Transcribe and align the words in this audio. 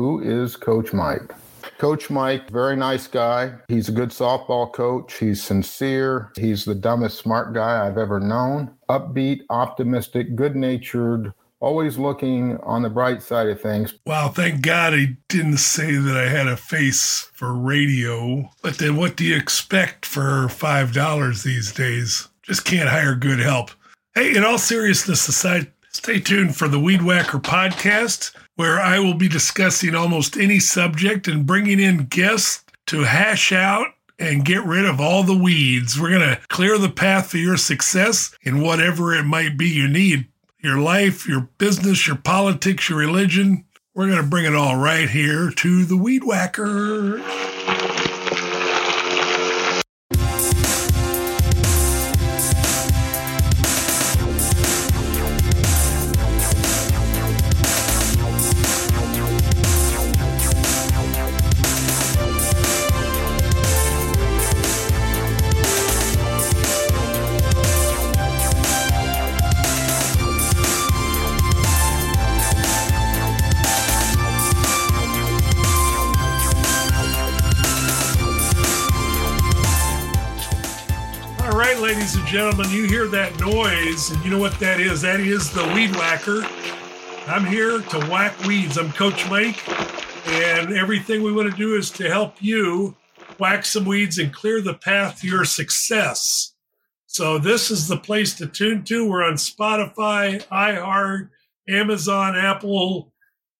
who 0.00 0.20
is 0.20 0.56
Coach 0.56 0.94
Mike? 0.94 1.34
Coach 1.76 2.08
Mike, 2.08 2.48
very 2.48 2.74
nice 2.74 3.06
guy. 3.06 3.52
He's 3.68 3.90
a 3.90 3.92
good 3.92 4.08
softball 4.08 4.72
coach. 4.72 5.18
He's 5.18 5.42
sincere. 5.42 6.32
He's 6.36 6.64
the 6.64 6.74
dumbest 6.74 7.18
smart 7.18 7.52
guy 7.52 7.86
I've 7.86 7.98
ever 7.98 8.18
known. 8.18 8.70
Upbeat, 8.88 9.42
optimistic, 9.50 10.36
good 10.36 10.56
natured, 10.56 11.34
always 11.60 11.98
looking 11.98 12.56
on 12.62 12.80
the 12.80 12.88
bright 12.88 13.22
side 13.22 13.48
of 13.48 13.60
things. 13.60 13.92
Wow, 14.06 14.28
thank 14.28 14.62
God 14.62 14.94
he 14.94 15.18
didn't 15.28 15.58
say 15.58 15.92
that 15.96 16.16
I 16.16 16.30
had 16.30 16.48
a 16.48 16.56
face 16.56 17.30
for 17.34 17.52
radio. 17.52 18.50
But 18.62 18.78
then 18.78 18.96
what 18.96 19.16
do 19.16 19.24
you 19.24 19.36
expect 19.36 20.06
for 20.06 20.48
$5 20.48 21.42
these 21.42 21.72
days? 21.72 22.26
Just 22.42 22.64
can't 22.64 22.88
hire 22.88 23.14
good 23.14 23.38
help. 23.38 23.70
Hey, 24.14 24.34
in 24.34 24.44
all 24.44 24.56
seriousness 24.56 25.28
aside, 25.28 25.70
stay 25.92 26.20
tuned 26.20 26.56
for 26.56 26.68
the 26.68 26.80
Weed 26.80 27.02
Whacker 27.02 27.38
podcast, 27.38 28.34
where 28.60 28.78
I 28.78 28.98
will 28.98 29.14
be 29.14 29.26
discussing 29.26 29.94
almost 29.94 30.36
any 30.36 30.58
subject 30.58 31.26
and 31.26 31.46
bringing 31.46 31.80
in 31.80 32.04
guests 32.04 32.62
to 32.88 33.04
hash 33.04 33.52
out 33.52 33.86
and 34.18 34.44
get 34.44 34.62
rid 34.66 34.84
of 34.84 35.00
all 35.00 35.22
the 35.22 35.34
weeds. 35.34 35.98
We're 35.98 36.10
going 36.10 36.36
to 36.36 36.40
clear 36.48 36.76
the 36.76 36.90
path 36.90 37.30
for 37.30 37.38
your 37.38 37.56
success 37.56 38.36
in 38.42 38.60
whatever 38.60 39.14
it 39.14 39.22
might 39.22 39.56
be 39.56 39.70
you 39.70 39.88
need 39.88 40.26
your 40.58 40.76
life, 40.76 41.26
your 41.26 41.48
business, 41.56 42.06
your 42.06 42.16
politics, 42.16 42.90
your 42.90 42.98
religion. 42.98 43.64
We're 43.94 44.10
going 44.10 44.22
to 44.22 44.28
bring 44.28 44.44
it 44.44 44.54
all 44.54 44.76
right 44.76 45.08
here 45.08 45.50
to 45.50 45.84
the 45.86 45.96
Weed 45.96 46.22
Whacker. 46.22 47.16
Ladies 81.60 82.14
and 82.14 82.26
gentlemen, 82.26 82.70
you 82.70 82.84
hear 82.84 83.06
that 83.06 83.38
noise, 83.38 84.10
and 84.10 84.24
you 84.24 84.30
know 84.30 84.38
what 84.38 84.58
that 84.60 84.80
is? 84.80 85.02
That 85.02 85.20
is 85.20 85.52
the 85.52 85.62
weed 85.74 85.94
whacker. 85.94 86.42
I'm 87.26 87.44
here 87.44 87.80
to 87.80 87.98
whack 88.06 88.38
weeds. 88.44 88.78
I'm 88.78 88.90
Coach 88.92 89.28
Mike, 89.28 89.68
and 90.26 90.72
everything 90.72 91.22
we 91.22 91.32
want 91.32 91.50
to 91.50 91.56
do 91.56 91.76
is 91.76 91.90
to 91.92 92.08
help 92.08 92.42
you 92.42 92.96
whack 93.38 93.66
some 93.66 93.84
weeds 93.84 94.18
and 94.18 94.32
clear 94.32 94.62
the 94.62 94.72
path 94.72 95.20
to 95.20 95.26
your 95.26 95.44
success. 95.44 96.54
So, 97.06 97.36
this 97.36 97.70
is 97.70 97.88
the 97.88 97.98
place 97.98 98.32
to 98.38 98.46
tune 98.46 98.82
to. 98.84 99.06
We're 99.06 99.24
on 99.24 99.34
Spotify, 99.34 100.42
iHeart, 100.46 101.28
Amazon, 101.68 102.36
Apple, 102.36 103.12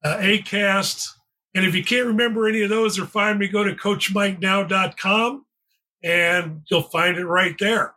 uh, 0.02 0.16
Acast. 0.16 1.06
And 1.54 1.66
if 1.66 1.74
you 1.74 1.84
can't 1.84 2.06
remember 2.06 2.48
any 2.48 2.62
of 2.62 2.70
those 2.70 2.98
or 2.98 3.04
find 3.04 3.38
me, 3.38 3.46
go 3.46 3.62
to 3.62 3.74
CoachMikeNow.com 3.74 5.44
and 6.02 6.62
you'll 6.70 6.82
find 6.82 7.16
it 7.16 7.26
right 7.26 7.56
there. 7.58 7.94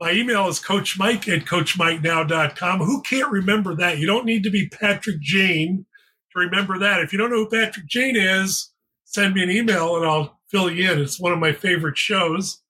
My 0.00 0.12
email 0.12 0.46
is 0.48 0.60
coachmike 0.60 1.28
at 1.28 1.46
coachmikenow.com. 1.46 2.80
Who 2.80 3.02
can't 3.02 3.30
remember 3.30 3.74
that? 3.76 3.98
You 3.98 4.06
don't 4.06 4.26
need 4.26 4.42
to 4.42 4.50
be 4.50 4.68
Patrick 4.68 5.20
Jane 5.20 5.86
to 6.32 6.38
remember 6.38 6.78
that. 6.78 7.00
If 7.00 7.12
you 7.12 7.18
don't 7.18 7.30
know 7.30 7.44
who 7.44 7.48
Patrick 7.48 7.86
Jane 7.86 8.16
is, 8.16 8.70
send 9.04 9.34
me 9.34 9.42
an 9.42 9.50
email 9.50 9.96
and 9.96 10.04
I'll 10.04 10.38
fill 10.50 10.70
you 10.70 10.90
in. 10.90 11.00
It's 11.00 11.18
one 11.18 11.32
of 11.32 11.38
my 11.38 11.52
favorite 11.52 11.96
shows, 11.96 12.60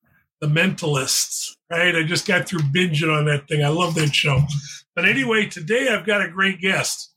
The 0.41 0.47
Mentalists, 0.47 1.57
right? 1.69 1.97
I 1.97 2.05
just 2.05 2.29
got 2.29 2.47
through 2.47 2.61
binging 2.61 3.13
on 3.13 3.25
that 3.25 3.49
thing. 3.49 3.65
I 3.65 3.69
love 3.69 3.97
that 3.97 4.15
show. 4.15 4.43
But 4.95 5.05
anyway, 5.05 5.47
today 5.47 5.89
I've 5.89 6.07
got 6.07 6.23
a 6.23 6.29
great 6.29 6.61
guest. 6.61 7.13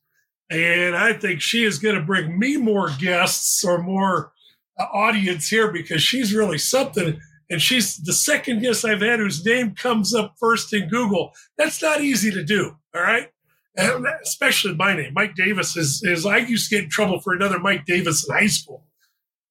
And 0.50 0.96
I 0.96 1.14
think 1.14 1.42
she 1.42 1.64
is 1.64 1.78
going 1.78 1.96
to 1.96 2.02
bring 2.02 2.40
me 2.40 2.58
more 2.58 2.90
guests 3.00 3.64
or 3.64 3.78
more 3.78 4.32
uh, 4.80 4.86
audience 4.92 5.50
here 5.50 5.72
because 5.72 6.02
she's 6.02 6.34
really 6.34 6.58
something 6.58 7.20
and 7.50 7.62
she's 7.62 7.98
the 7.98 8.14
second 8.14 8.62
guest 8.62 8.86
I've 8.86 9.02
had 9.02 9.20
whose 9.20 9.44
name 9.46 9.74
comes 9.76 10.14
up 10.14 10.36
first 10.40 10.74
in 10.74 10.88
Google. 10.88 11.32
That's 11.58 11.82
not 11.82 12.02
easy 12.02 12.32
to 12.32 12.44
do. 12.44 12.76
All 12.96 13.02
right. 13.02 13.30
And 13.76 14.06
especially 14.24 14.76
my 14.76 14.96
name, 14.96 15.14
Mike 15.14 15.36
Davis 15.36 15.78
is, 15.78 16.02
is 16.04 16.26
I 16.26 16.38
used 16.38 16.70
to 16.70 16.76
get 16.76 16.84
in 16.86 16.90
trouble 16.90 17.22
for 17.22 17.34
another 17.34 17.60
Mike 17.60 17.86
Davis 17.86 18.28
in 18.28 18.36
high 18.36 18.48
school. 18.48 18.86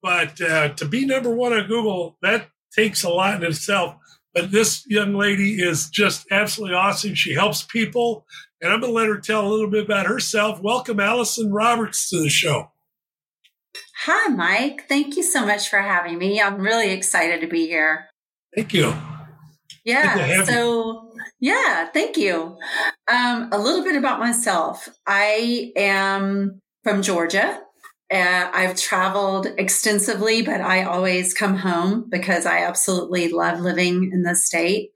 But 0.01 0.39
uh, 0.39 0.69
to 0.69 0.85
be 0.85 1.05
number 1.05 1.33
one 1.33 1.51
on 1.51 1.67
Google, 1.67 2.17
that 2.21 2.47
takes 2.75 3.03
a 3.03 3.09
lot 3.09 3.35
in 3.35 3.49
itself. 3.49 3.95
But 4.33 4.51
this 4.51 4.83
young 4.87 5.15
lady 5.15 5.61
is 5.61 5.89
just 5.89 6.25
absolutely 6.31 6.75
awesome. 6.75 7.15
She 7.15 7.33
helps 7.33 7.63
people. 7.63 8.25
And 8.61 8.71
I'm 8.71 8.81
going 8.81 8.91
to 8.91 8.95
let 8.95 9.07
her 9.07 9.19
tell 9.19 9.45
a 9.45 9.49
little 9.49 9.69
bit 9.69 9.85
about 9.85 10.05
herself. 10.05 10.61
Welcome, 10.61 10.99
Allyson 10.99 11.51
Roberts, 11.51 12.09
to 12.09 12.21
the 12.21 12.29
show. 12.29 12.71
Hi, 14.05 14.27
Mike. 14.29 14.85
Thank 14.87 15.17
you 15.17 15.23
so 15.23 15.45
much 15.45 15.69
for 15.69 15.79
having 15.79 16.17
me. 16.17 16.41
I'm 16.41 16.59
really 16.59 16.91
excited 16.91 17.41
to 17.41 17.47
be 17.47 17.67
here. 17.67 18.07
Thank 18.55 18.73
you. 18.73 18.93
Yeah. 19.85 20.43
So, 20.43 21.11
you. 21.13 21.21
yeah, 21.39 21.87
thank 21.93 22.17
you. 22.17 22.57
Um, 23.11 23.49
a 23.51 23.57
little 23.57 23.83
bit 23.83 23.95
about 23.95 24.19
myself. 24.19 24.87
I 25.05 25.71
am 25.75 26.61
from 26.83 27.01
Georgia. 27.01 27.61
Uh, 28.11 28.49
I've 28.51 28.75
traveled 28.75 29.47
extensively, 29.57 30.41
but 30.41 30.61
I 30.61 30.83
always 30.83 31.33
come 31.33 31.55
home 31.55 32.05
because 32.09 32.45
I 32.45 32.59
absolutely 32.63 33.31
love 33.31 33.59
living 33.59 34.09
in 34.11 34.23
the 34.23 34.35
state. 34.35 34.89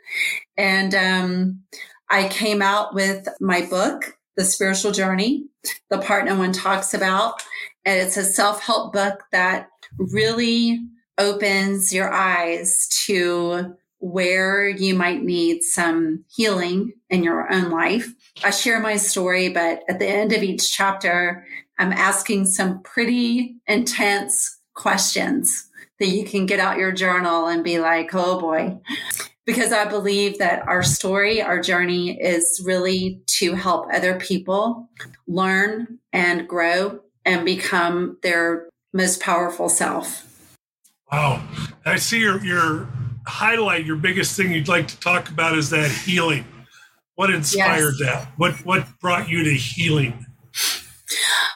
And 0.57 0.95
um, 0.95 1.61
I 2.09 2.28
came 2.28 2.61
out 2.61 2.95
with 2.95 3.28
my 3.40 3.66
book, 3.66 4.17
The 4.35 4.45
Spiritual 4.45 4.91
Journey, 4.91 5.45
the 5.91 6.00
part 6.00 6.25
no 6.25 6.38
one 6.38 6.53
talks 6.53 6.94
about. 6.94 7.41
And 7.85 7.99
it's 7.99 8.17
a 8.17 8.23
self 8.23 8.61
help 8.61 8.94
book 8.94 9.23
that 9.31 9.69
really 9.97 10.85
opens 11.17 11.94
your 11.94 12.11
eyes 12.11 12.88
to 13.05 13.75
where 13.99 14.67
you 14.67 14.94
might 14.94 15.23
need 15.23 15.63
some 15.63 16.25
healing 16.27 16.91
in 17.09 17.23
your 17.23 17.51
own 17.51 17.69
life. 17.69 18.13
I 18.43 18.49
share 18.49 18.79
my 18.79 18.97
story, 18.97 19.49
but 19.49 19.83
at 19.88 19.99
the 19.99 20.07
end 20.07 20.33
of 20.33 20.43
each 20.43 20.75
chapter, 20.75 21.45
I'm 21.79 21.93
asking 21.93 22.45
some 22.45 22.81
pretty 22.83 23.55
intense 23.66 24.59
questions 24.73 25.69
that 25.99 26.07
you 26.07 26.25
can 26.25 26.45
get 26.45 26.59
out 26.59 26.77
your 26.77 26.91
journal 26.91 27.47
and 27.47 27.63
be 27.63 27.79
like, 27.79 28.09
oh 28.13 28.39
boy. 28.39 28.77
Because 29.45 29.72
I 29.72 29.85
believe 29.85 30.38
that 30.39 30.67
our 30.67 30.83
story, 30.83 31.41
our 31.41 31.61
journey 31.61 32.19
is 32.19 32.61
really 32.66 33.22
to 33.27 33.53
help 33.53 33.88
other 33.93 34.19
people 34.19 34.89
learn 35.27 35.99
and 36.11 36.47
grow 36.47 36.99
and 37.25 37.45
become 37.45 38.17
their 38.23 38.69
most 38.94 39.22
powerful 39.22 39.69
self. 39.69 40.29
Wow. 41.11 41.44
I 41.85 41.97
see 41.97 42.19
your, 42.19 42.44
your 42.44 42.88
highlight, 43.25 43.85
your 43.85 43.95
biggest 43.95 44.35
thing 44.35 44.51
you'd 44.51 44.67
like 44.67 44.88
to 44.88 45.00
talk 45.00 45.29
about 45.29 45.57
is 45.57 45.69
that 45.69 45.91
healing. 45.91 46.45
What 47.16 47.29
inspired 47.29 47.95
yes. 48.00 48.09
that? 48.09 48.28
What 48.38 48.53
what 48.66 48.88
brought 49.00 49.29
you 49.29 49.44
to 49.44 49.53
healing? 49.53 50.25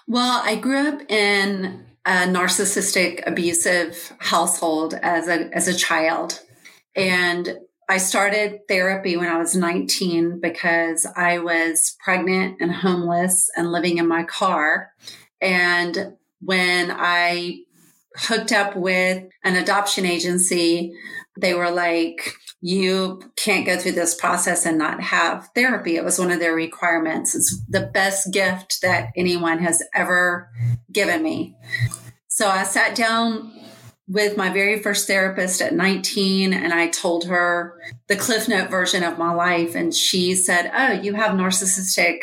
Well, 0.07 0.41
I 0.44 0.55
grew 0.55 0.88
up 0.88 1.01
in 1.09 1.85
a 2.05 2.25
narcissistic 2.28 3.25
abusive 3.28 4.13
household 4.19 4.94
as 5.01 5.28
a 5.28 5.49
as 5.55 5.67
a 5.67 5.75
child. 5.75 6.41
And 6.95 7.57
I 7.89 7.97
started 7.97 8.67
therapy 8.67 9.17
when 9.17 9.29
I 9.29 9.38
was 9.38 9.55
19 9.55 10.41
because 10.41 11.07
I 11.16 11.39
was 11.39 11.95
pregnant 12.03 12.57
and 12.59 12.72
homeless 12.72 13.49
and 13.55 13.72
living 13.72 13.97
in 13.97 14.07
my 14.07 14.23
car 14.23 14.91
and 15.41 16.13
when 16.41 16.91
I 16.91 17.59
hooked 18.16 18.51
up 18.51 18.75
with 18.75 19.23
an 19.43 19.55
adoption 19.55 20.05
agency, 20.05 20.93
they 21.39 21.53
were 21.53 21.72
like, 21.72 22.34
you 22.61 23.22
can't 23.35 23.66
go 23.66 23.78
through 23.78 23.91
this 23.91 24.16
process 24.16 24.66
and 24.66 24.78
not 24.78 25.01
have 25.01 25.49
therapy. 25.53 25.95
It 25.95 26.03
was 26.03 26.17
one 26.17 26.31
of 26.31 26.39
their 26.39 26.55
requirements. 26.55 27.35
It's 27.35 27.61
the 27.69 27.81
best 27.93 28.34
gift 28.34 28.81
that 28.81 29.11
anyone 29.16 29.59
has 29.59 29.84
ever 29.93 30.49
given 30.91 31.22
me. 31.22 31.55
So 32.28 32.47
I 32.47 32.63
sat 32.63 32.95
down 32.95 33.53
with 34.07 34.37
my 34.37 34.49
very 34.49 34.81
first 34.81 35.05
therapist 35.05 35.61
at 35.61 35.73
19 35.73 36.53
and 36.53 36.73
I 36.73 36.87
told 36.87 37.25
her 37.25 37.79
the 38.07 38.16
Cliff 38.16 38.47
Note 38.47 38.69
version 38.69 39.03
of 39.03 39.19
my 39.19 39.33
life. 39.33 39.75
And 39.75 39.93
she 39.93 40.33
said, 40.33 40.72
Oh, 40.73 40.93
you 40.93 41.13
have 41.13 41.31
narcissistic 41.31 42.19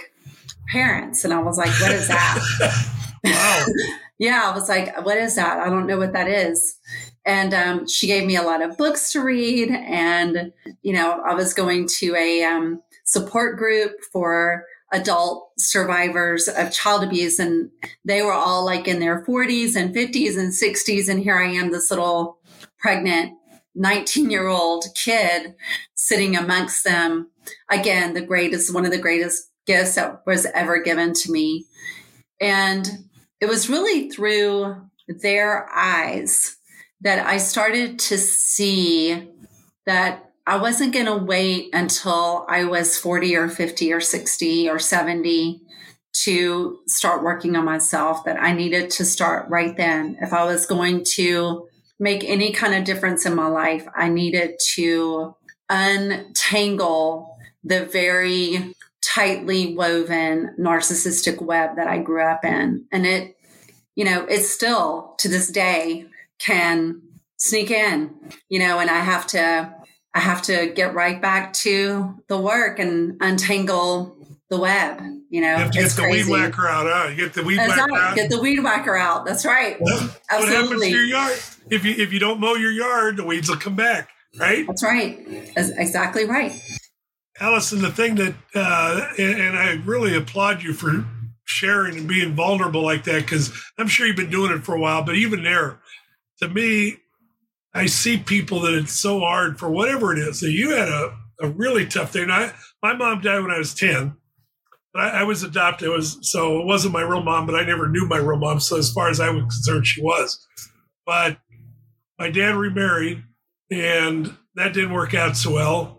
parents. 0.69 1.25
And 1.25 1.33
I 1.33 1.41
was 1.41 1.59
like, 1.59 1.71
What 1.81 1.93
is 1.93 2.09
that? 2.09 2.91
Wow. 3.25 3.67
yeah, 4.19 4.51
I 4.51 4.55
was 4.55 4.69
like, 4.69 5.05
what 5.05 5.17
is 5.17 5.37
that? 5.37 5.59
I 5.59 5.71
don't 5.71 5.87
know 5.87 5.99
what 5.99 6.13
that 6.13 6.29
is. 6.29 6.77
And 7.27 7.55
um, 7.55 7.89
she 7.89 8.07
gave 8.07 8.27
me 8.27 8.37
a 8.37 8.43
lot 8.43 8.63
of 8.63 8.77
books 8.77 9.13
to 9.13 9.23
read. 9.23 9.71
And, 9.71 10.53
you 10.83 10.93
know, 10.93 11.23
I 11.27 11.35
was 11.35 11.55
going 11.55 11.89
to 11.99 12.15
a 12.15 12.45
um, 12.45 12.83
support 13.05 13.57
group 13.57 13.93
for 14.13 14.65
adult 14.93 15.51
survivors 15.59 16.47
of 16.47 16.71
child 16.71 17.03
abuse 17.03 17.39
and 17.39 17.69
they 18.05 18.23
were 18.23 18.33
all 18.33 18.65
like 18.65 18.87
in 18.87 19.01
their 19.01 19.25
40s 19.25 19.75
and 19.75 19.95
50s 19.95 20.39
and 20.39 20.53
60s 20.53 21.09
and 21.09 21.21
here 21.21 21.37
I 21.37 21.49
am 21.49 21.73
this 21.73 21.91
little 21.91 22.39
pregnant 22.79 23.33
19 23.75 24.31
year 24.31 24.47
old 24.47 24.85
kid 24.95 25.57
sitting 25.95 26.37
amongst 26.37 26.85
them 26.85 27.29
again 27.69 28.15
the 28.15 28.21
greatest 28.21 28.73
one 28.73 28.85
of 28.85 28.93
the 28.93 28.99
greatest 28.99 29.51
gifts 29.67 29.97
that 29.97 30.23
was 30.27 30.47
ever 30.55 30.81
given 30.81 31.13
to 31.13 31.33
me 31.33 31.67
and 32.41 32.87
it 33.45 33.49
was 33.49 33.69
really 33.69 34.09
through 34.09 34.75
their 35.07 35.69
eyes 35.71 36.57
that 37.03 37.27
I 37.27 37.37
started 37.37 37.99
to 37.99 38.17
see 38.17 39.29
that 39.85 40.31
I 40.47 40.57
wasn't 40.57 40.95
going 40.95 41.05
to 41.05 41.17
wait 41.17 41.69
until 41.75 42.47
I 42.49 42.65
was 42.65 42.97
40 42.97 43.37
or 43.37 43.51
50 43.51 43.93
or 43.93 44.01
60 44.01 44.71
or 44.71 44.79
70 44.79 45.61
to 46.25 46.79
start 46.87 47.23
working 47.23 47.55
on 47.55 47.67
myself, 47.67 48.25
that 48.25 48.41
I 48.41 48.53
needed 48.53 48.89
to 48.93 49.05
start 49.05 49.51
right 49.51 49.77
then. 49.77 50.17
If 50.23 50.33
I 50.33 50.47
was 50.47 50.65
going 50.65 51.05
to 51.17 51.69
make 52.01 52.25
any 52.25 52.51
kind 52.51 52.75
of 52.75 52.85
difference 52.85 53.27
in 53.27 53.35
my 53.35 53.49
life, 53.49 53.87
I 53.95 54.09
needed 54.09 54.55
to 54.73 55.37
untangle 55.69 57.37
the 57.63 57.85
very 57.85 58.75
tightly 59.15 59.75
woven 59.75 60.55
narcissistic 60.59 61.41
web 61.41 61.77
that 61.77 61.87
I 61.87 61.99
grew 61.99 62.23
up 62.23 62.45
in. 62.45 62.85
And 62.91 63.07
it, 63.07 63.37
you 63.95 64.05
know, 64.05 64.25
it 64.25 64.41
still 64.41 65.15
to 65.19 65.29
this 65.29 65.49
day 65.49 66.07
can 66.39 67.01
sneak 67.37 67.71
in, 67.71 68.15
you 68.49 68.59
know, 68.59 68.81
and 68.81 68.91
I 68.91 69.01
have 69.01 69.27
to 69.29 69.75
I 70.17 70.21
have 70.21 70.43
to 70.43 70.73
get 70.75 70.95
right 70.95 71.21
back 71.21 71.53
to 71.55 72.23
the 72.29 72.39
work 72.39 72.79
and 72.79 73.17
untangle 73.21 74.17
the 74.49 74.59
web. 74.59 75.01
You 75.29 75.41
know, 75.41 75.51
you 75.51 75.63
have 75.63 75.71
to 75.73 75.81
get 75.81 75.91
the 75.91 76.03
crazy. 76.03 76.31
weed 76.31 76.41
whacker 76.41 76.69
out. 76.69 76.87
Huh? 76.89 77.09
You 77.09 77.17
get 77.17 77.35
the 77.35 77.43
weed 77.43 77.57
That's 77.57 77.77
whacker 77.77 77.91
right. 77.91 78.11
out. 78.11 78.17
Get 78.17 78.31
the 78.31 78.41
weed 78.41 78.61
whacker 78.61 78.97
out. 78.97 79.27
That's 79.27 79.45
right. 79.45 79.81
What, 79.81 80.21
what 80.31 80.49
happens 80.49 80.81
to 80.81 80.89
your 80.89 81.05
yard? 81.05 81.37
If 81.71 81.85
you 81.85 81.95
if 81.97 82.13
you 82.13 82.21
don't 82.21 82.41
mow 82.41 82.55
your 82.55 82.71
yard, 82.71 83.17
the 83.17 83.25
weeds 83.25 83.49
will 83.49 83.57
come 83.57 83.77
back. 83.77 84.11
Right. 84.39 84.67
That's 84.67 84.83
right. 84.83 85.55
That's 85.55 85.71
exactly 85.71 86.25
right. 86.25 86.53
Allyson, 87.41 87.83
the 87.83 87.91
thing 87.91 88.15
that, 88.17 88.35
uh, 88.55 89.09
and, 89.19 89.41
and 89.41 89.59
I 89.59 89.73
really 89.85 90.17
applaud 90.17 90.63
you 90.63 90.73
for 90.73 91.05
sharing 91.45 91.99
and 91.99 92.09
being 92.09 92.35
vulnerable 92.35 92.83
like 92.83 93.05
that 93.05 93.23
because 93.23 93.53
I'm 93.79 93.89
sure 93.89 94.07
you've 94.07 94.17
been 94.17 94.31
doing 94.31 94.53
it 94.53 94.65
for 94.65 94.75
a 94.75 94.81
while. 94.81 95.03
But 95.03 95.17
even 95.17 95.43
there, 95.43 95.81
to 96.41 96.49
me, 96.49 96.99
I 97.75 97.87
see 97.87 98.19
people 98.19 98.61
that 98.61 98.75
it's 98.75 98.99
so 98.99 99.21
hard 99.21 99.59
for 99.59 99.69
whatever 99.69 100.13
it 100.13 100.19
is. 100.19 100.41
So 100.41 100.47
you 100.47 100.71
had 100.71 100.89
a, 100.89 101.17
a 101.41 101.49
really 101.49 101.87
tough 101.87 102.13
thing. 102.13 102.31
I, 102.31 102.53
my 102.83 102.95
mom 102.95 103.21
died 103.21 103.43
when 103.43 103.51
I 103.51 103.59
was 103.59 103.75
10, 103.75 104.17
but 104.93 105.03
I, 105.03 105.21
I 105.21 105.23
was 105.25 105.43
adopted. 105.43 105.89
It 105.89 105.91
was, 105.91 106.19
so 106.23 106.61
it 106.61 106.67
wasn't 106.67 106.95
my 106.95 107.03
real 107.03 107.23
mom, 107.23 107.47
but 107.47 107.57
I 107.57 107.65
never 107.65 107.89
knew 107.89 108.07
my 108.07 108.19
real 108.19 108.39
mom. 108.39 108.61
So 108.61 108.79
as 108.79 108.93
far 108.93 109.11
as 109.11 109.19
I 109.19 109.31
was 109.31 109.43
concerned, 109.43 109.87
she 109.87 110.03
was. 110.03 110.47
But 111.05 111.39
my 112.19 112.31
dad 112.31 112.55
remarried 112.55 113.25
and 113.71 114.37
that 114.55 114.73
didn't 114.73 114.93
work 114.93 115.15
out 115.15 115.37
so 115.37 115.53
well. 115.53 115.94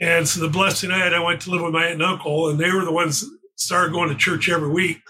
And 0.00 0.28
so 0.28 0.40
the 0.40 0.48
blessing 0.48 0.90
I 0.90 0.98
had, 0.98 1.12
I 1.12 1.22
went 1.22 1.40
to 1.42 1.50
live 1.50 1.62
with 1.62 1.72
my 1.72 1.84
aunt 1.84 1.94
and 1.94 2.02
uncle, 2.02 2.48
and 2.48 2.58
they 2.58 2.70
were 2.70 2.84
the 2.84 2.92
ones 2.92 3.20
that 3.20 3.30
started 3.56 3.92
going 3.92 4.08
to 4.08 4.14
church 4.14 4.48
every 4.48 4.70
week. 4.70 5.00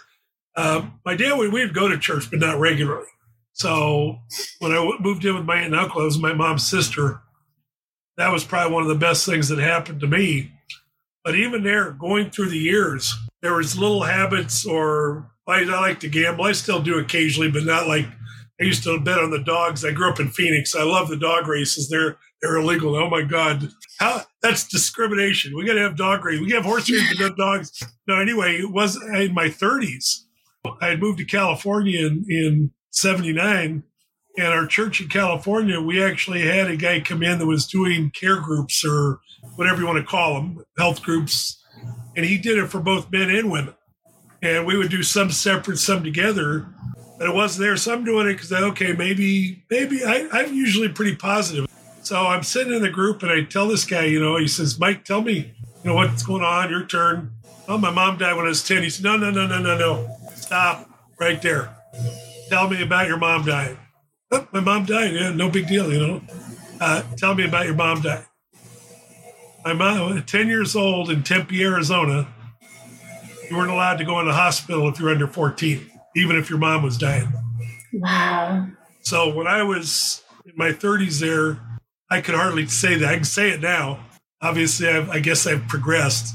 Uh, 0.57 0.87
my 1.05 1.15
dad, 1.15 1.39
we, 1.39 1.49
we'd 1.49 1.75
go 1.75 1.89
to 1.89 1.99
church, 1.99 2.31
but 2.31 2.41
not 2.41 2.59
regularly. 2.59 3.07
So 3.53 4.19
when 4.61 4.73
I 4.73 4.97
moved 5.01 5.25
in 5.25 5.35
with 5.35 5.45
my 5.45 5.57
aunt 5.57 5.67
and 5.67 5.77
uncle, 5.77 6.01
it 6.01 6.07
was 6.07 6.19
my 6.19 6.33
mom's 6.33 6.69
sister. 6.69 7.21
That 8.17 8.33
was 8.33 8.45
probably 8.45 8.73
one 8.73 8.83
of 8.83 8.89
the 8.89 8.95
best 8.95 9.27
things 9.27 9.49
that 9.49 9.59
happened 9.59 10.01
to 10.01 10.07
me. 10.07 10.53
But 11.25 11.35
even 11.35 11.63
there, 11.63 11.91
going 11.91 12.31
through 12.31 12.51
the 12.51 12.59
years, 12.59 13.15
there 13.43 13.55
was 13.55 13.79
little 13.79 14.05
habits 14.05 14.65
or 14.65 15.31
I, 15.47 15.61
I 15.61 15.81
like 15.81 16.01
to 16.01 16.09
gamble. 16.09 16.45
I 16.45 16.53
still 16.53 16.81
do 16.81 16.99
occasionally, 16.99 17.51
but 17.51 17.65
not 17.65 17.87
like 17.87 18.07
I 18.61 18.65
used 18.65 18.85
to 18.85 18.99
bet 19.01 19.19
on 19.19 19.31
the 19.31 19.43
dogs. 19.43 19.85
I 19.85 19.93
grew 19.93 20.11
up 20.11 20.21
in 20.21 20.29
Phoenix. 20.29 20.75
I 20.75 20.83
love 20.83 21.09
the 21.09 21.17
dog 21.17 21.47
races. 21.47 21.89
They're 21.89 22.19
they're 22.43 22.57
illegal. 22.57 22.95
Oh 22.97 23.11
my 23.11 23.23
God. 23.23 23.69
How 23.99 24.23
that's 24.43 24.69
discrimination. 24.69 25.57
We 25.57 25.67
gotta 25.67 25.81
have 25.81 25.97
dog 25.97 26.25
races. 26.25 26.41
We 26.41 26.47
can 26.47 26.57
have 26.57 26.65
horse 26.65 26.91
races, 26.91 27.17
but 27.19 27.29
no 27.29 27.35
dogs. 27.35 27.83
No, 28.07 28.21
anyway, 28.21 28.57
it 28.57 28.71
was 28.71 28.97
in 28.97 29.35
my 29.35 29.49
thirties. 29.49 30.27
I 30.81 30.89
had 30.89 31.01
moved 31.01 31.19
to 31.19 31.25
California 31.25 32.07
in, 32.07 32.25
in 32.29 32.71
79 32.91 33.83
and 34.39 34.55
our 34.55 34.67
church 34.67 35.01
in 35.01 35.09
California, 35.09 35.81
we 35.81 36.03
actually 36.03 36.43
had 36.43 36.71
a 36.71 36.77
guy 36.77 37.01
come 37.01 37.25
in 37.25 37.39
that 37.41 37.47
was 37.47 37.67
doing 37.67 38.11
care 38.11 38.41
groups 38.41 38.85
or 38.85 39.19
whatever 39.57 39.81
you 39.81 39.87
want 39.87 39.99
to 39.99 40.05
call 40.05 40.35
them, 40.35 40.65
health 40.79 41.03
groups. 41.03 41.61
And 42.17 42.25
he 42.25 42.39
did 42.39 42.57
it 42.57 42.69
for 42.69 42.79
both 42.79 43.11
men 43.11 43.31
and 43.31 43.51
women. 43.51 43.75
And 44.41 44.65
we 44.65 44.77
would 44.77 44.91
do 44.91 45.03
some 45.03 45.33
separate, 45.33 45.79
some 45.79 46.05
together. 46.05 46.69
But 47.19 47.29
it 47.29 47.35
wasn't 47.35 47.63
there. 47.63 47.77
So 47.77 47.93
I'm 47.93 48.05
doing 48.05 48.29
it 48.29 48.35
because 48.35 48.53
okay, 48.53 48.93
maybe, 48.93 49.65
maybe 49.71 50.05
I, 50.05 50.29
I'm 50.31 50.55
usually 50.55 50.89
pretty 50.89 51.17
positive. 51.17 51.68
So 52.09 52.27
I'm 52.27 52.43
sitting 52.43 52.73
in 52.73 52.83
the 52.83 52.91
group 52.91 53.23
and 53.23 53.31
I 53.31 53.43
tell 53.45 53.69
this 53.69 53.85
guy, 53.85 54.05
you 54.05 54.19
know, 54.19 54.37
he 54.37 54.49
says, 54.49 54.79
Mike, 54.79 55.05
tell 55.05 55.21
me, 55.21 55.55
you 55.85 55.91
know, 55.91 55.95
what's 55.95 56.23
going 56.23 56.43
on? 56.43 56.71
Your 56.71 56.87
turn. 56.87 57.33
Oh, 57.69 57.77
my 57.77 57.91
mom 57.91 58.17
died 58.17 58.35
when 58.35 58.47
I 58.47 58.49
was 58.49 58.67
10. 58.67 58.83
He 58.83 58.89
said, 58.91 59.05
no, 59.05 59.17
no, 59.17 59.31
no, 59.31 59.47
no, 59.47 59.61
no, 59.61 59.77
no. 59.77 60.17
Stop 60.35 60.89
right 61.21 61.41
there 61.43 61.75
tell 62.49 62.69
me 62.69 62.83
about 62.83 63.07
your 63.07 63.19
mom 63.19 63.45
dying. 63.45 63.79
Oh, 64.31 64.47
my 64.53 64.61
mom 64.61 64.85
died. 64.85 65.13
Yeah, 65.15 65.31
no 65.31 65.51
big 65.51 65.69
deal, 65.69 65.93
you 65.93 65.99
know. 65.99 66.23
Uh, 66.81 67.03
tell 67.17 67.35
me 67.35 67.45
about 67.45 67.67
your 67.67 67.75
mom 67.75 68.01
dying. 68.01 68.25
My 69.65 69.73
mom, 69.73 70.23
10 70.23 70.49
years 70.49 70.77
old 70.77 71.11
in 71.11 71.23
Tempe, 71.23 71.63
Arizona, 71.63 72.29
you 73.51 73.57
weren't 73.57 73.71
allowed 73.71 73.99
to 73.99 74.05
go 74.05 74.21
in 74.21 74.27
the 74.27 74.35
hospital 74.35 74.89
if 74.89 74.99
you're 74.99 75.11
under 75.11 75.27
14, 75.27 75.91
even 76.17 76.37
if 76.37 76.49
your 76.49 76.59
mom 76.59 76.83
was 76.83 76.97
dying. 76.97 77.33
Wow. 77.93 78.69
So 79.03 79.35
when 79.35 79.47
I 79.47 79.63
was 79.63 80.23
in 80.45 80.53
my 80.57 80.71
30s 80.71 81.21
there, 81.21 81.59
I 82.11 82.21
could 82.21 82.35
hardly 82.35 82.67
say 82.67 82.97
that. 82.97 83.09
I 83.09 83.15
can 83.17 83.25
say 83.25 83.51
it 83.51 83.61
now. 83.61 84.01
Obviously, 84.41 84.89
I've, 84.89 85.11
I 85.11 85.19
guess 85.19 85.47
I've 85.47 85.67
progressed. 85.69 86.35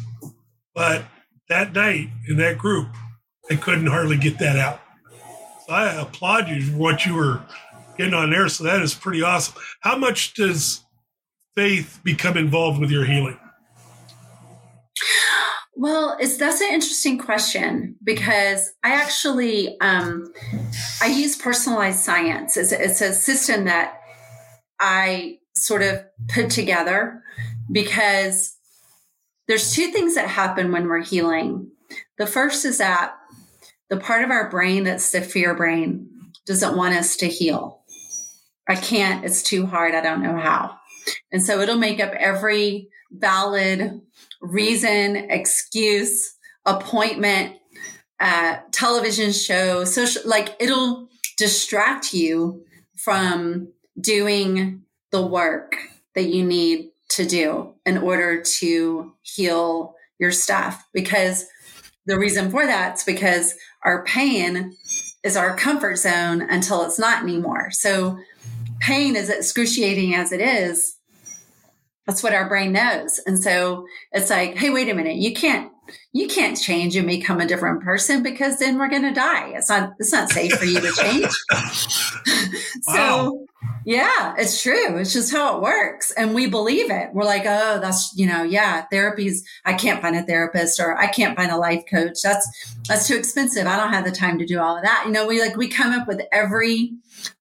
But 0.76 1.06
that 1.50 1.74
night 1.74 2.10
in 2.28 2.38
that 2.38 2.58
group, 2.58 2.90
I 3.50 3.56
couldn't 3.56 3.88
hardly 3.88 4.18
get 4.18 4.40
that 4.40 4.58
out. 4.58 4.82
So 5.66 5.74
I 5.74 6.02
applaud 6.02 6.50
you 6.50 6.62
for 6.62 6.78
what 6.78 7.06
you 7.06 7.16
were 7.16 7.42
getting 7.98 8.14
on 8.14 8.30
there. 8.32 8.50
So 8.50 8.64
that 8.66 8.82
is 8.82 8.94
pretty 8.94 9.22
awesome. 9.22 9.56
How 9.82 9.98
much 9.98 10.34
does 10.34 10.84
faith 11.56 12.00
become 12.04 12.38
involved 12.38 12.80
with 12.80 12.92
your 12.92 13.06
healing? 13.06 13.40
Well, 15.76 16.18
it's 16.20 16.38
that's 16.38 16.62
an 16.62 16.70
interesting 16.72 17.18
question 17.18 17.96
because 18.04 18.72
I 18.84 18.94
actually 18.94 19.80
um, 19.82 20.32
I 21.02 21.08
use 21.08 21.36
personalized 21.36 22.00
science. 22.00 22.58
It's, 22.58 22.72
it's 22.72 23.02
a 23.02 23.12
system 23.12 23.66
that 23.66 24.00
I 24.80 25.40
sort 25.56 25.82
of 25.82 26.04
put 26.28 26.50
together 26.50 27.22
because 27.72 28.58
there's 29.48 29.74
two 29.74 29.92
things 29.92 30.16
that 30.16 30.28
happen 30.28 30.72
when 30.72 30.88
we're 30.88 31.04
healing. 31.04 31.72
The 32.18 32.28
first 32.28 32.66
is 32.66 32.78
that 32.78 33.16
the 33.90 33.98
part 33.98 34.24
of 34.24 34.32
our 34.32 34.50
brain 34.50 34.86
that's 34.86 35.12
the 35.12 35.22
fear 35.22 35.54
brain 35.54 36.10
doesn't 36.46 36.76
want 36.76 36.96
us 36.96 37.16
to 37.18 37.28
heal. 37.28 37.82
I 38.68 38.76
can't, 38.76 39.26
it's 39.26 39.44
too 39.44 39.66
hard. 39.66 39.94
I 39.94 40.02
don't 40.02 40.24
know 40.24 40.38
how. 40.38 40.78
And 41.32 41.44
so 41.44 41.60
it'll 41.60 41.78
make 41.78 42.00
up 42.00 42.14
every 42.14 42.88
valid 43.12 44.02
reason, 44.42 45.16
excuse, 45.30 46.36
appointment, 46.66 47.58
uh, 48.20 48.58
television 48.72 49.32
show, 49.32 49.84
social, 49.84 50.22
like 50.26 50.56
it'll 50.60 51.10
distract 51.38 52.14
you 52.14 52.64
from 52.96 53.68
doing 54.00 54.82
the 55.14 55.26
work 55.26 55.78
that 56.16 56.24
you 56.24 56.44
need 56.44 56.90
to 57.08 57.26
do 57.26 57.76
in 57.86 58.00
order 58.00 58.42
to 58.42 59.14
heal 59.22 59.94
your 60.20 60.32
stuff. 60.32 60.86
Because 60.92 61.46
the 62.06 62.18
reason 62.18 62.50
for 62.50 62.66
that's 62.66 63.04
because 63.04 63.56
our 63.84 64.04
pain 64.04 64.76
is 65.24 65.38
our 65.38 65.56
comfort 65.56 65.98
zone 65.98 66.42
until 66.42 66.84
it's 66.84 67.00
not 67.00 67.24
anymore. 67.24 67.70
So 67.72 68.18
pain 68.80 69.16
is 69.16 69.30
excruciating 69.30 70.16
as 70.16 70.32
it 70.32 70.42
is. 70.42 70.98
That's 72.06 72.24
what 72.24 72.34
our 72.34 72.50
brain 72.50 72.74
knows. 72.74 73.20
And 73.26 73.42
so 73.42 73.86
it's 74.12 74.30
like, 74.30 74.56
hey, 74.56 74.70
wait 74.70 74.90
a 74.90 74.94
minute, 74.94 75.16
you 75.16 75.34
can't 75.34 75.72
you 76.14 76.28
can't 76.28 76.58
change 76.58 76.96
and 76.96 77.08
become 77.08 77.42
a 77.42 77.48
different 77.48 77.82
person 77.82 78.24
because 78.24 78.58
then 78.58 78.78
we're 78.78 78.90
going 78.90 79.04
to 79.04 79.14
die. 79.14 79.50
It's 79.50 79.70
not 79.70 79.94
it's 80.00 80.12
not 80.12 80.32
safe 80.32 80.54
for 80.54 80.66
you 80.66 80.80
to 80.80 80.92
change. 80.92 81.32
so 82.82 82.94
wow. 82.94 83.46
yeah, 83.86 84.34
it's 84.38 84.62
true. 84.62 84.98
It's 84.98 85.12
just 85.12 85.32
how 85.32 85.58
it 85.58 85.62
works 85.62 86.12
and 86.12 86.34
we 86.34 86.48
believe 86.48 86.90
it. 86.90 87.10
We're 87.14 87.26
like, 87.26 87.44
"Oh, 87.46 87.80
that's, 87.80 88.14
you 88.16 88.26
know, 88.26 88.44
yeah, 88.44 88.86
therapy's 88.92 89.44
I 89.66 89.74
can't 89.74 90.02
find 90.02 90.16
a 90.16 90.24
therapist 90.24 90.80
or 90.80 90.98
I 90.98 91.08
can't 91.08 91.36
find 91.36 91.52
a 91.52 91.58
life 91.58 91.84
coach. 91.90 92.22
That's 92.24 92.76
that's 92.88 93.08
too 93.08 93.18
expensive. 93.18 93.68
I 93.68 93.76
don't 93.78 93.94
have 93.94 94.06
the 94.06 94.12
time 94.12 94.40
to 94.40 94.46
do 94.46 94.60
all 94.60 94.78
of 94.78 94.84
that." 94.84 95.04
You 95.06 95.12
know, 95.12 95.28
we 95.28 95.42
like 95.42 95.58
we 95.58 95.68
come 95.68 95.92
up 95.92 96.08
with 96.08 96.22
every 96.32 96.94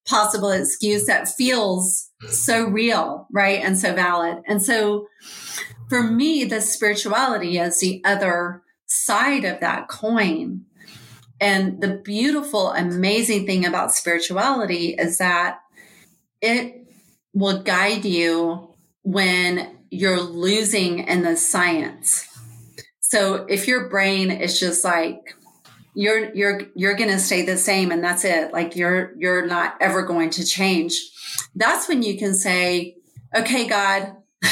possible 0.06 0.50
excuse 0.50 1.06
that 1.06 1.28
feels 1.28 2.10
mm. 2.22 2.30
so 2.30 2.64
real, 2.64 3.26
right? 3.32 3.60
And 3.62 3.78
so 3.78 3.94
valid. 3.94 4.42
And 4.46 4.62
so 4.62 5.06
for 5.88 6.02
me, 6.02 6.44
the 6.44 6.60
spirituality 6.60 7.58
is 7.58 7.80
the 7.80 8.02
other 8.04 8.62
side 8.86 9.44
of 9.44 9.60
that 9.60 9.88
coin. 9.88 10.64
And 11.40 11.80
the 11.80 11.96
beautiful, 11.96 12.70
amazing 12.70 13.46
thing 13.46 13.66
about 13.66 13.92
spirituality 13.92 14.94
is 14.98 15.18
that 15.18 15.58
it 16.40 16.86
will 17.34 17.62
guide 17.62 18.04
you 18.04 18.74
when 19.02 19.76
you're 19.90 20.20
losing 20.20 21.00
in 21.00 21.22
the 21.22 21.36
science. 21.36 22.28
So 23.00 23.44
if 23.48 23.66
your 23.66 23.88
brain 23.88 24.30
is 24.30 24.58
just 24.58 24.84
like, 24.84 25.34
you're 25.94 26.34
you're 26.34 26.62
you're 26.74 26.94
going 26.94 27.10
to 27.10 27.18
stay 27.18 27.42
the 27.42 27.56
same 27.56 27.90
and 27.90 28.02
that's 28.02 28.24
it 28.24 28.52
like 28.52 28.76
you're 28.76 29.12
you're 29.18 29.46
not 29.46 29.76
ever 29.80 30.02
going 30.02 30.30
to 30.30 30.44
change 30.44 30.94
that's 31.54 31.88
when 31.88 32.02
you 32.02 32.18
can 32.18 32.34
say 32.34 32.96
okay 33.34 33.66
god 33.66 34.16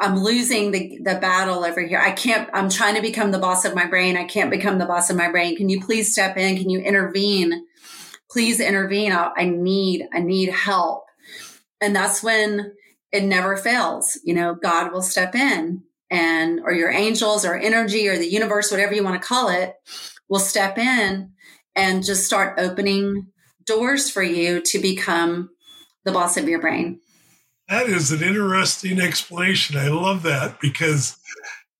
I'm 0.00 0.18
losing 0.18 0.70
the, 0.70 0.98
the 1.04 1.16
battle 1.16 1.62
over 1.62 1.82
here. 1.82 2.00
I 2.00 2.12
can't, 2.12 2.48
I'm 2.54 2.70
trying 2.70 2.94
to 2.94 3.02
become 3.02 3.32
the 3.32 3.38
boss 3.38 3.66
of 3.66 3.74
my 3.74 3.84
brain. 3.84 4.16
I 4.16 4.24
can't 4.24 4.50
become 4.50 4.78
the 4.78 4.86
boss 4.86 5.10
of 5.10 5.16
my 5.16 5.30
brain. 5.30 5.56
Can 5.56 5.68
you 5.68 5.78
please 5.78 6.10
step 6.10 6.38
in? 6.38 6.56
Can 6.56 6.70
you 6.70 6.80
intervene? 6.80 7.66
Please 8.30 8.60
intervene. 8.60 9.12
I, 9.12 9.30
I 9.36 9.44
need, 9.44 10.08
I 10.10 10.20
need 10.20 10.48
help. 10.48 11.04
And 11.82 11.94
that's 11.94 12.22
when 12.22 12.72
it 13.12 13.24
never 13.24 13.58
fails. 13.58 14.18
You 14.24 14.32
know, 14.32 14.54
God 14.54 14.90
will 14.90 15.02
step 15.02 15.34
in 15.34 15.82
and, 16.10 16.60
or 16.64 16.72
your 16.72 16.90
angels 16.90 17.44
or 17.44 17.54
energy 17.54 18.08
or 18.08 18.16
the 18.16 18.30
universe, 18.30 18.70
whatever 18.70 18.94
you 18.94 19.04
want 19.04 19.20
to 19.20 19.28
call 19.28 19.50
it, 19.50 19.74
will 20.30 20.38
step 20.38 20.78
in 20.78 21.32
and 21.76 22.04
just 22.04 22.24
start 22.24 22.58
opening 22.58 23.26
doors 23.66 24.08
for 24.08 24.22
you 24.22 24.62
to 24.62 24.78
become 24.78 25.50
the 26.04 26.12
boss 26.12 26.36
of 26.36 26.48
your 26.48 26.60
brain. 26.60 27.00
That 27.68 27.86
is 27.86 28.10
an 28.10 28.22
interesting 28.22 29.00
explanation. 29.00 29.76
I 29.76 29.88
love 29.88 30.22
that 30.22 30.60
because 30.60 31.16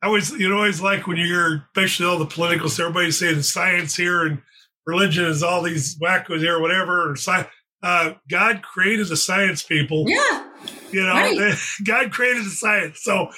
I 0.03 0.07
always, 0.07 0.31
you 0.31 0.49
know, 0.49 0.57
always 0.57 0.81
like 0.81 1.07
when 1.07 1.17
you 1.17 1.27
hear, 1.27 1.65
especially 1.75 2.07
all 2.07 2.19
the 2.19 2.27
political 2.27 2.69
stuff, 2.69 2.89
everybody 2.89 3.11
saying 3.11 3.43
science 3.43 3.97
here 3.97 4.25
and 4.25 4.43
religion 4.87 5.25
is 5.25 5.43
all 5.43 5.63
these 5.63 5.99
wackos 5.99 6.39
here, 6.39 6.57
or 6.57 6.61
whatever. 6.61 7.11
Or 7.11 7.17
sci- 7.17 7.47
uh, 7.83 8.15
God 8.31 8.63
created 8.63 9.09
the 9.09 9.17
science 9.17 9.63
people. 9.63 10.05
Yeah. 10.07 10.49
You 10.93 11.03
know, 11.03 11.13
right. 11.13 11.57
God 11.85 12.13
created 12.13 12.45
the 12.45 12.51
science. 12.51 13.03
So 13.03 13.29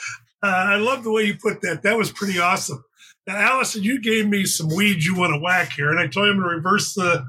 uh, 0.42 0.46
I 0.46 0.76
love 0.76 1.04
the 1.04 1.12
way 1.12 1.22
you 1.24 1.36
put 1.40 1.62
that. 1.62 1.82
That 1.82 1.96
was 1.96 2.10
pretty 2.10 2.38
awesome. 2.38 2.84
Now, 3.26 3.36
Allyson, 3.36 3.82
you 3.84 4.00
gave 4.00 4.28
me 4.28 4.44
some 4.44 4.68
weeds 4.68 5.06
you 5.06 5.16
want 5.16 5.32
to 5.32 5.40
whack 5.40 5.72
here, 5.72 5.90
and 5.90 6.00
I 6.00 6.08
told 6.08 6.26
you 6.26 6.32
I'm 6.32 6.38
going 6.38 6.50
to 6.50 6.56
reverse 6.56 6.94
the 6.94 7.24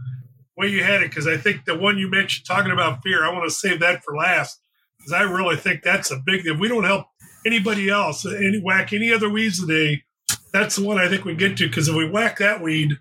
way 0.58 0.68
you 0.68 0.84
had 0.84 1.02
it 1.02 1.10
because 1.10 1.28
I 1.28 1.38
think 1.38 1.66
the 1.66 1.78
one 1.78 1.98
you 1.98 2.10
mentioned 2.10 2.46
talking 2.48 2.72
about 2.72 3.04
fear, 3.04 3.24
I 3.24 3.32
want 3.32 3.46
to 3.46 3.54
save 3.54 3.80
that 3.82 4.04
for 4.04 4.16
last 4.16 4.60
because 4.98 5.14
I 5.14 5.22
really 5.22 5.56
think 5.56 5.84
that's 5.84 6.12
a 6.12 6.18
big. 6.18 6.46
If 6.46 6.60
we 6.60 6.68
don't 6.68 6.84
help 6.84 7.08
anybody 7.46 7.90
else, 7.90 8.26
any 8.26 8.60
whack 8.60 8.92
any 8.94 9.14
other 9.14 9.30
weeds 9.30 9.60
today, 9.60 10.04
that's 10.52 10.78
the 10.78 10.84
one 10.84 10.98
I 10.98 11.10
think 11.10 11.26
we 11.26 11.36
get 11.36 11.58
to. 11.58 11.68
Because 11.68 11.88
if 11.88 11.96
we 11.96 12.10
whack 12.10 12.40
that 12.40 12.62
weed, 12.62 12.98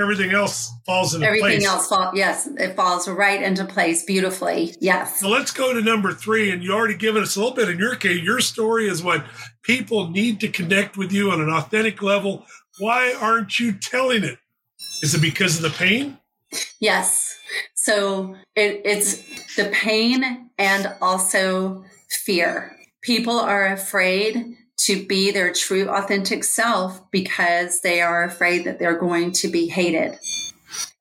everything 0.00 0.32
else 0.32 0.72
falls 0.86 1.14
into 1.14 1.26
everything 1.26 1.42
place. 1.42 1.52
Everything 1.54 1.70
else 1.70 1.88
falls. 1.88 2.16
Yes, 2.16 2.46
it 2.58 2.76
falls 2.76 3.08
right 3.08 3.42
into 3.42 3.64
place 3.64 4.04
beautifully. 4.04 4.74
Yes. 4.80 5.20
So 5.20 5.28
let's 5.28 5.50
go 5.52 5.72
to 5.74 5.80
number 5.80 6.12
three, 6.12 6.50
and 6.50 6.62
you 6.62 6.72
already 6.72 6.96
given 6.96 7.22
us 7.22 7.36
a 7.36 7.40
little 7.40 7.54
bit. 7.54 7.68
In 7.68 7.78
your 7.78 7.96
case, 7.96 8.22
your 8.22 8.40
story 8.40 8.88
is 8.88 9.02
what 9.02 9.24
people 9.62 10.08
need 10.10 10.40
to 10.40 10.48
connect 10.48 10.96
with 10.96 11.12
you 11.12 11.30
on 11.30 11.40
an 11.40 11.50
authentic 11.50 12.02
level. 12.02 12.44
Why 12.78 13.14
aren't 13.20 13.58
you 13.58 13.72
telling 13.72 14.24
it? 14.24 14.38
Is 15.02 15.14
it 15.14 15.20
because 15.20 15.56
of 15.56 15.62
the 15.62 15.76
pain? 15.76 16.18
Yes. 16.80 17.38
So 17.74 18.36
it, 18.56 18.82
it's 18.84 19.54
the 19.56 19.70
pain 19.72 20.50
and 20.58 20.94
also 21.00 21.84
fear. 22.24 22.76
People 23.02 23.38
are 23.38 23.72
afraid 23.72 24.56
to 24.84 25.04
be 25.06 25.30
their 25.30 25.52
true 25.52 25.88
authentic 25.88 26.44
self 26.44 27.10
because 27.10 27.80
they 27.80 28.00
are 28.00 28.24
afraid 28.24 28.64
that 28.64 28.78
they're 28.78 28.98
going 28.98 29.32
to 29.32 29.48
be 29.48 29.66
hated. 29.66 30.18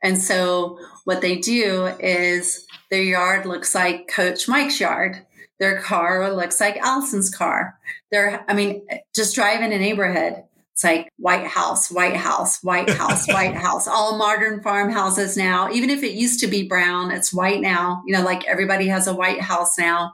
And 0.01 0.17
so 0.17 0.77
what 1.05 1.21
they 1.21 1.37
do 1.37 1.85
is 1.99 2.65
their 2.89 3.03
yard 3.03 3.45
looks 3.45 3.75
like 3.75 4.07
Coach 4.07 4.47
Mike's 4.47 4.79
yard. 4.79 5.25
Their 5.59 5.81
car 5.81 6.33
looks 6.33 6.59
like 6.59 6.77
Allyson's 6.77 7.33
car. 7.33 7.77
They're, 8.11 8.43
I 8.47 8.53
mean, 8.53 8.85
just 9.15 9.35
drive 9.35 9.61
in 9.61 9.71
a 9.71 9.77
neighborhood 9.77 10.43
it's 10.79 10.85
like 10.85 11.11
White 11.17 11.45
House, 11.45 11.91
White 11.91 12.15
House, 12.15 12.63
White 12.63 12.89
House, 12.89 13.27
White 13.33 13.55
House, 13.55 13.85
all 13.85 14.17
modern 14.17 14.61
farmhouses 14.61 15.35
now. 15.35 15.69
Even 15.73 15.89
if 15.89 16.03
it 16.03 16.13
used 16.13 16.39
to 16.39 16.47
be 16.47 16.69
brown, 16.69 17.11
it's 17.11 17.33
white 17.33 17.59
now. 17.59 18.01
You 18.07 18.15
know, 18.15 18.23
like 18.23 18.47
everybody 18.47 18.87
has 18.87 19.05
a 19.05 19.13
White 19.13 19.41
House 19.41 19.77
now. 19.77 20.13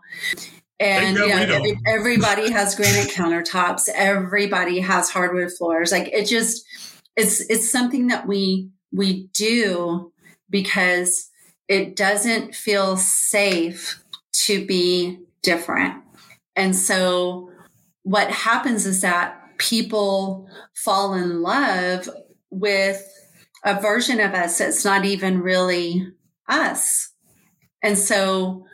And 0.80 1.18
you 1.18 1.28
know, 1.28 1.38
every, 1.38 1.80
everybody 1.88 2.52
has 2.52 2.76
granite 2.76 3.10
countertops. 3.10 3.88
Everybody 3.94 4.80
has 4.80 5.10
hardwood 5.10 5.52
floors. 5.52 5.92
Like 5.92 6.10
it 6.10 6.26
just, 6.26 6.66
it's 7.16 7.42
it's 7.50 7.72
something 7.72 8.08
that 8.08 8.28
we 8.28 8.70
we 8.92 9.28
do 9.34 10.12
because 10.50 11.30
it 11.68 11.96
doesn't 11.96 12.56
feel 12.56 12.98
safe 12.98 14.04
to 14.34 14.66
be 14.66 15.20
different. 15.42 16.04
And 16.56 16.76
so 16.76 17.52
what 18.04 18.30
happens 18.30 18.86
is 18.86 19.02
that 19.02 19.42
people 19.58 20.50
fall 20.76 21.14
in 21.14 21.42
love 21.42 22.10
with 22.50 23.04
a 23.64 23.80
version 23.82 24.20
of 24.20 24.34
us 24.34 24.60
that's 24.60 24.86
not 24.86 25.06
even 25.06 25.42
really 25.42 26.08
us. 26.48 27.10
And 27.82 27.98
so 27.98 28.66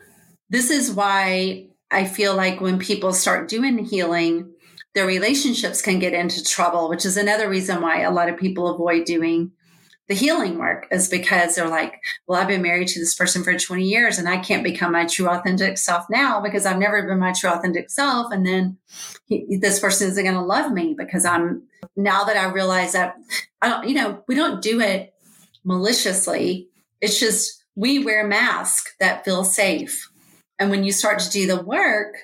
this 0.49 0.69
is 0.69 0.91
why 0.91 1.67
I 1.91 2.05
feel 2.05 2.35
like 2.35 2.61
when 2.61 2.79
people 2.79 3.13
start 3.13 3.49
doing 3.49 3.77
healing, 3.79 4.53
their 4.93 5.05
relationships 5.05 5.81
can 5.81 5.99
get 5.99 6.13
into 6.13 6.43
trouble, 6.43 6.89
which 6.89 7.05
is 7.05 7.17
another 7.17 7.49
reason 7.49 7.81
why 7.81 8.01
a 8.01 8.11
lot 8.11 8.29
of 8.29 8.37
people 8.37 8.67
avoid 8.67 9.05
doing 9.05 9.51
the 10.07 10.15
healing 10.15 10.57
work 10.57 10.87
is 10.91 11.07
because 11.07 11.55
they're 11.55 11.69
like, 11.69 12.01
well, 12.27 12.41
I've 12.41 12.47
been 12.49 12.61
married 12.61 12.89
to 12.89 12.99
this 12.99 13.15
person 13.15 13.45
for 13.45 13.57
20 13.57 13.83
years 13.83 14.17
and 14.17 14.27
I 14.27 14.39
can't 14.39 14.63
become 14.63 14.91
my 14.91 15.05
true 15.05 15.29
authentic 15.29 15.77
self 15.77 16.05
now 16.09 16.41
because 16.41 16.65
I've 16.65 16.79
never 16.79 17.07
been 17.07 17.19
my 17.19 17.31
true 17.31 17.49
authentic 17.49 17.89
self. 17.89 18.33
And 18.33 18.45
then 18.45 18.77
he, 19.25 19.57
this 19.61 19.79
person 19.79 20.09
isn't 20.09 20.21
going 20.21 20.35
to 20.35 20.41
love 20.41 20.73
me 20.73 20.95
because 20.97 21.23
I'm 21.23 21.63
now 21.95 22.25
that 22.25 22.35
I 22.35 22.51
realize 22.51 22.91
that 22.91 23.15
I 23.61 23.69
don't, 23.69 23.87
you 23.87 23.95
know, 23.95 24.21
we 24.27 24.35
don't 24.35 24.61
do 24.61 24.81
it 24.81 25.13
maliciously. 25.63 26.67
It's 26.99 27.17
just 27.17 27.63
we 27.75 28.03
wear 28.03 28.27
masks 28.27 28.93
that 28.99 29.23
feel 29.23 29.45
safe. 29.45 30.10
And 30.61 30.69
when 30.69 30.83
you 30.83 30.91
start 30.91 31.17
to 31.17 31.31
do 31.31 31.47
the 31.47 31.59
work, 31.59 32.17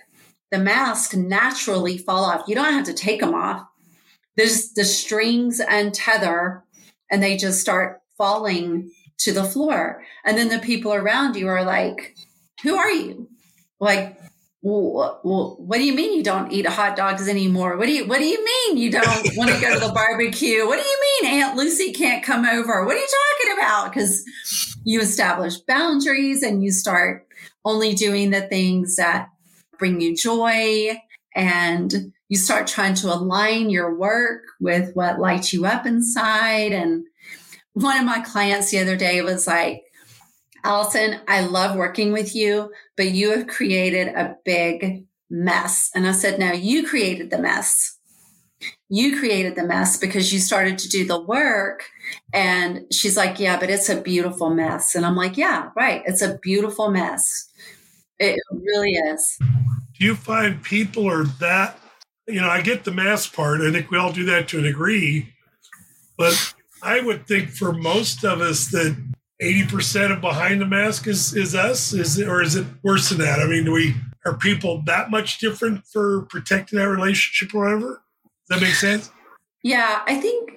the 0.52 0.60
masks 0.60 1.16
naturally 1.16 1.98
fall 1.98 2.24
off. 2.24 2.48
You 2.48 2.54
don't 2.54 2.72
have 2.72 2.86
to 2.86 2.94
take 2.94 3.20
them 3.20 3.34
off. 3.34 3.66
There's 4.36 4.74
the 4.74 4.86
strings 4.86 5.60
and 5.60 5.92
tether 5.92 6.64
and 7.10 7.24
they 7.24 7.36
just 7.36 7.60
start 7.60 8.00
falling 8.16 8.92
to 9.22 9.32
the 9.32 9.44
floor. 9.44 10.04
And 10.24 10.38
then 10.38 10.50
the 10.50 10.60
people 10.60 10.94
around 10.94 11.36
you 11.36 11.48
are 11.48 11.64
like, 11.64 12.16
Who 12.62 12.76
are 12.76 12.92
you? 12.92 13.28
Like, 13.80 14.20
well, 14.62 15.56
what 15.58 15.78
do 15.78 15.84
you 15.84 15.96
mean 15.96 16.16
you 16.16 16.24
don't 16.24 16.52
eat 16.52 16.68
hot 16.68 16.96
dogs 16.96 17.28
anymore? 17.28 17.76
What 17.76 17.88
do 17.88 17.92
you 17.92 18.06
What 18.06 18.20
do 18.20 18.26
you 18.26 18.46
mean 18.46 18.78
you 18.78 18.92
don't 18.92 19.28
want 19.36 19.50
to 19.50 19.60
go 19.60 19.74
to 19.74 19.80
the 19.80 19.92
barbecue? 19.92 20.68
What 20.68 20.80
do 20.80 20.88
you 20.88 21.00
mean 21.24 21.42
Aunt 21.42 21.58
Lucy 21.58 21.92
can't 21.92 22.24
come 22.24 22.46
over? 22.46 22.86
What 22.86 22.96
are 22.96 23.00
you 23.00 23.08
talking 23.40 23.58
about? 23.58 23.92
Because 23.92 24.24
you 24.84 25.02
establish 25.02 25.58
boundaries 25.58 26.44
and 26.44 26.64
you 26.64 26.72
start 26.72 27.27
only 27.68 27.94
doing 27.94 28.30
the 28.30 28.42
things 28.42 28.96
that 28.96 29.30
bring 29.78 30.00
you 30.00 30.16
joy 30.16 30.98
and 31.36 32.14
you 32.30 32.38
start 32.38 32.66
trying 32.66 32.94
to 32.96 33.14
align 33.14 33.70
your 33.70 33.94
work 33.94 34.44
with 34.60 34.96
what 34.96 35.20
lights 35.20 35.52
you 35.52 35.66
up 35.66 35.86
inside. 35.86 36.72
And 36.72 37.06
one 37.74 37.98
of 37.98 38.06
my 38.06 38.22
clients 38.22 38.72
the 38.72 38.80
other 38.80 38.96
day 38.96 39.22
was 39.22 39.48
like, 39.48 39.84
Allyson, 40.64 41.20
I 41.28 41.42
love 41.42 41.76
working 41.76 42.14
with 42.14 42.36
you, 42.36 42.72
but 42.96 43.12
you 43.12 43.32
have 43.32 43.48
created 43.48 44.08
a 44.08 44.38
big 44.46 45.06
mess. 45.30 45.92
And 45.94 46.08
I 46.08 46.14
said, 46.14 46.40
No, 46.40 46.52
you 46.52 46.88
created 46.88 47.30
the 47.30 47.38
mess. 47.38 47.97
You 48.90 49.20
created 49.20 49.56
the 49.56 49.66
mess 49.66 49.98
because 49.98 50.32
you 50.32 50.40
started 50.40 50.78
to 50.80 50.90
do 50.90 51.06
the 51.06 51.20
work. 51.20 51.90
And 52.34 52.86
she's 52.92 53.18
like, 53.18 53.40
Yeah, 53.40 53.60
but 53.60 53.70
it's 53.70 53.90
a 53.90 54.02
beautiful 54.02 54.50
mess. 54.50 54.96
And 54.96 55.06
I'm 55.06 55.16
like, 55.16 55.38
Yeah, 55.38 55.70
right. 55.76 56.04
It's 56.06 56.22
a 56.22 56.38
beautiful 56.38 56.90
mess. 56.90 57.50
It 58.20 58.40
really 58.52 58.92
is. 58.92 59.38
Do 59.40 60.06
you 60.06 60.16
find 60.16 60.64
people 60.64 61.08
are 61.10 61.26
that 61.26 61.80
you 62.28 62.42
know, 62.42 62.50
I 62.50 62.62
get 62.62 62.84
the 62.84 62.92
mass 62.92 63.26
part. 63.26 63.62
I 63.62 63.72
think 63.72 63.90
we 63.90 63.98
all 63.98 64.12
do 64.12 64.26
that 64.26 64.48
to 64.50 64.60
a 64.60 64.64
degree. 64.64 65.34
But 66.18 66.54
I 66.84 67.00
would 67.00 67.28
think 67.28 67.52
for 67.52 67.72
most 67.72 68.24
of 68.26 68.42
us 68.42 68.68
that 68.68 68.98
80% 69.42 70.12
of 70.12 70.22
behind 70.22 70.60
the 70.60 70.66
mask 70.66 71.08
is, 71.08 71.34
is 71.36 71.56
us, 71.56 71.94
is 71.94 72.18
it, 72.18 72.28
or 72.28 72.42
is 72.42 72.56
it 72.56 72.66
worse 72.84 73.10
than 73.10 73.20
that? 73.20 73.40
I 73.40 73.46
mean, 73.46 73.66
do 73.66 73.72
we 73.72 73.96
are 74.26 74.36
people 74.36 74.82
that 74.86 75.10
much 75.10 75.38
different 75.38 75.86
for 75.86 76.24
protecting 76.24 76.80
that 76.80 76.90
relationship 76.90 77.56
or 77.56 77.64
whatever? 77.64 78.04
That 78.50 78.62
make 78.62 78.74
sense? 78.74 79.12
Yeah, 79.64 80.02
I 80.06 80.16
think 80.16 80.52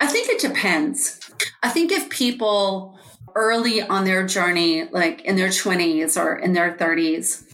I 0.00 0.06
think 0.06 0.28
it 0.28 0.40
depends. 0.40 1.20
I 1.62 1.68
think 1.68 1.92
if 1.92 2.08
people 2.08 2.98
early 3.34 3.82
on 3.82 4.04
their 4.04 4.26
journey, 4.26 4.84
like 4.90 5.22
in 5.22 5.36
their 5.36 5.48
20s 5.48 6.20
or 6.20 6.36
in 6.36 6.52
their 6.52 6.76
30s, 6.76 7.44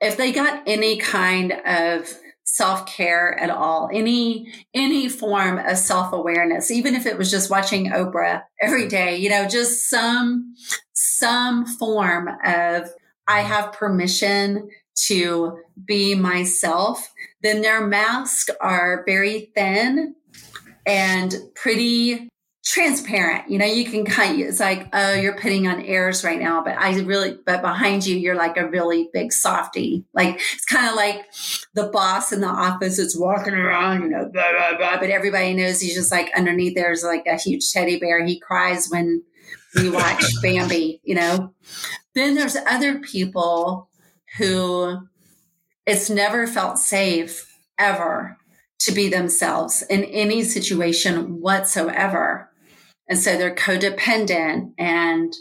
if 0.00 0.16
they 0.16 0.32
got 0.32 0.62
any 0.66 0.98
kind 0.98 1.52
of 1.64 2.12
self-care 2.44 3.38
at 3.38 3.50
all 3.50 3.88
any 3.92 4.52
any 4.74 5.08
form 5.08 5.58
of 5.58 5.78
self-awareness 5.78 6.70
even 6.70 6.94
if 6.94 7.06
it 7.06 7.16
was 7.16 7.30
just 7.30 7.48
watching 7.48 7.90
oprah 7.90 8.42
every 8.60 8.88
day 8.88 9.16
you 9.16 9.30
know 9.30 9.48
just 9.48 9.88
some 9.88 10.52
some 10.92 11.64
form 11.64 12.28
of 12.44 12.90
i 13.28 13.40
have 13.40 13.72
permission 13.72 14.68
to 14.94 15.58
be 15.84 16.14
myself 16.14 17.12
then 17.42 17.60
their 17.60 17.86
masks 17.86 18.50
are 18.60 19.04
very 19.06 19.50
thin 19.54 20.14
and 20.86 21.34
pretty 21.54 22.28
transparent. 22.64 23.50
You 23.50 23.58
know, 23.58 23.66
you 23.66 23.84
can 23.84 24.04
kind 24.04 24.40
of, 24.40 24.48
it's 24.48 24.60
like, 24.60 24.88
oh, 24.92 25.14
you're 25.14 25.36
putting 25.36 25.66
on 25.66 25.82
airs 25.82 26.22
right 26.22 26.38
now, 26.38 26.62
but 26.62 26.78
I 26.78 26.96
really, 27.00 27.36
but 27.44 27.60
behind 27.60 28.06
you, 28.06 28.16
you're 28.16 28.36
like 28.36 28.56
a 28.56 28.68
really 28.68 29.08
big 29.12 29.32
softy. 29.32 30.04
Like 30.14 30.36
it's 30.36 30.64
kind 30.64 30.88
of 30.88 30.94
like 30.94 31.26
the 31.74 31.88
boss 31.88 32.30
in 32.30 32.40
the 32.40 32.46
office 32.46 32.98
that's 32.98 33.18
walking 33.18 33.54
around, 33.54 34.02
you 34.02 34.08
know, 34.08 34.30
blah, 34.32 34.52
blah, 34.52 34.76
blah, 34.78 35.00
but 35.00 35.10
everybody 35.10 35.54
knows 35.54 35.80
he's 35.80 35.96
just 35.96 36.12
like 36.12 36.30
underneath 36.36 36.76
there's 36.76 37.02
like 37.02 37.26
a 37.26 37.36
huge 37.36 37.68
teddy 37.72 37.98
bear. 37.98 38.24
He 38.24 38.38
cries 38.38 38.88
when 38.88 39.24
we 39.74 39.90
watch 39.90 40.22
Bambi, 40.42 41.00
you 41.02 41.16
know. 41.16 41.52
Then 42.14 42.36
there's 42.36 42.56
other 42.56 43.00
people 43.00 43.88
who 44.38 44.98
it's 45.86 46.08
never 46.08 46.46
felt 46.46 46.78
safe 46.78 47.58
ever 47.78 48.36
to 48.80 48.92
be 48.92 49.08
themselves 49.08 49.82
in 49.88 50.04
any 50.04 50.42
situation 50.42 51.40
whatsoever. 51.40 52.50
And 53.08 53.18
so 53.18 53.36
they're 53.36 53.54
codependent 53.54 54.72
and 54.78 55.32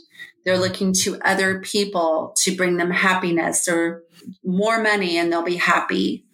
they're 0.45 0.55
mm-hmm. 0.55 0.63
looking 0.63 0.93
to 0.93 1.19
other 1.23 1.59
people 1.59 2.35
to 2.39 2.55
bring 2.55 2.77
them 2.77 2.91
happiness 2.91 3.67
or 3.67 4.03
more 4.43 4.81
money 4.81 5.17
and 5.17 5.31
they'll 5.31 5.43
be 5.43 5.55
happy, 5.55 6.25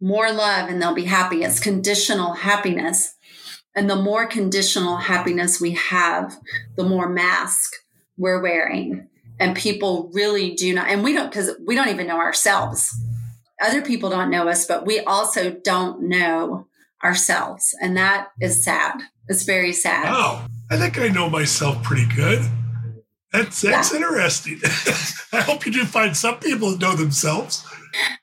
more 0.00 0.32
love 0.32 0.70
and 0.70 0.80
they'll 0.80 0.94
be 0.94 1.04
happy. 1.04 1.42
It's 1.42 1.60
conditional 1.60 2.34
happiness. 2.34 3.14
And 3.74 3.88
the 3.88 3.96
more 3.96 4.26
conditional 4.26 4.96
happiness 4.96 5.60
we 5.60 5.72
have, 5.72 6.36
the 6.76 6.84
more 6.84 7.08
mask 7.08 7.72
we're 8.16 8.42
wearing. 8.42 9.09
And 9.40 9.56
people 9.56 10.10
really 10.12 10.54
do 10.54 10.74
not, 10.74 10.88
and 10.88 11.02
we 11.02 11.14
don't, 11.14 11.30
because 11.30 11.50
we 11.66 11.74
don't 11.74 11.88
even 11.88 12.06
know 12.06 12.18
ourselves. 12.18 12.94
Other 13.62 13.82
people 13.82 14.10
don't 14.10 14.30
know 14.30 14.48
us, 14.48 14.66
but 14.66 14.86
we 14.86 15.00
also 15.00 15.50
don't 15.50 16.02
know 16.02 16.66
ourselves. 17.02 17.74
And 17.80 17.96
that 17.96 18.28
is 18.40 18.62
sad. 18.62 19.00
It's 19.28 19.44
very 19.44 19.72
sad. 19.72 20.04
Wow. 20.04 20.46
I 20.70 20.76
think 20.76 20.98
I 20.98 21.08
know 21.08 21.28
myself 21.28 21.82
pretty 21.82 22.06
good. 22.14 22.42
That's 23.32 23.60
that's 23.60 23.92
yeah. 23.92 23.98
interesting. 23.98 24.60
I 25.32 25.40
hope 25.40 25.64
you 25.64 25.72
do 25.72 25.84
find 25.84 26.16
some 26.16 26.38
people 26.40 26.72
that 26.72 26.80
know 26.80 26.96
themselves. 26.96 27.64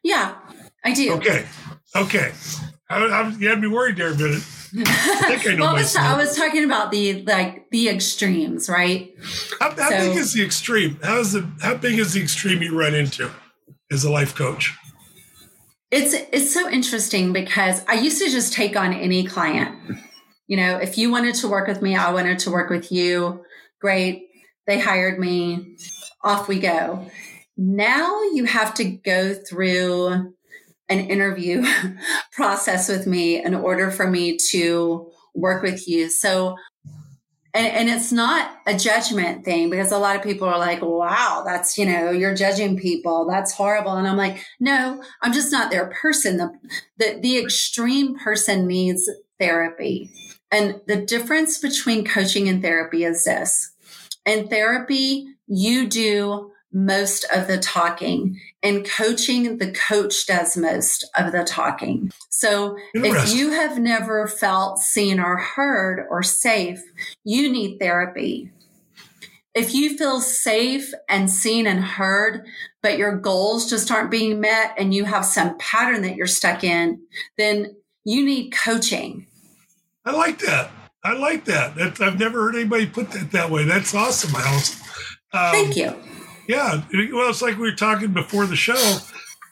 Yeah, 0.04 0.36
I 0.84 0.94
do. 0.94 1.14
Okay. 1.14 1.46
Okay. 1.96 2.32
I, 2.90 3.06
I, 3.06 3.30
you 3.30 3.50
had 3.50 3.62
me 3.62 3.68
worried 3.68 3.98
there 3.98 4.12
a 4.12 4.18
minute. 4.18 4.44
I 4.76 5.42
I 5.46 5.56
know 5.56 5.66
well, 5.66 5.74
myself. 5.74 6.06
I 6.06 6.18
was 6.18 6.36
talking 6.36 6.64
about 6.64 6.92
the 6.92 7.24
like 7.24 7.70
the 7.72 7.90
extremes, 7.90 8.70
right? 8.70 9.14
How, 9.60 9.72
how 9.72 9.90
so, 9.90 10.10
big 10.10 10.18
is 10.18 10.34
the 10.34 10.44
extreme? 10.44 11.00
How 11.04 11.20
is 11.20 11.34
the 11.34 11.50
how 11.62 11.76
big 11.76 12.00
is 12.00 12.14
the 12.14 12.22
extreme 12.22 12.62
you 12.62 12.78
run 12.78 12.94
into 12.94 13.30
as 13.92 14.04
a 14.04 14.12
life 14.12 14.36
coach? 14.36 14.76
It's 15.92 16.14
it's 16.34 16.54
so 16.54 16.70
interesting 16.70 17.34
because 17.34 17.82
I 17.88 17.94
used 17.94 18.22
to 18.22 18.30
just 18.30 18.54
take 18.54 18.76
on 18.76 18.94
any 18.94 19.26
client. 19.26 19.78
You 20.48 20.58
know, 20.58 20.78
if 20.78 20.98
you 20.98 21.12
wanted 21.12 21.36
to 21.36 21.48
work 21.48 21.68
with 21.68 21.82
me, 21.82 21.96
I 21.96 22.12
wanted 22.12 22.40
to 22.40 22.52
work 22.52 22.70
with 22.70 22.92
you. 22.92 23.44
Great. 23.80 24.28
They 24.66 24.80
hired 24.80 25.20
me. 25.20 25.78
Off 26.24 26.48
we 26.48 26.60
go. 26.60 27.10
Now 27.56 28.22
you 28.34 28.46
have 28.46 28.74
to 28.76 28.84
go 28.84 29.34
through 29.34 30.34
an 30.90 31.00
interview 31.00 31.66
process 32.32 32.88
with 32.88 33.08
me 33.08 33.44
in 33.44 33.54
order 33.54 33.92
for 33.92 34.10
me 34.10 34.38
to 34.52 35.12
work 35.36 35.62
with 35.62 35.88
you. 35.88 36.10
So 36.10 36.56
and, 37.58 37.66
and 37.66 37.90
it's 37.90 38.12
not 38.12 38.52
a 38.68 38.78
judgment 38.78 39.44
thing 39.44 39.72
because 39.72 39.92
a 39.92 39.98
lot 39.98 40.16
of 40.16 40.22
people 40.22 40.48
are 40.48 40.60
like, 40.60 40.84
wow, 40.84 41.42
that's, 41.44 41.76
you 41.76 41.86
know, 41.88 42.12
you're 42.12 42.36
judging 42.36 42.78
people. 42.78 43.26
That's 43.28 43.52
horrible. 43.52 43.94
And 43.94 44.08
I'm 44.08 44.16
like, 44.16 44.46
no, 44.60 45.04
I'm 45.24 45.34
just 45.34 45.52
not 45.52 45.72
their 45.72 45.88
person. 45.88 46.38
The, 46.38 46.52
the, 46.98 47.20
the 47.20 47.40
extreme 47.40 48.20
person 48.20 48.68
needs 48.68 49.10
therapy. 49.40 50.12
And 50.52 50.82
the 50.86 50.98
difference 50.98 51.58
between 51.58 52.06
coaching 52.06 52.48
and 52.48 52.62
therapy 52.62 53.04
is 53.04 53.24
this. 53.24 53.72
In 54.24 54.50
therapy, 54.50 55.26
you 55.48 55.88
do 55.88 56.52
most 56.78 57.26
of 57.34 57.48
the 57.48 57.58
talking. 57.58 58.40
In 58.62 58.84
coaching, 58.84 59.58
the 59.58 59.72
coach 59.72 60.28
does 60.28 60.56
most 60.56 61.04
of 61.18 61.32
the 61.32 61.44
talking. 61.44 62.12
So 62.30 62.78
if 62.94 63.34
you 63.34 63.50
have 63.50 63.80
never 63.80 64.28
felt 64.28 64.78
seen 64.78 65.20
or 65.20 65.38
heard 65.38 66.06
or 66.08 66.22
safe, 66.22 66.80
you 67.24 67.52
need 67.52 67.80
therapy. 67.80 68.52
If 69.56 69.74
you 69.74 69.98
feel 69.98 70.22
safe 70.22 70.94
and 71.10 71.32
seen 71.32 71.66
and 71.66 71.84
heard, 71.84 72.46
but 72.84 73.00
your 73.00 73.18
goals 73.18 73.68
just 73.68 73.90
aren't 73.90 74.12
being 74.12 74.40
met 74.40 74.76
and 74.78 74.94
you 74.94 75.06
have 75.06 75.26
some 75.26 75.58
pattern 75.58 76.04
that 76.04 76.16
you're 76.16 76.28
stuck 76.28 76.64
in, 76.64 77.02
then 77.40 77.76
you 78.04 78.24
need 78.24 78.52
coaching. 78.52 79.26
I 80.06 80.12
like 80.12 80.38
that. 80.40 80.70
I 81.04 81.14
like 81.14 81.46
that. 81.46 81.74
That's, 81.74 82.00
I've 82.00 82.20
never 82.20 82.44
heard 82.44 82.56
anybody 82.56 82.86
put 82.86 83.10
that 83.12 83.32
that 83.32 83.50
way. 83.50 83.64
That's 83.64 83.96
awesome, 83.96 84.36
Alice. 84.36 84.80
Um, 85.34 85.52
Thank 85.52 85.76
you. 85.76 85.96
Yeah. 86.48 86.82
Well, 86.94 87.30
it's 87.30 87.42
like 87.42 87.58
we 87.58 87.70
were 87.70 87.76
talking 87.76 88.14
before 88.14 88.46
the 88.46 88.56
show. 88.56 88.98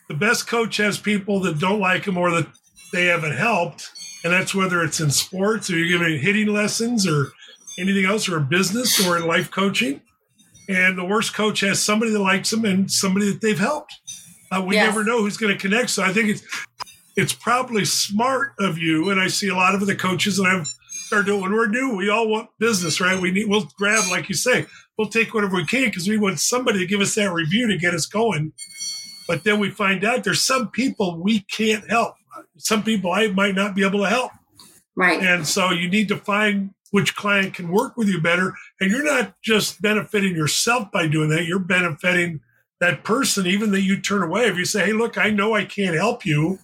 The 0.07 0.15
best 0.15 0.47
coach 0.47 0.77
has 0.77 0.97
people 0.97 1.39
that 1.41 1.59
don't 1.59 1.79
like 1.79 2.05
him 2.05 2.17
or 2.17 2.31
that 2.31 2.47
they 2.93 3.05
haven't 3.05 3.35
helped. 3.35 3.91
And 4.23 4.33
that's 4.33 4.55
whether 4.55 4.81
it's 4.81 4.99
in 4.99 5.11
sports 5.11 5.69
or 5.69 5.77
you're 5.77 5.99
giving 5.99 6.19
hitting 6.19 6.47
lessons 6.47 7.07
or 7.07 7.31
anything 7.77 8.05
else 8.05 8.29
or 8.29 8.37
in 8.37 8.47
business 8.47 9.05
or 9.05 9.17
in 9.17 9.27
life 9.27 9.51
coaching. 9.51 10.01
And 10.67 10.97
the 10.97 11.05
worst 11.05 11.35
coach 11.35 11.59
has 11.59 11.81
somebody 11.81 12.11
that 12.11 12.19
likes 12.19 12.49
them 12.49 12.65
and 12.65 12.89
somebody 12.89 13.31
that 13.31 13.41
they've 13.41 13.59
helped. 13.59 13.93
Uh, 14.51 14.63
we 14.65 14.75
yes. 14.75 14.87
never 14.87 15.03
know 15.03 15.21
who's 15.21 15.37
going 15.37 15.53
to 15.53 15.59
connect. 15.59 15.89
So 15.89 16.03
I 16.03 16.13
think 16.13 16.29
it's 16.29 16.43
it's 17.15 17.33
probably 17.33 17.85
smart 17.85 18.53
of 18.59 18.77
you. 18.77 19.09
And 19.09 19.19
I 19.19 19.27
see 19.27 19.49
a 19.49 19.55
lot 19.55 19.75
of 19.75 19.85
the 19.85 19.95
coaches, 19.95 20.39
and 20.39 20.47
I've 20.47 20.67
started 21.05 21.27
doing 21.27 21.41
when 21.41 21.53
we're 21.53 21.67
new, 21.67 21.95
we 21.95 22.09
all 22.09 22.27
want 22.27 22.49
business, 22.59 22.99
right? 22.99 23.19
We 23.19 23.31
need 23.31 23.47
we'll 23.47 23.69
grab, 23.77 24.09
like 24.09 24.27
you 24.27 24.35
say, 24.35 24.65
we'll 24.97 25.09
take 25.09 25.33
whatever 25.33 25.55
we 25.55 25.65
can 25.65 25.85
because 25.85 26.07
we 26.07 26.17
want 26.17 26.39
somebody 26.39 26.79
to 26.79 26.85
give 26.85 27.01
us 27.01 27.15
that 27.15 27.31
review 27.31 27.67
to 27.67 27.77
get 27.77 27.93
us 27.93 28.05
going. 28.05 28.53
But 29.27 29.43
then 29.43 29.59
we 29.59 29.71
find 29.71 30.03
out 30.03 30.23
there's 30.23 30.41
some 30.41 30.69
people 30.69 31.19
we 31.21 31.41
can't 31.41 31.89
help. 31.89 32.15
Some 32.57 32.83
people 32.83 33.11
I 33.11 33.27
might 33.27 33.55
not 33.55 33.75
be 33.75 33.85
able 33.85 33.99
to 33.99 34.09
help. 34.09 34.31
Right. 34.95 35.21
And 35.21 35.47
so 35.47 35.71
you 35.71 35.89
need 35.89 36.07
to 36.09 36.17
find 36.17 36.73
which 36.91 37.15
client 37.15 37.53
can 37.53 37.69
work 37.69 37.97
with 37.97 38.07
you 38.07 38.21
better. 38.21 38.53
And 38.79 38.89
you're 38.89 39.03
not 39.03 39.33
just 39.41 39.81
benefiting 39.81 40.35
yourself 40.35 40.91
by 40.91 41.07
doing 41.07 41.29
that, 41.29 41.45
you're 41.45 41.59
benefiting 41.59 42.39
that 42.79 43.03
person, 43.03 43.47
even 43.47 43.71
that 43.71 43.81
you 43.81 43.99
turn 43.99 44.23
away. 44.23 44.45
If 44.45 44.57
you 44.57 44.65
say, 44.65 44.85
hey, 44.85 44.93
look, 44.93 45.17
I 45.17 45.29
know 45.29 45.55
I 45.55 45.65
can't 45.65 45.95
help 45.95 46.25
you. 46.25 46.59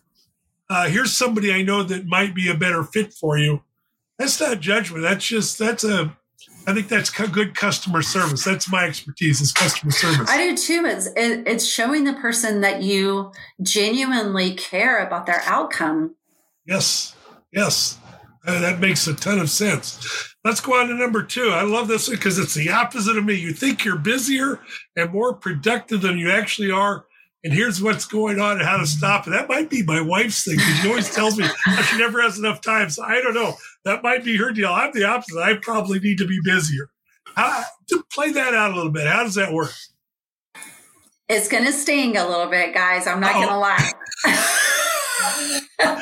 Uh, 0.70 0.88
here's 0.88 1.12
somebody 1.12 1.52
I 1.52 1.64
know 1.64 1.84
that 1.84 2.06
might 2.06 2.34
be 2.34 2.50
a 2.50 2.56
better 2.56 2.84
fit 2.84 3.14
for 3.14 3.38
you. 3.38 3.64
That's 4.18 4.40
not 4.40 4.60
judgment. 4.60 5.04
That's 5.04 5.26
just, 5.26 5.58
that's 5.58 5.84
a, 5.84 6.16
I 6.68 6.74
think 6.74 6.88
that's 6.88 7.10
good 7.10 7.56
customer 7.56 8.02
service. 8.02 8.44
That's 8.44 8.72
my 8.72 8.86
expertise 8.86 9.42
is 9.42 9.52
customer 9.52 9.92
service. 9.92 10.30
I 10.30 10.38
do 10.38 10.58
too. 10.58 10.84
It's 10.86 11.10
it's 11.16 11.66
showing 11.66 12.04
the 12.04 12.14
person 12.14 12.62
that 12.62 12.84
you 12.84 13.32
genuinely 13.62 14.54
care 14.54 15.06
about 15.06 15.26
their 15.26 15.42
outcome. 15.46 16.16
Yes, 16.66 17.16
yes, 17.52 17.98
uh, 18.46 18.60
that 18.60 18.80
makes 18.80 19.08
a 19.08 19.14
ton 19.14 19.40
of 19.40 19.50
sense. 19.50 20.36
Let's 20.44 20.62
go 20.62 20.80
on 20.80 20.88
to 20.88 20.96
number 20.96 21.24
two. 21.24 21.50
I 21.50 21.64
love 21.64 21.88
this 21.88 22.10
because 22.10 22.40
it's 22.40 22.54
the 22.54 22.72
opposite 22.72 23.18
of 23.18 23.26
me. 23.26 23.34
You 23.34 23.54
think 23.54 23.84
you're 23.84 23.98
busier 23.98 24.60
and 24.96 25.12
more 25.12 25.34
productive 25.34 26.02
than 26.02 26.18
you 26.18 26.32
actually 26.32 26.72
are, 26.72 27.06
and 27.44 27.54
here's 27.54 27.82
what's 27.82 28.06
going 28.06 28.40
on 28.40 28.58
and 28.58 28.68
how 28.68 28.78
to 28.78 28.86
stop 28.86 29.26
it. 29.28 29.32
That 29.32 29.50
might 29.50 29.70
be 29.70 29.84
my 29.84 30.00
wife's 30.00 30.44
thing 30.44 30.58
because 30.58 30.80
she 30.80 30.90
always 30.90 31.14
tells 31.14 31.38
me 31.38 31.46
she 31.90 31.98
never 31.98 32.22
has 32.22 32.38
enough 32.38 32.62
time. 32.62 32.90
So 32.90 33.04
I 33.04 33.22
don't 33.22 33.34
know. 33.34 33.56
That 33.84 34.04
might 34.04 34.24
be 34.24 34.38
her 34.38 34.52
deal. 34.52 34.70
I'm 34.70 34.92
the 34.94 35.06
opposite. 35.06 35.40
I 35.40 35.56
probably 35.56 36.00
need 36.00 36.20
to 36.20 36.28
be 36.28 36.40
busier. 36.44 36.90
How, 37.36 37.64
to 37.90 38.04
play 38.12 38.32
that 38.32 38.54
out 38.54 38.72
a 38.72 38.76
little 38.76 38.92
bit. 38.92 39.08
How 39.08 39.24
does 39.24 39.36
that 39.36 39.54
work? 39.54 39.74
It's 41.30 41.48
going 41.48 41.66
to 41.66 41.72
sting 41.72 42.18
a 42.18 42.28
little 42.28 42.50
bit, 42.50 42.74
guys. 42.74 43.08
I'm 43.08 43.22
not 43.22 43.34
going 43.34 43.48
to 43.48 43.56
oh. 43.56 43.60
lie. 43.60 43.92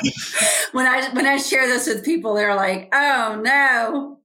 when 0.72 0.86
I 0.86 1.08
when 1.12 1.24
I 1.24 1.36
share 1.38 1.68
this 1.68 1.86
with 1.86 2.04
people, 2.04 2.34
they're 2.34 2.56
like, 2.56 2.88
"Oh 2.92 3.40
no." 3.40 4.18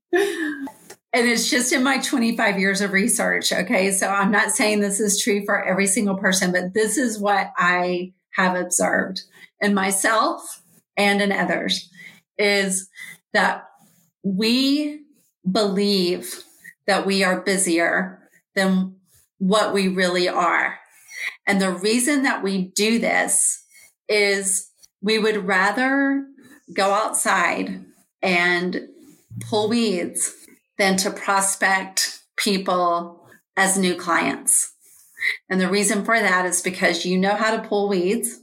And 1.16 1.30
it's 1.30 1.50
just 1.50 1.72
in 1.72 1.82
my 1.82 2.00
25 2.00 2.60
years 2.60 2.82
of 2.82 2.92
research. 2.92 3.54
Okay. 3.54 3.94
So 3.94 4.10
I'm 4.10 4.32
not 4.32 4.52
saying 4.52 4.82
this 4.82 5.00
is 5.00 5.24
true 5.24 5.46
for 5.46 5.64
every 5.64 5.88
single 5.88 6.18
person, 6.18 6.52
but 6.52 6.74
this 6.74 6.98
is 6.98 7.18
what 7.18 7.52
I 7.58 8.12
have 8.34 8.58
observed 8.58 9.22
in 9.62 9.74
myself 9.74 10.62
and 10.98 11.22
in 11.22 11.32
others 11.32 11.90
is 12.38 12.90
that 13.32 13.64
we 14.24 15.04
believe 15.50 16.44
that 16.86 17.06
we 17.06 17.24
are 17.24 17.40
busier 17.40 18.20
than 18.54 18.98
what 19.38 19.74
we 19.74 19.88
really 19.88 20.28
are. 20.28 20.78
And 21.48 21.62
the 21.62 21.72
reason 21.72 22.24
that 22.24 22.44
we 22.44 22.74
do 22.76 23.00
this 23.00 23.64
is 24.10 24.70
we 25.02 25.18
would 25.18 25.48
rather 25.48 26.26
go 26.74 26.92
outside 26.92 27.86
and 28.22 28.90
pull 29.40 29.70
weeds 29.70 30.45
than 30.78 30.98
to 30.98 31.12
prospect 31.12 32.20
people 32.38 33.28
as 33.56 33.78
new 33.78 33.96
clients. 33.96 34.74
And 35.50 35.60
the 35.60 35.70
reason 35.70 36.06
for 36.06 36.20
that 36.20 36.46
is 36.46 36.62
because 36.62 37.06
you 37.06 37.18
know 37.18 37.36
how 37.36 37.56
to 37.56 37.68
pull 37.68 37.90
weeds. 37.90 38.40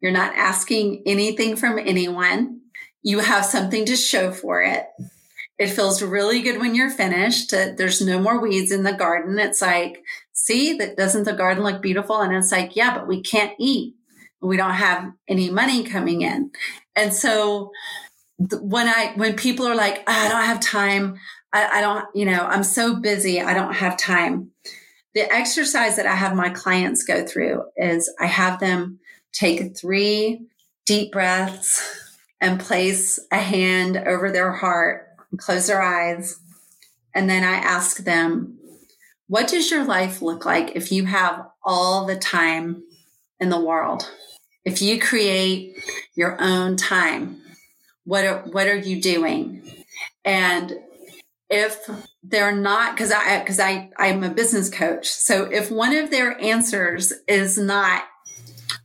You're 0.00 0.12
not 0.12 0.34
asking 0.36 1.02
anything 1.06 1.56
from 1.56 1.78
anyone. 1.78 2.60
You 3.02 3.18
have 3.18 3.44
something 3.44 3.84
to 3.86 3.96
show 3.96 4.30
for 4.30 4.62
it. 4.62 4.86
It 5.58 5.68
feels 5.68 6.02
really 6.02 6.42
good 6.42 6.60
when 6.60 6.74
you're 6.74 6.90
finished. 6.90 7.50
There's 7.50 8.00
no 8.00 8.18
more 8.18 8.40
weeds 8.40 8.72
in 8.72 8.82
the 8.82 8.92
garden. 8.92 9.38
It's 9.38 9.62
like, 9.62 10.02
see, 10.32 10.74
that 10.78 10.96
doesn't 10.96 11.24
the 11.24 11.32
garden 11.32 11.62
look 11.62 11.80
beautiful? 11.80 12.20
And 12.20 12.34
it's 12.34 12.50
like, 12.50 12.74
yeah, 12.74 12.94
but 12.94 13.06
we 13.06 13.22
can't 13.22 13.54
eat. 13.58 13.94
We 14.40 14.56
don't 14.56 14.72
have 14.72 15.12
any 15.28 15.50
money 15.50 15.84
coming 15.84 16.22
in. 16.22 16.50
And 16.96 17.14
so 17.14 17.70
when 18.60 18.88
I, 18.88 19.12
when 19.16 19.36
people 19.36 19.66
are 19.66 19.76
like, 19.76 19.98
oh, 19.98 20.12
I 20.12 20.28
don't 20.28 20.44
have 20.44 20.60
time. 20.60 21.18
I, 21.54 21.78
I 21.78 21.80
don't, 21.80 22.04
you 22.14 22.26
know, 22.26 22.44
I'm 22.44 22.64
so 22.64 22.96
busy. 22.96 23.40
I 23.40 23.54
don't 23.54 23.74
have 23.74 23.96
time. 23.96 24.50
The 25.14 25.32
exercise 25.32 25.96
that 25.96 26.06
I 26.06 26.14
have 26.14 26.36
my 26.36 26.50
clients 26.50 27.04
go 27.04 27.24
through 27.24 27.62
is 27.76 28.12
I 28.20 28.26
have 28.26 28.60
them 28.60 28.98
take 29.32 29.76
three 29.76 30.46
deep 30.84 31.12
breaths 31.12 32.10
and 32.40 32.60
place 32.60 33.18
a 33.32 33.38
hand 33.38 33.96
over 33.96 34.30
their 34.30 34.52
heart 34.52 35.04
close 35.38 35.66
their 35.66 35.82
eyes. 35.82 36.38
And 37.14 37.28
then 37.28 37.44
I 37.44 37.54
ask 37.54 37.98
them, 37.98 38.58
what 39.28 39.48
does 39.48 39.70
your 39.70 39.84
life 39.84 40.20
look 40.20 40.44
like 40.44 40.76
if 40.76 40.92
you 40.92 41.06
have 41.06 41.46
all 41.64 42.06
the 42.06 42.16
time 42.16 42.82
in 43.40 43.48
the 43.48 43.60
world? 43.60 44.10
If 44.64 44.82
you 44.82 45.00
create 45.00 45.76
your 46.14 46.40
own 46.40 46.76
time, 46.76 47.40
what 48.04 48.24
are, 48.24 48.40
what 48.40 48.66
are 48.66 48.76
you 48.76 49.00
doing? 49.00 49.62
And 50.24 50.78
if 51.54 51.88
they're 52.24 52.54
not, 52.54 52.96
because 52.96 53.12
I 53.12 53.38
because 53.38 53.60
I 53.60 53.90
I'm 53.96 54.24
a 54.24 54.28
business 54.28 54.68
coach, 54.68 55.08
so 55.08 55.44
if 55.44 55.70
one 55.70 55.94
of 55.94 56.10
their 56.10 56.38
answers 56.42 57.12
is 57.28 57.56
not 57.56 58.02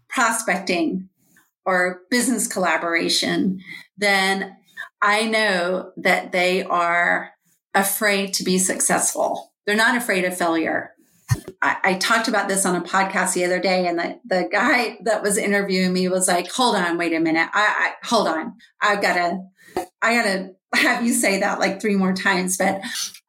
prospecting 0.07 1.09
or 1.65 2.01
business 2.11 2.47
collaboration, 2.47 3.59
then 3.97 4.55
I 5.01 5.25
know 5.25 5.93
that 5.97 6.31
they 6.31 6.63
are 6.63 7.31
afraid 7.73 8.35
to 8.35 8.43
be 8.43 8.59
successful. 8.59 9.51
They're 9.65 9.75
not 9.75 9.97
afraid 9.97 10.25
of 10.25 10.37
failure. 10.37 10.91
I, 11.61 11.93
talked 11.95 12.27
about 12.27 12.47
this 12.47 12.65
on 12.65 12.75
a 12.75 12.81
podcast 12.81 13.33
the 13.33 13.45
other 13.45 13.59
day, 13.59 13.85
and 13.87 13.99
the, 13.99 14.19
the 14.25 14.49
guy 14.51 14.97
that 15.03 15.21
was 15.21 15.37
interviewing 15.37 15.93
me 15.93 16.07
was 16.07 16.27
like, 16.27 16.51
"Hold 16.51 16.75
on, 16.75 16.97
wait 16.97 17.13
a 17.13 17.19
minute. 17.19 17.49
I, 17.53 17.93
I 18.01 18.07
hold 18.07 18.27
on. 18.27 18.55
I've 18.81 19.01
got 19.01 19.13
to, 19.15 19.39
I 20.01 20.15
got 20.15 20.23
to 20.23 20.55
have 20.73 21.05
you 21.05 21.13
say 21.13 21.39
that 21.39 21.59
like 21.59 21.81
three 21.81 21.95
more 21.95 22.13
times." 22.13 22.57
But 22.57 22.81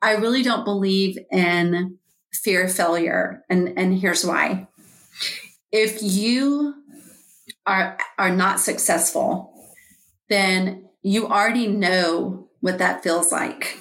I 0.03 0.13
really 0.13 0.43
don't 0.43 0.65
believe 0.65 1.19
in 1.31 1.99
fear 2.33 2.65
of 2.65 2.73
failure, 2.75 3.45
and 3.49 3.79
and 3.79 3.99
here's 3.99 4.25
why. 4.25 4.69
If 5.73 6.03
you 6.03 6.75
are 7.67 7.99
are 8.19 8.35
not 8.35 8.61
successful, 8.61 9.53
then 10.29 10.89
you 11.03 11.29
already 11.29 11.67
know 11.67 12.49
what 12.61 12.79
that 12.79 13.03
feels 13.03 13.33
like, 13.33 13.77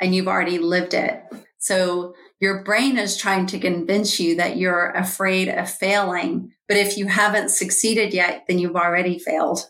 and 0.00 0.14
you've 0.14 0.28
already 0.28 0.58
lived 0.58 0.94
it. 0.94 1.22
So 1.58 2.14
your 2.40 2.64
brain 2.64 2.96
is 2.96 3.16
trying 3.16 3.46
to 3.46 3.58
convince 3.58 4.18
you 4.18 4.36
that 4.36 4.56
you're 4.56 4.90
afraid 4.92 5.48
of 5.48 5.70
failing. 5.70 6.52
But 6.68 6.78
if 6.78 6.96
you 6.96 7.06
haven't 7.06 7.50
succeeded 7.50 8.14
yet, 8.14 8.44
then 8.48 8.58
you've 8.58 8.76
already 8.76 9.18
failed. 9.18 9.66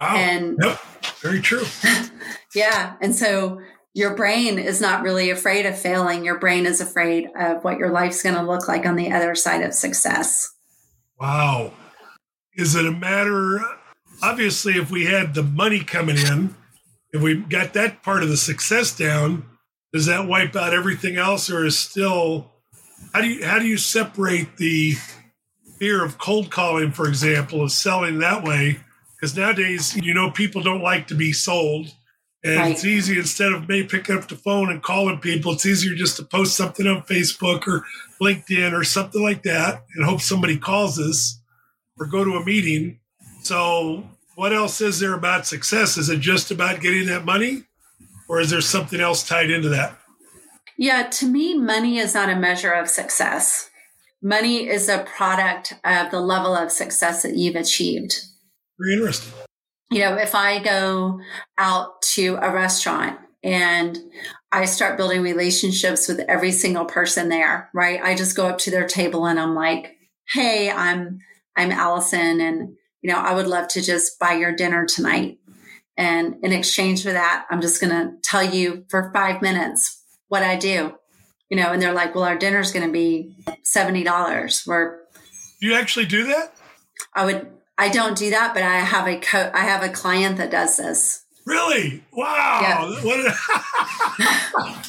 Wow. 0.00 0.16
And 0.16 0.58
yep. 0.62 0.80
Very 1.24 1.40
true. 1.40 1.64
yeah. 2.54 2.96
And 3.00 3.14
so 3.14 3.60
your 3.94 4.14
brain 4.14 4.58
is 4.58 4.80
not 4.80 5.02
really 5.02 5.30
afraid 5.30 5.64
of 5.64 5.78
failing. 5.78 6.22
Your 6.22 6.38
brain 6.38 6.66
is 6.66 6.82
afraid 6.82 7.30
of 7.34 7.64
what 7.64 7.78
your 7.78 7.90
life's 7.90 8.22
going 8.22 8.34
to 8.34 8.42
look 8.42 8.68
like 8.68 8.84
on 8.84 8.94
the 8.94 9.10
other 9.10 9.34
side 9.34 9.62
of 9.62 9.72
success. 9.72 10.52
Wow. 11.18 11.72
Is 12.54 12.74
it 12.74 12.84
a 12.84 12.92
matter, 12.92 13.60
obviously, 14.22 14.74
if 14.74 14.90
we 14.90 15.06
had 15.06 15.34
the 15.34 15.42
money 15.42 15.80
coming 15.80 16.18
in, 16.18 16.54
if 17.12 17.22
we 17.22 17.36
got 17.36 17.72
that 17.72 18.02
part 18.02 18.22
of 18.22 18.28
the 18.28 18.36
success 18.36 18.94
down, 18.94 19.46
does 19.94 20.06
that 20.06 20.28
wipe 20.28 20.54
out 20.54 20.74
everything 20.74 21.16
else 21.16 21.48
or 21.50 21.64
is 21.64 21.78
still 21.78 22.50
how 23.14 23.20
do 23.20 23.28
you 23.28 23.46
how 23.46 23.58
do 23.58 23.66
you 23.66 23.76
separate 23.76 24.56
the 24.56 24.94
fear 25.78 26.04
of 26.04 26.18
cold 26.18 26.50
calling 26.50 26.90
for 26.90 27.06
example 27.06 27.62
of 27.62 27.70
selling 27.70 28.18
that 28.18 28.42
way 28.42 28.80
because 29.24 29.36
nowadays 29.36 29.96
you 29.96 30.12
know 30.12 30.30
people 30.30 30.62
don't 30.62 30.82
like 30.82 31.06
to 31.06 31.14
be 31.14 31.32
sold 31.32 31.94
and 32.42 32.56
right. 32.56 32.72
it's 32.72 32.84
easy 32.84 33.18
instead 33.18 33.52
of 33.52 33.66
maybe 33.68 33.88
picking 33.88 34.16
up 34.16 34.28
the 34.28 34.36
phone 34.36 34.70
and 34.70 34.82
calling 34.82 35.18
people 35.18 35.52
it's 35.52 35.64
easier 35.64 35.94
just 35.94 36.16
to 36.18 36.24
post 36.24 36.56
something 36.56 36.86
on 36.86 37.02
facebook 37.02 37.66
or 37.66 37.84
linkedin 38.20 38.72
or 38.72 38.84
something 38.84 39.22
like 39.22 39.42
that 39.42 39.82
and 39.94 40.04
hope 40.04 40.20
somebody 40.20 40.58
calls 40.58 40.98
us 40.98 41.40
or 41.98 42.06
go 42.06 42.22
to 42.22 42.32
a 42.32 42.44
meeting 42.44 43.00
so 43.42 44.04
what 44.34 44.52
else 44.52 44.80
is 44.82 45.00
there 45.00 45.14
about 45.14 45.46
success 45.46 45.96
is 45.96 46.10
it 46.10 46.20
just 46.20 46.50
about 46.50 46.80
getting 46.80 47.06
that 47.06 47.24
money 47.24 47.64
or 48.28 48.40
is 48.40 48.50
there 48.50 48.60
something 48.60 49.00
else 49.00 49.26
tied 49.26 49.50
into 49.50 49.68
that? 49.70 49.96
Yeah, 50.76 51.08
to 51.08 51.26
me, 51.26 51.56
money 51.56 51.98
is 51.98 52.14
not 52.14 52.30
a 52.30 52.36
measure 52.36 52.72
of 52.72 52.88
success. 52.88 53.70
Money 54.22 54.68
is 54.68 54.88
a 54.88 55.04
product 55.04 55.74
of 55.84 56.10
the 56.10 56.20
level 56.20 56.56
of 56.56 56.72
success 56.72 57.22
that 57.22 57.36
you've 57.36 57.54
achieved. 57.54 58.24
Very 58.78 58.94
interesting. 58.94 59.32
You 59.90 60.00
know, 60.00 60.16
if 60.16 60.34
I 60.34 60.62
go 60.62 61.20
out 61.58 62.02
to 62.14 62.38
a 62.40 62.50
restaurant 62.52 63.18
and 63.42 63.98
I 64.50 64.64
start 64.64 64.96
building 64.96 65.22
relationships 65.22 66.08
with 66.08 66.20
every 66.20 66.52
single 66.52 66.84
person 66.84 67.28
there, 67.28 67.70
right? 67.74 68.00
I 68.02 68.14
just 68.14 68.36
go 68.36 68.46
up 68.46 68.58
to 68.58 68.70
their 68.70 68.86
table 68.86 69.26
and 69.26 69.38
I'm 69.38 69.54
like, 69.54 69.96
"Hey, 70.28 70.70
I'm 70.70 71.20
I'm 71.56 71.70
Allyson 71.70 72.40
and 72.40 72.76
you 73.02 73.12
know, 73.12 73.18
I 73.18 73.34
would 73.34 73.46
love 73.46 73.68
to 73.68 73.82
just 73.82 74.18
buy 74.18 74.32
your 74.34 74.54
dinner 74.54 74.86
tonight." 74.86 75.38
And 75.96 76.36
in 76.42 76.52
exchange 76.52 77.02
for 77.02 77.12
that, 77.12 77.46
I'm 77.50 77.60
just 77.60 77.80
going 77.80 77.92
to 77.92 78.14
tell 78.22 78.42
you 78.42 78.84
for 78.88 79.12
five 79.14 79.42
minutes 79.42 80.02
what 80.28 80.42
I 80.42 80.56
do. 80.56 80.94
You 81.50 81.56
know, 81.56 81.72
and 81.72 81.80
they're 81.80 81.92
like, 81.92 82.14
well, 82.14 82.24
our 82.24 82.36
dinner's 82.36 82.72
going 82.72 82.86
to 82.86 82.92
be 82.92 83.36
$70. 83.64 84.66
We're. 84.66 84.98
You 85.60 85.74
actually 85.74 86.06
do 86.06 86.24
that? 86.24 86.54
I 87.14 87.24
would, 87.24 87.48
I 87.76 87.88
don't 87.88 88.16
do 88.16 88.30
that, 88.30 88.54
but 88.54 88.62
I 88.62 88.76
have 88.80 89.08
a 89.08 89.18
co- 89.18 89.50
I 89.52 89.60
have 89.60 89.82
a 89.82 89.88
client 89.88 90.36
that 90.36 90.50
does 90.50 90.76
this. 90.76 91.24
Really? 91.44 92.02
Wow. 92.12 92.94
A- 92.96 93.02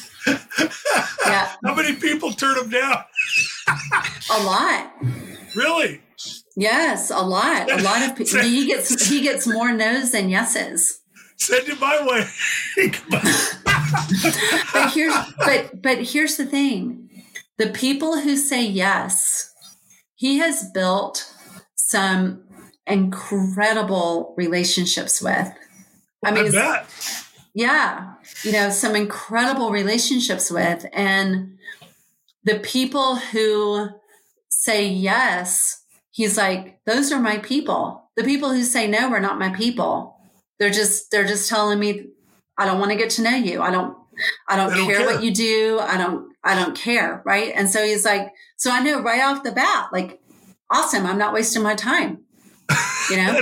yeah. 1.26 1.52
How 1.64 1.74
many 1.74 1.94
people 1.96 2.32
turn 2.32 2.54
them 2.56 2.70
down? 2.70 3.04
a 4.32 4.42
lot. 4.44 4.92
Really? 5.54 6.00
Yes, 6.56 7.10
a 7.10 7.18
lot. 7.18 7.70
A 7.70 7.82
lot 7.82 8.02
of 8.08 8.16
people. 8.16 8.40
he 8.40 8.66
gets 8.66 9.08
he 9.08 9.20
gets 9.20 9.46
more 9.46 9.72
no's 9.72 10.12
than 10.12 10.30
yeses. 10.30 11.00
Send 11.36 11.68
it 11.68 11.78
my 11.80 12.06
way. 12.06 12.26
but 14.72 14.90
here's 14.92 15.14
but 15.38 15.82
but 15.82 15.98
here's 15.98 16.36
the 16.36 16.46
thing: 16.46 17.10
the 17.58 17.68
people 17.68 18.20
who 18.20 18.36
say 18.36 18.64
yes, 18.64 19.52
he 20.14 20.38
has 20.38 20.70
built 20.72 21.30
some 21.74 22.45
incredible 22.86 24.34
relationships 24.36 25.20
with. 25.20 25.52
I 26.24 26.30
mean, 26.30 26.56
I 26.56 26.84
yeah, 27.54 28.14
you 28.42 28.52
know, 28.52 28.70
some 28.70 28.96
incredible 28.96 29.70
relationships 29.70 30.50
with, 30.50 30.86
and 30.92 31.58
the 32.44 32.58
people 32.60 33.16
who 33.16 33.88
say 34.48 34.86
yes 34.86 35.82
he's 36.16 36.38
like, 36.38 36.80
those 36.86 37.12
are 37.12 37.20
my 37.20 37.36
people. 37.38 38.10
The 38.16 38.24
people 38.24 38.50
who 38.50 38.64
say 38.64 38.88
no 38.88 39.10
are 39.10 39.20
not 39.20 39.38
my 39.38 39.50
people. 39.50 40.16
They're 40.58 40.70
just, 40.70 41.10
they're 41.10 41.26
just 41.26 41.46
telling 41.46 41.78
me, 41.78 42.06
I 42.56 42.64
don't 42.64 42.80
want 42.80 42.90
to 42.90 42.96
get 42.96 43.10
to 43.10 43.22
know 43.22 43.36
you. 43.36 43.60
I 43.60 43.70
don't, 43.70 43.94
I 44.48 44.56
don't, 44.56 44.70
don't 44.70 44.86
care, 44.86 44.96
care, 44.96 45.06
what 45.06 45.22
you 45.22 45.30
do. 45.30 45.78
I 45.78 45.98
don't, 45.98 46.32
I 46.42 46.54
don't 46.54 46.74
care. 46.74 47.20
Right. 47.26 47.52
And 47.54 47.68
so 47.68 47.84
he's 47.84 48.06
like, 48.06 48.32
so 48.56 48.70
I 48.70 48.80
know 48.80 49.02
right 49.02 49.20
off 49.20 49.42
the 49.42 49.52
bat, 49.52 49.90
like, 49.92 50.18
awesome. 50.70 51.04
I'm 51.04 51.18
not 51.18 51.34
wasting 51.34 51.62
my 51.62 51.74
time. 51.74 52.20
You 53.10 53.18
know, 53.18 53.40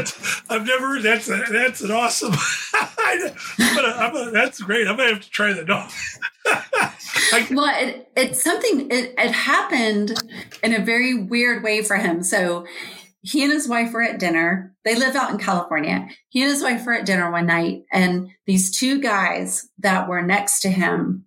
I've 0.50 0.66
never 0.66 0.88
heard 0.88 1.02
that's 1.02 1.28
a, 1.28 1.42
that's 1.50 1.80
an 1.80 1.90
awesome. 1.90 2.32
but 2.32 2.84
I'm 3.58 4.14
a, 4.14 4.30
that's 4.30 4.60
great. 4.60 4.86
I'm 4.86 4.96
gonna 4.96 5.14
have 5.14 5.22
to 5.22 5.30
try 5.30 5.52
that. 5.52 5.66
No. 5.66 5.86
well, 7.56 7.74
it, 7.76 8.08
it's 8.16 8.42
something. 8.42 8.90
It, 8.90 9.14
it 9.16 9.30
happened 9.30 10.12
in 10.62 10.74
a 10.74 10.84
very 10.84 11.14
weird 11.14 11.62
way 11.62 11.82
for 11.82 11.96
him. 11.96 12.22
So 12.22 12.66
he 13.22 13.42
and 13.42 13.52
his 13.52 13.68
wife 13.68 13.92
were 13.92 14.02
at 14.02 14.18
dinner. 14.18 14.74
They 14.84 14.96
live 14.96 15.16
out 15.16 15.30
in 15.30 15.38
California. 15.38 16.08
He 16.28 16.42
and 16.42 16.50
his 16.50 16.62
wife 16.62 16.84
were 16.84 16.94
at 16.94 17.06
dinner 17.06 17.30
one 17.30 17.46
night, 17.46 17.84
and 17.90 18.28
these 18.46 18.76
two 18.76 19.00
guys 19.00 19.68
that 19.78 20.08
were 20.08 20.20
next 20.20 20.60
to 20.60 20.68
him 20.68 21.24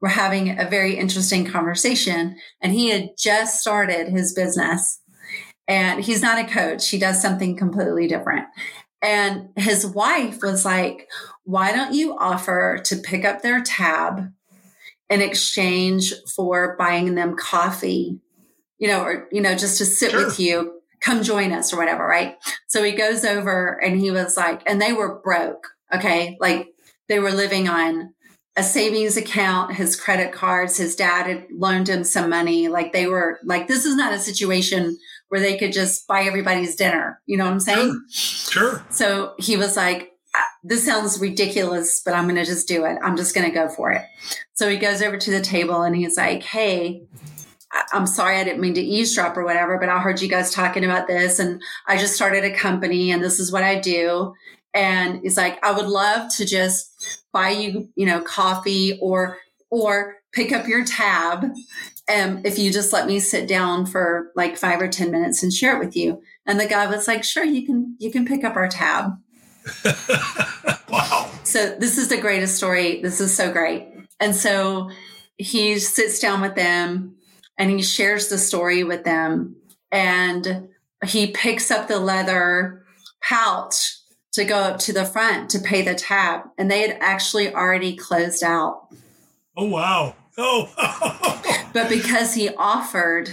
were 0.00 0.08
having 0.08 0.58
a 0.58 0.68
very 0.68 0.96
interesting 0.96 1.44
conversation. 1.44 2.36
And 2.60 2.72
he 2.72 2.90
had 2.90 3.10
just 3.16 3.60
started 3.60 4.08
his 4.08 4.32
business 4.32 5.00
and 5.68 6.02
he's 6.04 6.22
not 6.22 6.38
a 6.38 6.48
coach. 6.48 6.88
He 6.88 6.98
does 6.98 7.20
something 7.20 7.56
completely 7.56 8.06
different. 8.06 8.46
And 9.02 9.50
his 9.56 9.86
wife 9.86 10.38
was 10.42 10.64
like, 10.64 11.08
why 11.44 11.72
don't 11.72 11.94
you 11.94 12.16
offer 12.18 12.80
to 12.84 12.96
pick 12.96 13.24
up 13.24 13.42
their 13.42 13.62
tab 13.62 14.32
in 15.08 15.20
exchange 15.20 16.12
for 16.34 16.76
buying 16.76 17.14
them 17.14 17.36
coffee, 17.36 18.18
you 18.78 18.88
know, 18.88 19.02
or, 19.02 19.28
you 19.30 19.40
know, 19.40 19.54
just 19.54 19.78
to 19.78 19.84
sit 19.84 20.10
sure. 20.10 20.24
with 20.24 20.40
you, 20.40 20.80
come 21.00 21.22
join 21.22 21.52
us 21.52 21.72
or 21.72 21.76
whatever. 21.76 22.04
Right. 22.06 22.36
So 22.66 22.82
he 22.82 22.92
goes 22.92 23.24
over 23.24 23.80
and 23.82 24.00
he 24.00 24.10
was 24.10 24.36
like, 24.36 24.62
and 24.66 24.80
they 24.80 24.92
were 24.92 25.20
broke. 25.20 25.68
Okay. 25.94 26.36
Like 26.40 26.68
they 27.08 27.20
were 27.20 27.32
living 27.32 27.68
on 27.68 28.12
a 28.56 28.62
savings 28.62 29.16
account, 29.16 29.74
his 29.74 29.94
credit 29.94 30.32
cards, 30.32 30.78
his 30.78 30.96
dad 30.96 31.26
had 31.26 31.46
loaned 31.52 31.88
him 31.88 32.02
some 32.02 32.30
money. 32.30 32.68
Like 32.68 32.92
they 32.92 33.06
were 33.06 33.38
like, 33.44 33.68
this 33.68 33.84
is 33.84 33.94
not 33.94 34.14
a 34.14 34.18
situation 34.18 34.98
where 35.28 35.40
they 35.40 35.56
could 35.56 35.72
just 35.72 36.06
buy 36.06 36.22
everybody's 36.22 36.76
dinner. 36.76 37.20
You 37.26 37.36
know 37.36 37.44
what 37.44 37.52
I'm 37.52 37.60
saying? 37.60 38.00
Sure. 38.10 38.70
sure. 38.70 38.86
So 38.90 39.34
he 39.38 39.56
was 39.56 39.76
like, 39.76 40.12
ah, 40.34 40.46
this 40.62 40.84
sounds 40.84 41.20
ridiculous, 41.20 42.00
but 42.04 42.14
I'm 42.14 42.24
going 42.24 42.36
to 42.36 42.44
just 42.44 42.68
do 42.68 42.84
it. 42.84 42.98
I'm 43.02 43.16
just 43.16 43.34
going 43.34 43.46
to 43.46 43.54
go 43.54 43.68
for 43.68 43.90
it. 43.90 44.02
So 44.54 44.68
he 44.68 44.76
goes 44.76 45.02
over 45.02 45.16
to 45.16 45.30
the 45.30 45.40
table 45.40 45.82
and 45.82 45.96
he's 45.96 46.16
like, 46.16 46.42
Hey, 46.42 47.06
I'm 47.92 48.06
sorry, 48.06 48.36
I 48.36 48.44
didn't 48.44 48.60
mean 48.60 48.74
to 48.74 48.80
eavesdrop 48.80 49.36
or 49.36 49.44
whatever, 49.44 49.78
but 49.78 49.88
I 49.88 49.98
heard 49.98 50.22
you 50.22 50.28
guys 50.28 50.52
talking 50.52 50.84
about 50.84 51.06
this 51.06 51.38
and 51.38 51.60
I 51.86 51.98
just 51.98 52.14
started 52.14 52.44
a 52.44 52.54
company 52.54 53.10
and 53.10 53.22
this 53.22 53.38
is 53.38 53.52
what 53.52 53.64
I 53.64 53.78
do. 53.78 54.34
And 54.72 55.20
he's 55.22 55.36
like, 55.36 55.62
I 55.64 55.72
would 55.72 55.86
love 55.86 56.30
to 56.36 56.44
just 56.44 57.24
buy 57.32 57.50
you, 57.50 57.88
you 57.96 58.06
know, 58.06 58.20
coffee 58.20 58.98
or, 59.00 59.38
or 59.70 60.16
pick 60.32 60.52
up 60.52 60.68
your 60.68 60.84
tab. 60.84 61.50
Um, 62.12 62.42
if 62.44 62.58
you 62.58 62.72
just 62.72 62.92
let 62.92 63.06
me 63.06 63.18
sit 63.18 63.48
down 63.48 63.86
for 63.86 64.30
like 64.36 64.56
five 64.56 64.80
or 64.80 64.88
10 64.88 65.10
minutes 65.10 65.42
and 65.42 65.52
share 65.52 65.76
it 65.76 65.84
with 65.84 65.96
you. 65.96 66.22
And 66.46 66.60
the 66.60 66.66
guy 66.66 66.86
was 66.86 67.08
like, 67.08 67.24
sure, 67.24 67.44
you 67.44 67.66
can, 67.66 67.96
you 67.98 68.12
can 68.12 68.24
pick 68.24 68.44
up 68.44 68.54
our 68.54 68.68
tab. 68.68 69.12
wow. 70.88 71.30
So 71.42 71.74
this 71.76 71.98
is 71.98 72.08
the 72.08 72.20
greatest 72.20 72.56
story. 72.56 73.02
This 73.02 73.20
is 73.20 73.36
so 73.36 73.52
great. 73.52 73.88
And 74.20 74.36
so 74.36 74.90
he 75.36 75.78
sits 75.80 76.20
down 76.20 76.40
with 76.40 76.54
them 76.54 77.16
and 77.58 77.70
he 77.70 77.82
shares 77.82 78.28
the 78.28 78.38
story 78.38 78.84
with 78.84 79.02
them 79.02 79.56
and 79.90 80.68
he 81.04 81.28
picks 81.28 81.70
up 81.70 81.88
the 81.88 81.98
leather 81.98 82.84
pouch 83.22 83.96
to 84.32 84.44
go 84.44 84.58
up 84.58 84.78
to 84.78 84.92
the 84.92 85.04
front 85.04 85.50
to 85.50 85.58
pay 85.58 85.80
the 85.82 85.94
tab, 85.94 86.42
and 86.58 86.70
they 86.70 86.82
had 86.82 86.98
actually 87.00 87.54
already 87.54 87.96
closed 87.96 88.42
out. 88.42 88.88
Oh 89.56 89.64
wow! 89.64 90.14
Oh, 90.38 90.70
but 91.72 91.88
because 91.88 92.34
he 92.34 92.50
offered, 92.56 93.30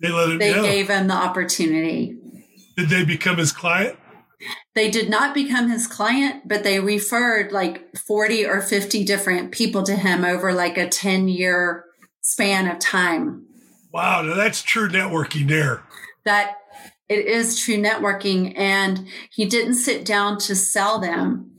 they 0.00 0.10
let 0.10 0.30
him. 0.30 0.38
They 0.38 0.54
go. 0.54 0.62
gave 0.62 0.88
him 0.88 1.08
the 1.08 1.14
opportunity. 1.14 2.18
Did 2.76 2.88
they 2.88 3.04
become 3.04 3.38
his 3.38 3.52
client? 3.52 3.98
They 4.74 4.90
did 4.90 5.08
not 5.08 5.34
become 5.34 5.70
his 5.70 5.86
client, 5.86 6.46
but 6.46 6.62
they 6.62 6.78
referred 6.78 7.52
like 7.52 7.96
40 7.96 8.44
or 8.44 8.60
50 8.60 9.04
different 9.04 9.50
people 9.50 9.82
to 9.84 9.96
him 9.96 10.24
over 10.24 10.52
like 10.52 10.76
a 10.76 10.88
10 10.88 11.28
year 11.28 11.86
span 12.20 12.70
of 12.70 12.78
time. 12.78 13.46
Wow, 13.92 14.20
now 14.22 14.34
that's 14.34 14.62
true 14.62 14.88
networking 14.88 15.48
there. 15.48 15.82
That 16.24 16.56
it 17.08 17.26
is 17.26 17.58
true 17.58 17.76
networking. 17.76 18.52
And 18.58 19.06
he 19.30 19.46
didn't 19.46 19.74
sit 19.74 20.04
down 20.04 20.38
to 20.40 20.54
sell 20.54 20.98
them. 20.98 21.52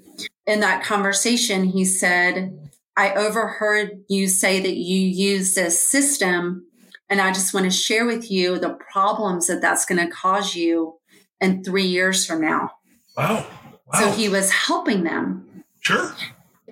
In 0.45 0.61
that 0.61 0.83
conversation, 0.83 1.65
he 1.65 1.83
said, 1.83 2.66
I 2.97 3.13
overheard 3.13 4.03
you 4.09 4.27
say 4.27 4.59
that 4.59 4.75
you 4.75 4.99
use 4.99 5.53
this 5.53 5.87
system, 5.87 6.65
and 7.09 7.21
I 7.21 7.31
just 7.31 7.53
want 7.53 7.65
to 7.65 7.71
share 7.71 8.05
with 8.05 8.29
you 8.29 8.57
the 8.57 8.77
problems 8.91 9.47
that 9.47 9.61
that's 9.61 9.85
going 9.85 10.05
to 10.05 10.11
cause 10.11 10.55
you 10.55 10.95
in 11.39 11.63
three 11.63 11.85
years 11.85 12.25
from 12.25 12.41
now. 12.41 12.71
Wow. 13.15 13.45
wow. 13.85 13.99
So 13.99 14.11
he 14.11 14.27
was 14.27 14.51
helping 14.51 15.03
them. 15.03 15.63
Sure. 15.79 16.11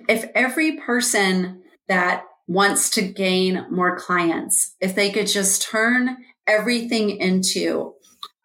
If 0.08 0.28
every 0.34 0.78
person 0.78 1.62
that 1.88 2.24
wants 2.48 2.90
to 2.90 3.02
gain 3.02 3.64
more 3.70 3.96
clients, 3.96 4.74
if 4.80 4.94
they 4.94 5.10
could 5.10 5.28
just 5.28 5.62
turn 5.62 6.16
everything 6.46 7.10
into 7.10 7.94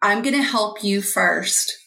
I'm 0.02 0.22
going 0.22 0.34
to 0.34 0.42
help 0.42 0.82
you 0.82 1.00
first 1.00 1.78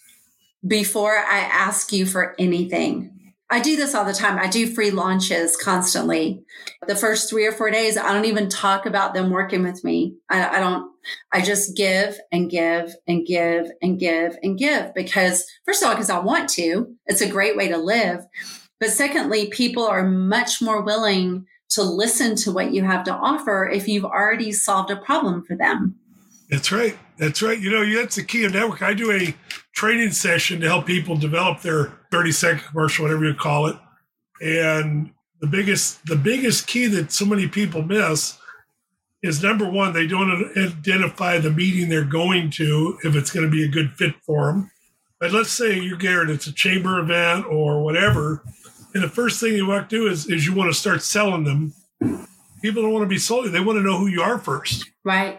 before 0.66 1.18
I 1.18 1.40
ask 1.40 1.92
you 1.92 2.06
for 2.06 2.34
anything. 2.40 3.15
I 3.56 3.62
do 3.62 3.78
this 3.78 3.96
all 3.96 4.04
the 4.04 4.12
time. 4.12 4.38
I 4.38 4.50
do 4.50 4.68
free 4.68 4.92
launches 4.92 5.56
constantly. 5.56 6.44
The 6.90 6.96
first 6.96 7.30
three 7.30 7.48
or 7.48 7.54
four 7.54 7.72
days, 7.72 7.96
I 7.96 8.14
don't 8.14 8.26
even 8.26 8.50
talk 8.50 8.86
about 8.86 9.14
them 9.14 9.30
working 9.30 9.64
with 9.64 9.82
me. 9.82 10.18
I, 10.30 10.58
I, 10.58 10.60
don't, 10.60 10.92
I 11.32 11.40
just 11.40 11.74
give 11.74 12.20
and 12.34 12.50
give 12.50 12.94
and 13.08 13.26
give 13.26 13.72
and 13.82 13.98
give 13.98 14.36
and 14.44 14.58
give 14.58 14.94
because, 14.94 15.46
first 15.66 15.82
of 15.82 15.88
all, 15.88 15.94
because 15.94 16.10
I 16.10 16.20
want 16.20 16.50
to, 16.50 16.94
it's 17.06 17.22
a 17.22 17.30
great 17.30 17.56
way 17.56 17.70
to 17.70 17.78
live. 17.78 18.26
But 18.82 18.90
secondly, 18.90 19.48
people 19.48 19.86
are 19.86 20.06
much 20.06 20.62
more 20.62 20.82
willing 20.82 21.46
to 21.70 21.82
listen 21.82 22.36
to 22.36 22.52
what 22.52 22.74
you 22.74 22.84
have 22.84 23.06
to 23.06 23.14
offer 23.14 23.70
if 23.70 23.88
you've 23.88 24.04
already 24.04 24.52
solved 24.52 24.92
a 24.92 24.98
problem 24.98 25.46
for 25.46 25.56
them. 25.56 25.96
That's 26.50 26.74
right. 26.74 26.98
That's 27.18 27.42
right. 27.42 27.58
You 27.58 27.72
know, 27.72 28.02
that's 28.02 28.18
the 28.18 28.24
key 28.24 28.44
of 28.44 28.54
network. 28.54 28.82
I 28.82 28.94
do 28.94 29.14
a 29.14 29.34
training 29.74 30.12
session 30.12 30.60
to 30.60 30.68
help 30.68 30.86
people 30.86 31.16
develop 31.16 31.62
their 31.62 31.94
30 32.16 32.32
second 32.32 32.64
commercial, 32.64 33.04
whatever 33.04 33.26
you 33.26 33.34
call 33.34 33.68
it. 33.68 33.76
And 34.42 35.12
the 35.42 35.48
biggest, 35.48 36.06
the 36.06 36.16
biggest 36.16 36.66
key 36.66 36.88
that 36.88 37.12
so 37.12 37.26
many 37.26 37.46
people 37.46 37.82
miss 37.82 38.38
is 39.22 39.44
number 39.44 39.70
one, 39.70 39.92
they 39.92 40.08
don't 40.08 40.58
identify 40.58 41.40
the 41.40 41.52
meeting 41.52 41.90
they're 41.90 42.06
going 42.06 42.52
to 42.52 42.98
if 43.04 43.16
it's 43.16 43.32
going 43.32 43.46
to 43.46 43.52
be 43.52 43.66
a 43.66 43.68
good 43.68 43.92
fit 43.96 44.16
for 44.26 44.48
them. 44.48 44.72
But 45.20 45.34
let's 45.34 45.52
say 45.52 45.78
you're 45.78 45.98
Garrett, 45.98 46.30
it's 46.30 46.48
a 46.48 46.54
chamber 46.54 47.00
event 47.00 47.48
or 47.48 47.84
whatever. 47.84 48.44
And 48.94 49.04
the 49.04 49.10
first 49.10 49.42
thing 49.42 49.54
you 49.54 49.68
want 49.68 49.90
to 49.90 49.96
do 49.96 50.08
is, 50.08 50.28
is 50.28 50.46
you 50.46 50.56
want 50.56 50.72
to 50.72 50.80
start 50.80 51.02
selling 51.02 51.44
them. 51.44 51.74
People 52.62 52.82
don't 52.82 52.94
want 52.94 53.04
to 53.04 53.10
be 53.10 53.18
sold. 53.18 53.46
They 53.48 53.60
want 53.60 53.78
to 53.78 53.84
know 53.84 53.98
who 53.98 54.08
you 54.08 54.22
are 54.22 54.40
first. 54.40 54.90
Right. 55.04 55.38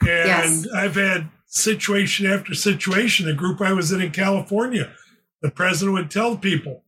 And 0.00 0.64
yes. 0.64 0.66
I've 0.74 0.94
had 0.94 1.28
situation 1.44 2.26
after 2.26 2.54
situation. 2.54 3.26
The 3.26 3.34
group 3.34 3.60
I 3.60 3.72
was 3.74 3.92
in 3.92 4.00
in 4.00 4.12
California, 4.12 4.92
the 5.42 5.50
president 5.50 5.94
would 5.94 6.10
tell 6.10 6.36
people, 6.36 6.84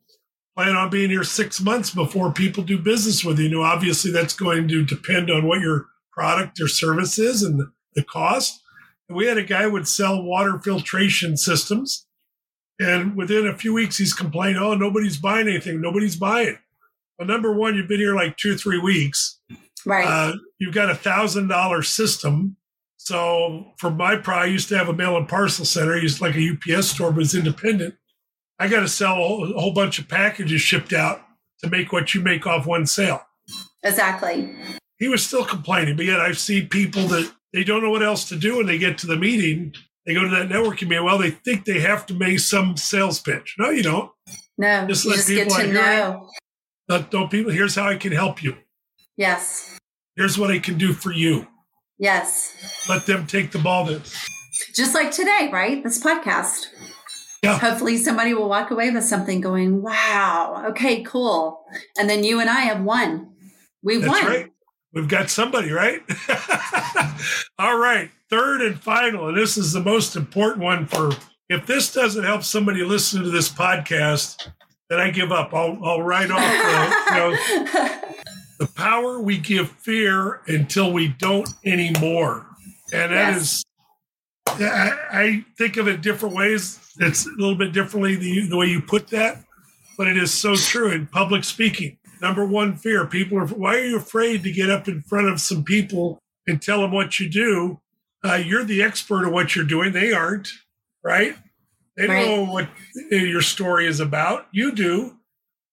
plan 0.56 0.74
on 0.74 0.90
being 0.90 1.10
here 1.10 1.24
six 1.24 1.60
months 1.60 1.90
before 1.90 2.32
people 2.32 2.64
do 2.64 2.78
business 2.78 3.24
with 3.24 3.38
you. 3.38 3.48
Now, 3.48 3.62
obviously, 3.62 4.10
that's 4.10 4.34
going 4.34 4.68
to 4.68 4.84
depend 4.84 5.30
on 5.30 5.46
what 5.46 5.60
your 5.60 5.86
product 6.12 6.60
or 6.60 6.68
service 6.68 7.18
is 7.18 7.42
and 7.42 7.62
the 7.94 8.02
cost. 8.02 8.60
And 9.08 9.16
we 9.16 9.26
had 9.26 9.38
a 9.38 9.42
guy 9.42 9.66
would 9.66 9.86
sell 9.86 10.22
water 10.22 10.58
filtration 10.58 11.36
systems. 11.36 12.06
And 12.80 13.16
within 13.16 13.46
a 13.46 13.56
few 13.56 13.74
weeks, 13.74 13.98
he's 13.98 14.14
complaining, 14.14 14.60
oh, 14.60 14.74
nobody's 14.74 15.16
buying 15.16 15.48
anything. 15.48 15.80
Nobody's 15.80 16.16
buying. 16.16 16.58
Well, 17.18 17.26
number 17.26 17.52
one, 17.52 17.74
you've 17.74 17.88
been 17.88 17.98
here 17.98 18.14
like 18.14 18.36
two 18.36 18.54
or 18.54 18.56
three 18.56 18.78
weeks. 18.78 19.40
Right. 19.84 20.06
Uh, 20.06 20.34
you've 20.58 20.74
got 20.74 20.90
a 20.90 20.94
thousand 20.94 21.48
dollar 21.48 21.82
system 21.82 22.56
so 23.08 23.72
for 23.78 23.90
my 23.90 24.16
pro, 24.16 24.34
I 24.34 24.44
used 24.44 24.68
to 24.68 24.76
have 24.76 24.90
a 24.90 24.92
mail 24.92 25.16
and 25.16 25.26
parcel 25.26 25.64
center. 25.64 25.94
I 25.94 26.00
used 26.00 26.20
like 26.20 26.36
a 26.36 26.50
UPS 26.50 26.88
store, 26.88 27.10
but 27.10 27.22
it's 27.22 27.34
independent. 27.34 27.94
I 28.58 28.68
got 28.68 28.80
to 28.80 28.88
sell 28.88 29.14
a 29.14 29.60
whole, 29.60 29.72
bunch 29.72 29.98
of 29.98 30.08
packages 30.08 30.60
shipped 30.60 30.92
out 30.92 31.22
to 31.60 31.70
make 31.70 31.92
what 31.92 32.14
you 32.14 32.20
make 32.20 32.46
off 32.46 32.66
one 32.66 32.86
sale. 32.86 33.22
Exactly. 33.84 34.56
He 34.98 35.08
was 35.08 35.24
still 35.24 35.44
complaining, 35.44 35.96
but 35.96 36.06
yet 36.06 36.20
I 36.20 36.32
see 36.32 36.66
people 36.66 37.02
that 37.08 37.32
they 37.52 37.62
don't 37.62 37.82
know 37.82 37.90
what 37.90 38.02
else 38.02 38.28
to 38.30 38.36
do 38.36 38.56
when 38.56 38.66
they 38.66 38.78
get 38.78 38.98
to 38.98 39.06
the 39.06 39.16
meeting. 39.16 39.74
They 40.04 40.14
go 40.14 40.24
to 40.24 40.30
that 40.30 40.48
networking 40.48 40.88
meeting. 40.88 41.04
Well, 41.04 41.18
they 41.18 41.30
think 41.30 41.64
they 41.64 41.80
have 41.80 42.04
to 42.06 42.14
make 42.14 42.40
some 42.40 42.76
sales 42.76 43.20
pitch. 43.20 43.54
No, 43.58 43.70
you 43.70 43.82
don't. 43.82 44.10
No, 44.56 44.86
just 44.86 45.06
let 45.06 45.16
just 45.16 45.28
people 45.28 45.56
get 45.56 45.66
to 45.66 45.72
know. 45.72 46.28
Let, 46.88 47.10
don't 47.10 47.30
people. 47.30 47.52
Here's 47.52 47.76
how 47.76 47.86
I 47.86 47.96
can 47.96 48.12
help 48.12 48.42
you. 48.42 48.56
Yes. 49.16 49.78
Here's 50.16 50.36
what 50.36 50.50
I 50.50 50.58
can 50.58 50.78
do 50.78 50.92
for 50.92 51.12
you. 51.12 51.46
Yes. 51.98 52.56
Let 52.88 53.06
them 53.06 53.26
take 53.26 53.52
the 53.52 53.58
ball 53.58 53.84
then. 53.84 54.02
Just 54.74 54.94
like 54.94 55.12
today, 55.12 55.48
right? 55.52 55.82
This 55.84 56.02
podcast. 56.02 56.66
Yeah. 57.42 57.58
Hopefully 57.58 57.96
somebody 57.96 58.34
will 58.34 58.48
walk 58.48 58.70
away 58.70 58.90
with 58.90 59.04
something 59.04 59.40
going, 59.40 59.82
wow, 59.82 60.64
okay, 60.70 61.02
cool. 61.04 61.64
And 61.98 62.10
then 62.10 62.24
you 62.24 62.40
and 62.40 62.50
I 62.50 62.60
have 62.62 62.82
won. 62.82 63.32
We 63.82 63.98
That's 63.98 64.12
won. 64.12 64.26
Right. 64.26 64.52
We've 64.92 65.08
got 65.08 65.30
somebody, 65.30 65.70
right? 65.70 66.02
All 67.58 67.78
right. 67.78 68.10
Third 68.30 68.62
and 68.62 68.80
final, 68.80 69.28
and 69.28 69.36
this 69.36 69.56
is 69.56 69.72
the 69.72 69.80
most 69.80 70.16
important 70.16 70.64
one 70.64 70.86
for 70.86 71.12
if 71.48 71.66
this 71.66 71.92
doesn't 71.92 72.24
help 72.24 72.42
somebody 72.42 72.82
listen 72.84 73.22
to 73.22 73.30
this 73.30 73.48
podcast, 73.48 74.50
then 74.90 75.00
I 75.00 75.10
give 75.10 75.32
up. 75.32 75.54
I'll, 75.54 75.78
I'll 75.82 76.02
write 76.02 76.30
off 76.30 76.40
the, 76.40 77.14
you 77.14 77.16
know, 77.16 78.00
the 78.58 78.66
power 78.74 79.20
we 79.20 79.38
give 79.38 79.70
fear 79.70 80.42
until 80.46 80.92
we 80.92 81.08
don't 81.08 81.48
anymore. 81.64 82.46
And 82.92 83.12
that 83.12 83.32
yes. 83.32 83.42
is, 83.42 83.64
I, 84.48 84.92
I, 85.10 85.44
think 85.56 85.76
of 85.76 85.88
it 85.88 86.00
different 86.00 86.34
ways. 86.34 86.80
It's 86.98 87.26
a 87.26 87.30
little 87.30 87.54
bit 87.54 87.72
differently 87.72 88.16
the, 88.16 88.48
the 88.48 88.56
way 88.56 88.66
you 88.66 88.80
put 88.80 89.08
that, 89.08 89.44
but 89.96 90.08
it 90.08 90.16
is 90.16 90.32
so 90.32 90.54
true 90.54 90.90
in 90.90 91.06
public 91.06 91.44
speaking. 91.44 91.98
Number 92.20 92.44
one 92.44 92.76
fear 92.76 93.06
people 93.06 93.38
are, 93.38 93.46
why 93.46 93.76
are 93.76 93.84
you 93.84 93.96
afraid 93.96 94.42
to 94.42 94.52
get 94.52 94.70
up 94.70 94.88
in 94.88 95.02
front 95.02 95.28
of 95.28 95.40
some 95.40 95.64
people 95.64 96.18
and 96.46 96.60
tell 96.60 96.80
them 96.80 96.92
what 96.92 97.18
you 97.20 97.28
do? 97.28 97.80
Uh, 98.24 98.34
you're 98.34 98.64
the 98.64 98.82
expert 98.82 99.24
of 99.24 99.32
what 99.32 99.54
you're 99.54 99.64
doing. 99.64 99.92
They 99.92 100.12
aren't, 100.12 100.48
right? 101.04 101.36
They 101.96 102.06
right. 102.06 102.26
know 102.26 102.44
what 102.44 102.68
your 103.10 103.42
story 103.42 103.86
is 103.86 104.00
about. 104.00 104.46
You 104.52 104.72
do. 104.72 105.16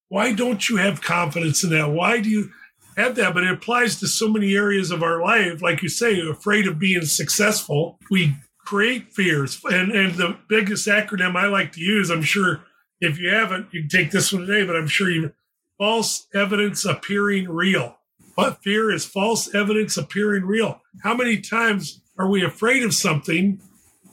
Why 0.10 0.34
don't 0.34 0.70
you 0.70 0.78
have 0.78 1.02
confidence 1.02 1.64
in 1.64 1.72
that? 1.72 1.92
Why 1.92 2.20
do 2.20 2.30
you 2.30 2.52
have 2.98 3.16
that? 3.16 3.34
But 3.34 3.44
it 3.44 3.52
applies 3.52 4.00
to 4.00 4.08
so 4.08 4.28
many 4.28 4.56
areas 4.56 4.92
of 4.92 5.02
our 5.02 5.22
life. 5.22 5.62
Like 5.62 5.82
you 5.82 5.90
say, 5.90 6.20
afraid 6.20 6.68
of 6.68 6.78
being 6.78 7.06
successful. 7.06 8.00
We 8.12 8.36
create 8.66 9.14
fears. 9.14 9.62
And, 9.66 9.92
and 9.92 10.16
the 10.16 10.38
biggest 10.50 10.88
acronym 10.88 11.36
I 11.36 11.48
like 11.48 11.72
to 11.74 11.82
use, 11.82 12.10
I'm 12.10 12.24
sure 12.24 12.64
if 13.00 13.20
you 13.20 13.30
haven't, 13.30 13.68
you 13.72 13.82
can 13.82 13.90
take 13.90 14.12
this 14.12 14.34
one 14.34 14.46
today, 14.46 14.66
but 14.66 14.76
I'm 14.76 14.88
sure 14.88 15.10
you 15.10 15.32
false 15.78 16.28
evidence 16.34 16.86
appearing 16.86 17.50
real. 17.50 17.98
What 18.36 18.62
fear 18.64 18.92
is 18.92 19.06
false 19.06 19.54
evidence 19.54 19.98
appearing 19.98 20.46
real? 20.46 20.82
How 21.04 21.16
many 21.16 21.40
times 21.40 22.02
are 22.18 22.30
we 22.30 22.44
afraid 22.44 22.84
of 22.84 22.94
something 22.94 23.62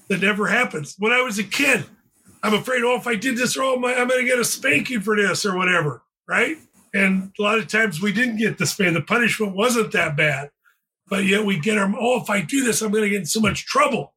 that 0.09 0.21
never 0.21 0.47
happens? 0.47 0.95
When 0.99 1.12
I 1.12 1.23
was 1.23 1.38
a 1.38 1.45
kid, 1.45 1.85
I'm 2.43 2.55
afraid, 2.55 2.83
oh, 2.83 2.97
if 2.97 3.07
I 3.07 3.15
did 3.15 3.37
this 3.37 3.57
oh, 3.57 3.61
wrong, 3.61 3.85
I'm 3.85 4.09
going 4.09 4.21
to 4.21 4.27
get 4.27 4.38
a 4.38 4.45
spanking 4.45 5.01
for 5.01 5.17
this 5.17 5.47
or 5.47 5.57
whatever, 5.57 6.03
right? 6.29 6.57
And 6.95 7.33
a 7.38 7.43
lot 7.43 7.59
of 7.59 7.69
times 7.69 8.03
we 8.03 8.12
didn't 8.12 8.37
get 8.37 8.59
the 8.59 8.67
spank. 8.67 8.95
The 8.95 9.01
punishment 9.01 9.57
wasn't 9.57 9.93
that 9.93 10.17
bad, 10.17 10.51
but 11.09 11.25
yet 11.25 11.45
we 11.45 11.59
get 11.59 11.79
our, 11.79 11.93
oh, 11.99 12.21
if 12.21 12.29
I 12.29 12.43
do 12.43 12.65
this, 12.65 12.83
I'm 12.83 12.91
going 12.91 13.05
to 13.05 13.11
get 13.11 13.21
in 13.21 13.27
so 13.27 13.41
much 13.41 13.65
trouble. 13.67 14.15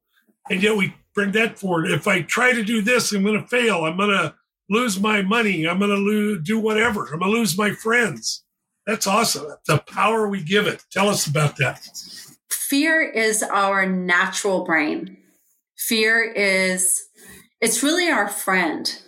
And 0.50 0.62
yet 0.62 0.76
we 0.76 0.94
bring 1.14 1.32
that 1.32 1.58
forward. 1.58 1.90
If 1.90 2.06
I 2.06 2.22
try 2.22 2.52
to 2.52 2.62
do 2.62 2.82
this, 2.82 3.12
I'm 3.12 3.24
going 3.24 3.40
to 3.40 3.48
fail. 3.48 3.84
I'm 3.84 3.96
going 3.96 4.10
to 4.10 4.34
lose 4.68 5.00
my 5.00 5.22
money. 5.22 5.66
I'm 5.66 5.78
going 5.78 5.90
to 5.90 5.96
lose, 5.96 6.42
do 6.44 6.58
whatever. 6.58 7.06
I'm 7.12 7.18
going 7.18 7.32
to 7.32 7.38
lose 7.38 7.58
my 7.58 7.72
friends. 7.72 8.44
That's 8.86 9.06
awesome. 9.06 9.46
The 9.66 9.78
power 9.78 10.28
we 10.28 10.42
give 10.42 10.66
it. 10.66 10.84
Tell 10.92 11.08
us 11.08 11.26
about 11.26 11.56
that. 11.56 11.86
Fear 12.50 13.02
is 13.02 13.42
our 13.42 13.86
natural 13.86 14.64
brain. 14.64 15.16
Fear 15.76 16.32
is, 16.32 17.08
it's 17.60 17.82
really 17.82 18.08
our 18.08 18.28
friend. 18.28 19.02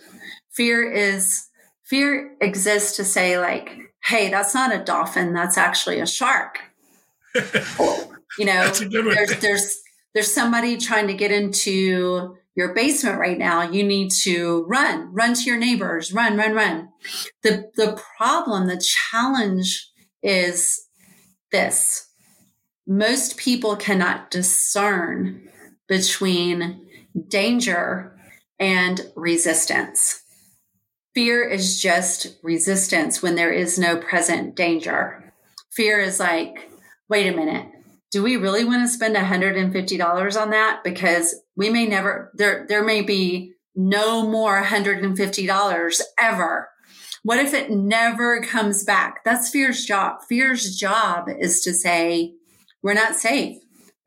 Fear 0.51 0.91
is, 0.91 1.47
fear 1.85 2.35
exists 2.41 2.97
to 2.97 3.05
say, 3.05 3.39
like, 3.39 3.77
hey, 4.03 4.29
that's 4.29 4.53
not 4.53 4.73
a 4.73 4.83
dolphin. 4.83 5.33
That's 5.33 5.57
actually 5.57 5.99
a 5.99 6.07
shark. 6.07 6.59
you 7.35 8.45
know, 8.45 8.69
there's, 8.71 9.39
there's, 9.39 9.81
there's 10.13 10.33
somebody 10.33 10.77
trying 10.77 11.07
to 11.07 11.13
get 11.13 11.31
into 11.31 12.35
your 12.55 12.73
basement 12.73 13.19
right 13.19 13.37
now, 13.37 13.61
you 13.61 13.83
need 13.83 14.11
to 14.11 14.65
run, 14.67 15.13
run 15.13 15.33
to 15.33 15.43
your 15.43 15.57
neighbors, 15.57 16.11
run, 16.11 16.35
run, 16.35 16.53
run. 16.53 16.89
The, 17.41 17.71
the 17.75 18.01
problem, 18.17 18.67
the 18.67 18.83
challenge 18.83 19.89
is 20.21 20.87
this. 21.51 22.07
Most 22.85 23.37
people 23.37 23.75
cannot 23.75 24.29
discern 24.31 25.47
between 25.87 26.87
danger 27.27 28.17
and 28.59 29.09
resistance. 29.15 30.21
Fear 31.13 31.47
is 31.47 31.81
just 31.81 32.37
resistance 32.43 33.21
when 33.21 33.35
there 33.35 33.53
is 33.53 33.79
no 33.79 33.97
present 33.97 34.55
danger. 34.55 35.33
Fear 35.71 36.01
is 36.01 36.19
like, 36.19 36.69
wait 37.09 37.27
a 37.27 37.35
minute, 37.35 37.67
do 38.11 38.23
we 38.23 38.37
really 38.37 38.63
want 38.63 38.83
to 38.83 38.87
spend 38.87 39.15
$150 39.15 40.41
on 40.41 40.49
that? 40.49 40.83
Because 40.83 41.35
we 41.55 41.69
may 41.69 41.85
never, 41.85 42.31
there, 42.35 42.65
there 42.67 42.83
may 42.83 43.01
be 43.01 43.53
no 43.75 44.27
more 44.27 44.61
$150 44.61 46.01
ever. 46.19 46.69
What 47.23 47.39
if 47.39 47.53
it 47.53 47.69
never 47.69 48.41
comes 48.41 48.83
back? 48.83 49.23
That's 49.23 49.49
fear's 49.49 49.85
job. 49.85 50.21
Fear's 50.27 50.75
job 50.75 51.27
is 51.29 51.61
to 51.61 51.73
say, 51.73 52.33
we're 52.81 52.93
not 52.93 53.15
safe. 53.15 53.57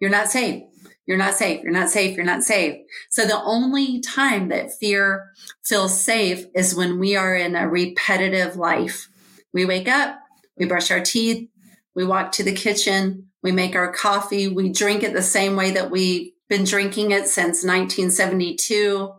You're 0.01 0.11
not 0.11 0.29
safe. 0.29 0.65
You're 1.07 1.19
not 1.19 1.35
safe. 1.35 1.63
You're 1.63 1.73
not 1.73 1.91
safe. 1.91 2.17
You're 2.17 2.25
not 2.25 2.43
safe. 2.43 2.81
So 3.11 3.25
the 3.25 3.43
only 3.43 4.01
time 4.01 4.49
that 4.49 4.73
fear 4.79 5.31
feels 5.63 6.01
safe 6.01 6.47
is 6.55 6.75
when 6.75 6.99
we 6.99 7.17
are 7.17 7.35
in 7.35 7.55
a 7.55 7.69
repetitive 7.69 8.57
life. 8.57 9.09
We 9.53 9.65
wake 9.65 9.89
up, 9.89 10.19
we 10.57 10.67
brush 10.67 10.91
our 10.91 11.01
teeth, 11.01 11.49
we 11.95 12.05
walk 12.05 12.33
to 12.33 12.43
the 12.43 12.53
kitchen, 12.53 13.29
we 13.43 13.53
make 13.53 13.75
our 13.75 13.93
coffee. 13.93 14.49
We 14.49 14.71
drink 14.71 15.03
it 15.03 15.13
the 15.13 15.23
same 15.23 15.57
way 15.57 15.73
that 15.73 15.91
we've 15.91 16.33
been 16.49 16.65
drinking 16.65 17.11
it 17.11 17.29
since 17.29 17.65
1972. 17.65 19.13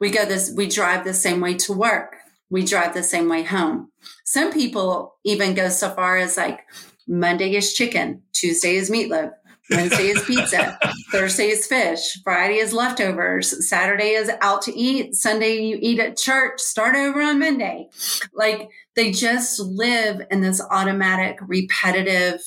We 0.00 0.10
go 0.10 0.24
this, 0.24 0.52
we 0.56 0.68
drive 0.68 1.04
the 1.04 1.14
same 1.14 1.40
way 1.40 1.54
to 1.54 1.72
work. 1.72 2.16
We 2.48 2.64
drive 2.64 2.94
the 2.94 3.02
same 3.02 3.28
way 3.28 3.42
home. 3.42 3.90
Some 4.24 4.52
people 4.52 5.16
even 5.24 5.54
go 5.54 5.68
so 5.68 5.90
far 5.90 6.16
as 6.16 6.36
like 6.36 6.60
Monday 7.08 7.54
is 7.54 7.74
chicken, 7.74 8.22
Tuesday 8.32 8.76
is 8.76 8.90
meatloaf, 8.90 9.32
Wednesday 9.70 10.08
is 10.08 10.22
pizza, 10.22 10.78
Thursday 11.10 11.48
is 11.48 11.66
fish, 11.66 12.18
Friday 12.22 12.56
is 12.58 12.72
leftovers, 12.72 13.68
Saturday 13.68 14.10
is 14.10 14.30
out 14.40 14.62
to 14.62 14.76
eat, 14.76 15.14
Sunday 15.14 15.56
you 15.56 15.78
eat 15.80 15.98
at 15.98 16.16
church, 16.16 16.60
start 16.60 16.94
over 16.94 17.20
on 17.20 17.40
Monday. 17.40 17.88
Like 18.32 18.70
they 18.94 19.10
just 19.10 19.58
live 19.58 20.22
in 20.30 20.40
this 20.40 20.62
automatic, 20.70 21.38
repetitive 21.42 22.40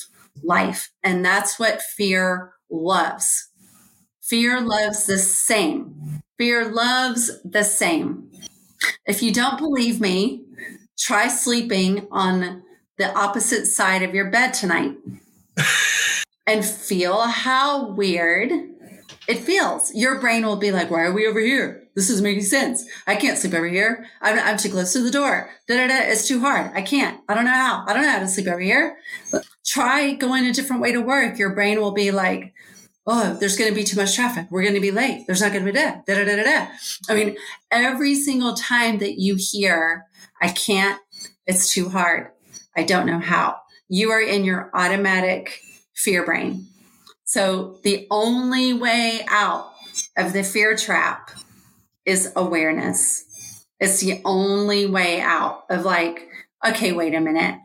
life. 0.44 0.92
And 1.04 1.24
that's 1.24 1.60
what 1.60 1.82
fear 1.82 2.54
loves. 2.70 3.50
Fear 4.22 4.62
loves 4.62 5.06
the 5.06 5.18
same. 5.18 6.22
Fear 6.38 6.72
loves 6.72 7.32
the 7.44 7.64
same. 7.64 8.30
If 9.06 9.24
you 9.24 9.34
don't 9.34 9.58
believe 9.58 10.00
me, 10.00 10.44
try 10.98 11.28
sleeping 11.28 12.08
on 12.12 12.64
the 12.98 13.14
opposite 13.18 13.66
side 13.66 14.04
of 14.04 14.14
your 14.14 14.30
bed 14.30 14.54
tonight 14.54 14.96
and 16.48 16.64
feel 16.64 17.22
how 17.22 17.92
weird 17.92 18.52
it 19.28 19.40
feels. 19.40 19.94
Your 19.94 20.20
brain 20.20 20.46
will 20.46 20.58
be 20.58 20.72
like, 20.72 20.90
why 20.90 21.02
are 21.02 21.14
we 21.14 21.28
over 21.28 21.40
here? 21.40 21.84
This 21.96 22.10
is 22.10 22.22
making 22.22 22.44
sense. 22.44 22.86
I 23.08 23.16
can't 23.16 23.38
sleep 23.38 23.54
over 23.54 23.68
here. 23.68 24.06
I'm, 24.22 24.40
I'm 24.40 24.58
too 24.58 24.70
close 24.70 24.94
to 24.94 25.02
the 25.02 25.12
door. 25.12 25.50
Da, 25.68 25.76
da, 25.76 25.88
da. 25.88 26.10
It's 26.10 26.28
too 26.28 26.40
hard. 26.40 26.72
I 26.74 26.82
can't. 26.82 27.20
I 27.28 27.36
don't 27.36 27.46
know 27.46 27.52
how. 27.52 27.84
I 27.88 27.94
don't 27.94 28.04
know 28.04 28.12
how 28.12 28.20
to 28.20 28.28
sleep 28.28 28.48
over 28.48 28.60
here. 28.60 28.98
But 29.32 29.46
try 29.70 30.14
going 30.14 30.46
a 30.46 30.54
different 30.54 30.82
way 30.82 30.92
to 30.92 31.02
work. 31.02 31.38
Your 31.38 31.54
brain 31.54 31.80
will 31.80 31.92
be 31.92 32.10
like, 32.10 32.54
oh, 33.06 33.38
there's 33.40 33.56
going 33.56 33.70
to 33.70 33.76
be 33.76 33.84
too 33.84 33.98
much 33.98 34.16
traffic. 34.16 34.48
We're 34.50 34.64
going 34.64 34.74
to 34.74 34.82
be 34.82 34.92
late. 34.92 35.26
There's 35.28 35.42
not 35.42 35.54
going 35.54 35.64
to 35.64 35.72
be 35.72 35.78
da, 35.78 36.02
da, 36.08 36.26
da, 36.26 36.36
da, 36.36 36.44
da. 36.44 36.68
I 37.08 37.16
mean, 37.16 37.38
every 37.72 38.16
single 38.16 38.56
time 38.56 38.98
that 39.00 39.20
you 39.20 39.36
hear, 39.38 40.06
I 40.42 40.50
can't, 40.50 41.00
it's 41.46 41.72
too 41.72 41.90
hard. 41.90 42.32
I 42.76 42.84
don't 42.84 43.06
know 43.06 43.20
how. 43.20 43.58
You 43.90 44.12
are 44.12 44.22
in 44.22 44.44
your 44.44 44.72
automatic 44.74 45.60
fear 45.96 46.26
brain. 46.26 46.68
So 47.26 47.80
the 47.84 48.08
only 48.10 48.74
way 48.74 49.22
out 49.30 49.72
of 50.18 50.34
the 50.34 50.44
fear 50.44 50.76
trap 50.76 51.32
is 52.06 52.32
awareness. 52.36 53.66
It's 53.80 54.02
the 54.02 54.22
only 54.26 54.86
way 54.88 55.22
out 55.22 55.66
of 55.70 55.86
like, 55.86 56.28
okay, 56.68 56.92
wait 56.92 57.14
a 57.14 57.22
minute. 57.22 57.60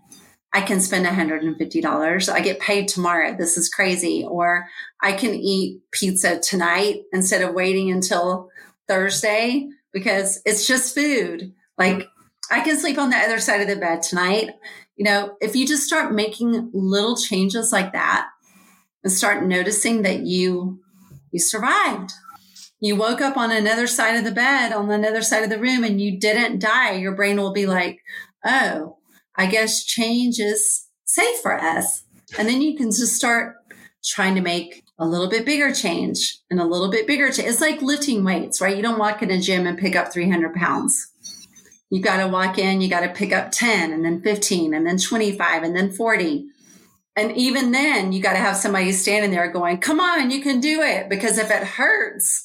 I 0.54 0.60
can 0.60 0.80
spend 0.80 1.04
$150. 1.04 2.32
I 2.32 2.40
get 2.40 2.60
paid 2.60 2.86
tomorrow. 2.86 3.36
This 3.36 3.58
is 3.58 3.68
crazy. 3.68 4.24
Or 4.26 4.68
I 5.02 5.12
can 5.12 5.34
eat 5.34 5.80
pizza 5.90 6.38
tonight 6.38 7.02
instead 7.12 7.42
of 7.42 7.54
waiting 7.54 7.90
until 7.90 8.50
Thursday 8.86 9.68
because 9.92 10.40
it's 10.46 10.64
just 10.64 10.94
food. 10.94 11.52
Like 11.76 12.06
I 12.52 12.60
can 12.60 12.78
sleep 12.78 12.98
on 12.98 13.10
the 13.10 13.16
other 13.16 13.40
side 13.40 13.62
of 13.62 13.66
the 13.66 13.74
bed 13.74 14.02
tonight. 14.02 14.50
You 14.94 15.04
know, 15.04 15.36
if 15.40 15.56
you 15.56 15.66
just 15.66 15.88
start 15.88 16.14
making 16.14 16.70
little 16.72 17.16
changes 17.16 17.72
like 17.72 17.92
that 17.92 18.28
and 19.02 19.12
start 19.12 19.44
noticing 19.44 20.02
that 20.02 20.20
you 20.20 20.80
you 21.32 21.40
survived. 21.40 22.12
You 22.78 22.94
woke 22.94 23.20
up 23.20 23.36
on 23.36 23.50
another 23.50 23.88
side 23.88 24.16
of 24.16 24.24
the 24.24 24.30
bed, 24.30 24.72
on 24.72 24.88
another 24.88 25.22
side 25.22 25.42
of 25.42 25.50
the 25.50 25.58
room 25.58 25.82
and 25.82 26.00
you 26.00 26.20
didn't 26.20 26.60
die. 26.60 26.92
Your 26.92 27.16
brain 27.16 27.38
will 27.38 27.52
be 27.52 27.66
like, 27.66 27.98
"Oh, 28.44 28.98
I 29.36 29.46
guess 29.46 29.84
change 29.84 30.38
is 30.38 30.86
safe 31.04 31.40
for 31.40 31.54
us. 31.60 32.04
And 32.38 32.48
then 32.48 32.62
you 32.62 32.76
can 32.76 32.90
just 32.90 33.14
start 33.14 33.56
trying 34.04 34.34
to 34.34 34.40
make 34.40 34.84
a 34.98 35.06
little 35.06 35.28
bit 35.28 35.44
bigger 35.44 35.72
change 35.72 36.38
and 36.50 36.60
a 36.60 36.64
little 36.64 36.90
bit 36.90 37.06
bigger 37.06 37.30
change. 37.30 37.48
It's 37.48 37.60
like 37.60 37.82
lifting 37.82 38.24
weights, 38.24 38.60
right? 38.60 38.76
You 38.76 38.82
don't 38.82 38.98
walk 38.98 39.22
in 39.22 39.30
a 39.30 39.40
gym 39.40 39.66
and 39.66 39.78
pick 39.78 39.96
up 39.96 40.12
300 40.12 40.54
pounds. 40.54 41.10
You 41.90 42.00
got 42.00 42.18
to 42.18 42.28
walk 42.28 42.58
in, 42.58 42.80
you 42.80 42.88
got 42.88 43.00
to 43.00 43.08
pick 43.08 43.32
up 43.32 43.50
10 43.50 43.92
and 43.92 44.04
then 44.04 44.20
15 44.20 44.74
and 44.74 44.86
then 44.86 44.98
25 44.98 45.62
and 45.62 45.76
then 45.76 45.92
40. 45.92 46.46
And 47.16 47.36
even 47.36 47.70
then, 47.70 48.12
you 48.12 48.20
got 48.20 48.32
to 48.32 48.38
have 48.38 48.56
somebody 48.56 48.90
standing 48.90 49.30
there 49.30 49.50
going, 49.50 49.78
come 49.78 50.00
on, 50.00 50.30
you 50.30 50.42
can 50.42 50.60
do 50.60 50.82
it. 50.82 51.08
Because 51.08 51.38
if 51.38 51.50
it 51.50 51.62
hurts, 51.62 52.44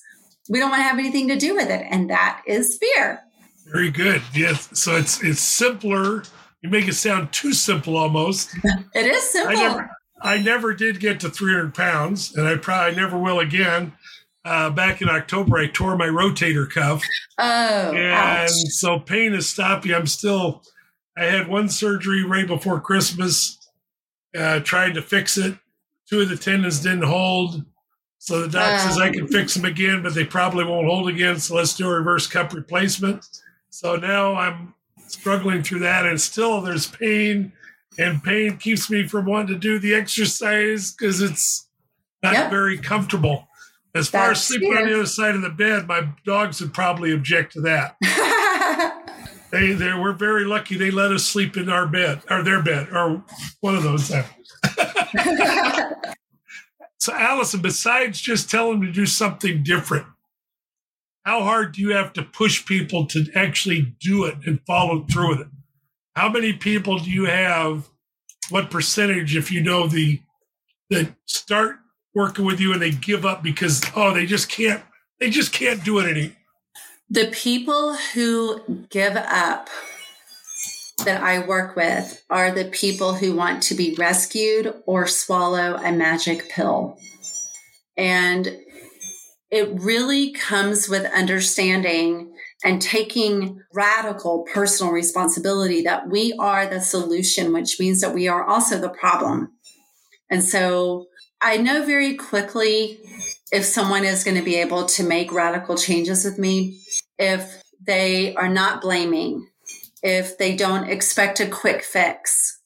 we 0.49 0.59
don't 0.59 0.69
want 0.69 0.81
to 0.81 0.83
have 0.83 0.99
anything 0.99 1.27
to 1.29 1.35
do 1.35 1.55
with 1.55 1.69
it. 1.69 1.85
And 1.89 2.09
that 2.09 2.43
is 2.45 2.77
fear. 2.77 3.21
Very 3.65 3.89
good. 3.89 4.21
Yes. 4.33 4.69
So 4.79 4.95
it's, 4.95 5.23
it's 5.23 5.41
simpler 5.41 6.23
you 6.61 6.69
make 6.69 6.87
it 6.87 6.93
sound 6.93 7.31
too 7.31 7.53
simple 7.53 7.97
almost. 7.97 8.55
it 8.93 9.05
is 9.05 9.29
simple. 9.29 9.57
I 9.57 9.61
never, 9.61 9.89
I 10.21 10.37
never 10.37 10.73
did 10.73 10.99
get 10.99 11.19
to 11.21 11.29
300 11.29 11.73
pounds, 11.73 12.35
and 12.35 12.47
I 12.47 12.57
probably 12.57 12.95
never 12.95 13.17
will 13.17 13.39
again. 13.39 13.93
Uh, 14.45 14.69
back 14.69 15.01
in 15.01 15.09
October, 15.09 15.57
I 15.57 15.67
tore 15.67 15.97
my 15.97 16.07
rotator 16.07 16.69
cuff. 16.69 17.03
Oh, 17.37 17.93
and 17.93 18.13
ouch. 18.13 18.49
so 18.49 18.99
pain 18.99 19.33
is 19.33 19.49
stopping. 19.49 19.93
I'm 19.93 20.07
still. 20.07 20.63
I 21.17 21.25
had 21.25 21.47
one 21.47 21.69
surgery 21.69 22.23
right 22.23 22.47
before 22.47 22.79
Christmas, 22.79 23.57
uh, 24.37 24.61
trying 24.61 24.93
to 24.93 25.01
fix 25.01 25.37
it. 25.37 25.57
Two 26.09 26.21
of 26.21 26.29
the 26.29 26.37
tendons 26.37 26.79
didn't 26.79 27.03
hold. 27.03 27.63
So 28.19 28.41
the 28.41 28.49
doc 28.49 28.73
um, 28.73 28.79
says 28.79 28.97
I 28.97 29.11
can 29.11 29.27
fix 29.27 29.53
them 29.53 29.65
again, 29.65 30.01
but 30.03 30.13
they 30.13 30.25
probably 30.25 30.65
won't 30.65 30.87
hold 30.87 31.09
again. 31.09 31.39
So 31.39 31.55
let's 31.55 31.75
do 31.75 31.89
a 31.89 31.93
reverse 31.93 32.27
cup 32.27 32.53
replacement. 32.53 33.25
So 33.69 33.95
now 33.95 34.35
I'm 34.35 34.73
struggling 35.09 35.63
through 35.63 35.79
that, 35.79 36.05
and 36.05 36.19
still 36.19 36.61
there's 36.61 36.87
pain, 36.87 37.51
and 37.97 38.23
pain 38.23 38.57
keeps 38.57 38.89
me 38.89 39.07
from 39.07 39.25
wanting 39.25 39.55
to 39.55 39.59
do 39.59 39.79
the 39.79 39.93
exercise 39.93 40.93
because 40.93 41.21
it's 41.21 41.67
not 42.21 42.33
yep. 42.33 42.49
very 42.49 42.77
comfortable. 42.77 43.47
As 43.95 44.07
far 44.07 44.27
That's 44.27 44.41
as 44.41 44.47
sleeping 44.47 44.77
on 44.77 44.87
the 44.87 44.93
other 44.93 45.07
side 45.07 45.35
of 45.35 45.41
the 45.41 45.49
bed, 45.49 45.87
my 45.87 46.09
dogs 46.23 46.61
would 46.61 46.73
probably 46.73 47.11
object 47.11 47.53
to 47.53 47.61
that. 47.61 47.95
they, 49.51 49.73
they, 49.73 49.93
we're 49.93 50.13
very 50.13 50.45
lucky 50.45 50.77
they 50.77 50.91
let 50.91 51.11
us 51.11 51.25
sleep 51.25 51.57
in 51.57 51.69
our 51.69 51.87
bed 51.87 52.21
or 52.29 52.43
their 52.43 52.61
bed 52.61 52.89
or 52.91 53.23
one 53.61 53.75
of 53.75 53.81
those. 53.81 54.07
so, 56.99 57.13
Allyson, 57.13 57.61
besides 57.61 58.21
just 58.21 58.51
telling 58.51 58.79
them 58.79 58.87
to 58.87 58.93
do 58.93 59.07
something 59.07 59.63
different, 59.63 60.05
how 61.29 61.43
hard 61.43 61.73
do 61.73 61.81
you 61.81 61.93
have 61.93 62.11
to 62.11 62.23
push 62.23 62.65
people 62.65 63.05
to 63.05 63.23
actually 63.35 63.95
do 63.99 64.25
it 64.25 64.35
and 64.47 64.59
follow 64.65 65.03
through 65.03 65.29
with 65.29 65.41
it? 65.41 65.47
How 66.15 66.27
many 66.27 66.53
people 66.53 66.97
do 66.97 67.11
you 67.11 67.25
have? 67.25 67.87
What 68.49 68.71
percentage, 68.71 69.35
if 69.35 69.51
you 69.51 69.61
know 69.61 69.85
the 69.85 70.21
that 70.89 71.13
start 71.25 71.75
working 72.15 72.45
with 72.45 72.59
you 72.59 72.73
and 72.73 72.81
they 72.81 72.89
give 72.89 73.27
up 73.27 73.43
because 73.43 73.83
oh 73.95 74.11
they 74.11 74.25
just 74.25 74.49
can't 74.49 74.81
they 75.19 75.29
just 75.29 75.53
can't 75.53 75.83
do 75.83 75.99
it 75.99 76.09
anymore? 76.09 76.35
The 77.11 77.27
people 77.27 77.93
who 78.15 78.87
give 78.89 79.15
up 79.15 79.69
that 81.05 81.21
I 81.21 81.45
work 81.45 81.75
with 81.75 82.23
are 82.31 82.51
the 82.51 82.65
people 82.65 83.13
who 83.13 83.35
want 83.35 83.61
to 83.63 83.75
be 83.75 83.93
rescued 83.99 84.73
or 84.87 85.05
swallow 85.05 85.75
a 85.75 85.91
magic 85.91 86.49
pill. 86.49 86.97
And 87.95 88.57
it 89.51 89.69
really 89.79 90.31
comes 90.31 90.87
with 90.87 91.05
understanding 91.05 92.33
and 92.63 92.81
taking 92.81 93.61
radical 93.73 94.45
personal 94.53 94.91
responsibility 94.91 95.81
that 95.81 96.09
we 96.09 96.33
are 96.33 96.67
the 96.67 96.81
solution, 96.81 97.53
which 97.53 97.79
means 97.79 98.01
that 98.01 98.13
we 98.13 98.27
are 98.27 98.43
also 98.43 98.77
the 98.77 98.89
problem. 98.89 99.53
And 100.29 100.43
so 100.43 101.07
I 101.41 101.57
know 101.57 101.85
very 101.85 102.15
quickly 102.15 102.99
if 103.51 103.65
someone 103.65 104.03
is 104.03 104.23
going 104.23 104.37
to 104.37 104.43
be 104.43 104.55
able 104.55 104.85
to 104.85 105.03
make 105.03 105.31
radical 105.31 105.77
changes 105.77 106.25
with 106.25 106.37
me, 106.37 106.81
if 107.17 107.63
they 107.81 108.35
are 108.35 108.49
not 108.49 108.81
blaming, 108.81 109.47
if 110.03 110.37
they 110.37 110.55
don't 110.55 110.89
expect 110.89 111.39
a 111.39 111.47
quick 111.47 111.83
fix, 111.83 112.59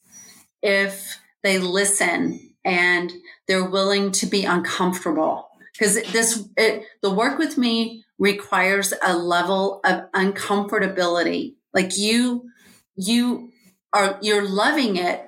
if 0.61 1.19
they 1.43 1.59
listen 1.59 2.55
and 2.65 3.11
they're 3.47 3.69
willing 3.69 4.11
to 4.11 4.25
be 4.25 4.43
uncomfortable. 4.43 5.49
Because 5.73 6.01
this, 6.11 6.47
it, 6.55 6.83
the 7.01 7.13
work 7.13 7.39
with 7.39 7.57
me 7.57 8.03
requires 8.19 8.93
a 9.03 9.17
level 9.17 9.81
of 9.83 10.11
uncomfortability. 10.11 11.55
Like 11.73 11.97
you, 11.97 12.49
you 12.95 13.51
are, 13.91 14.19
you're 14.21 14.47
loving 14.47 14.97
it, 14.97 15.27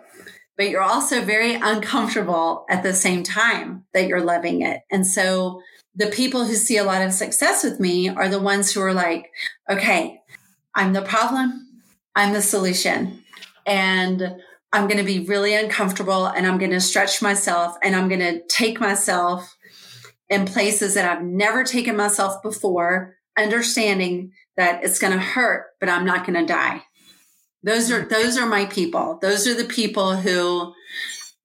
but 0.58 0.70
you're 0.70 0.82
also 0.82 1.22
very 1.22 1.56
uncomfortable 1.56 2.66
at 2.70 2.84
the 2.84 2.93
same 2.93 3.24
time 3.24 3.86
that 3.93 4.08
you're 4.08 4.22
loving 4.22 4.62
it. 4.62 4.82
And 4.91 5.06
so 5.06 5.62
the 5.96 6.08
people 6.08 6.46
who 6.46 6.56
see 6.56 6.78
a 6.78 6.84
lot 6.84 7.02
of 7.02 7.14
success 7.14 7.64
with 7.64 7.80
me 7.80 8.10
are 8.10 8.30
the 8.30 8.39
ones 8.39 8.72
who 8.72 8.82
are 8.82 8.93
like, 8.93 9.32
okay, 9.70 10.22
I'm 10.76 10.93
the 10.93 11.02
problem. 11.02 11.82
I'm 12.16 12.34
the 12.34 12.41
solution. 12.41 13.24
And 13.66 14.36
I'm 14.72 14.88
going 14.88 14.98
to 14.98 15.04
be 15.04 15.26
really 15.26 15.56
uncomfortable 15.56 16.26
and 16.26 16.46
I'm 16.46 16.58
going 16.58 16.72
to 16.72 16.82
stretch 16.82 17.22
myself 17.22 17.78
and 17.82 17.96
I'm 17.96 18.10
going 18.10 18.20
to 18.20 18.41
take 18.48 18.80
myself 18.80 19.55
in 20.30 20.45
places 20.45 20.93
that 20.93 21.09
I've 21.09 21.23
never 21.23 21.63
taken 21.63 21.95
myself 21.95 22.41
before, 22.41 23.15
understanding 23.38 24.32
that 24.57 24.84
it's 24.84 24.99
going 24.99 25.13
to 25.13 25.19
hurt, 25.19 25.67
but 25.80 25.89
I'm 25.89 26.05
not 26.05 26.26
going 26.26 26.39
to 26.39 26.51
die. 26.51 26.84
Those 27.63 27.91
are 27.91 28.05
those 28.05 28.38
are 28.38 28.45
my 28.45 28.65
people. 28.65 29.17
Those 29.21 29.47
are 29.47 29.55
the 29.55 29.65
people 29.65 30.15
who 30.15 30.73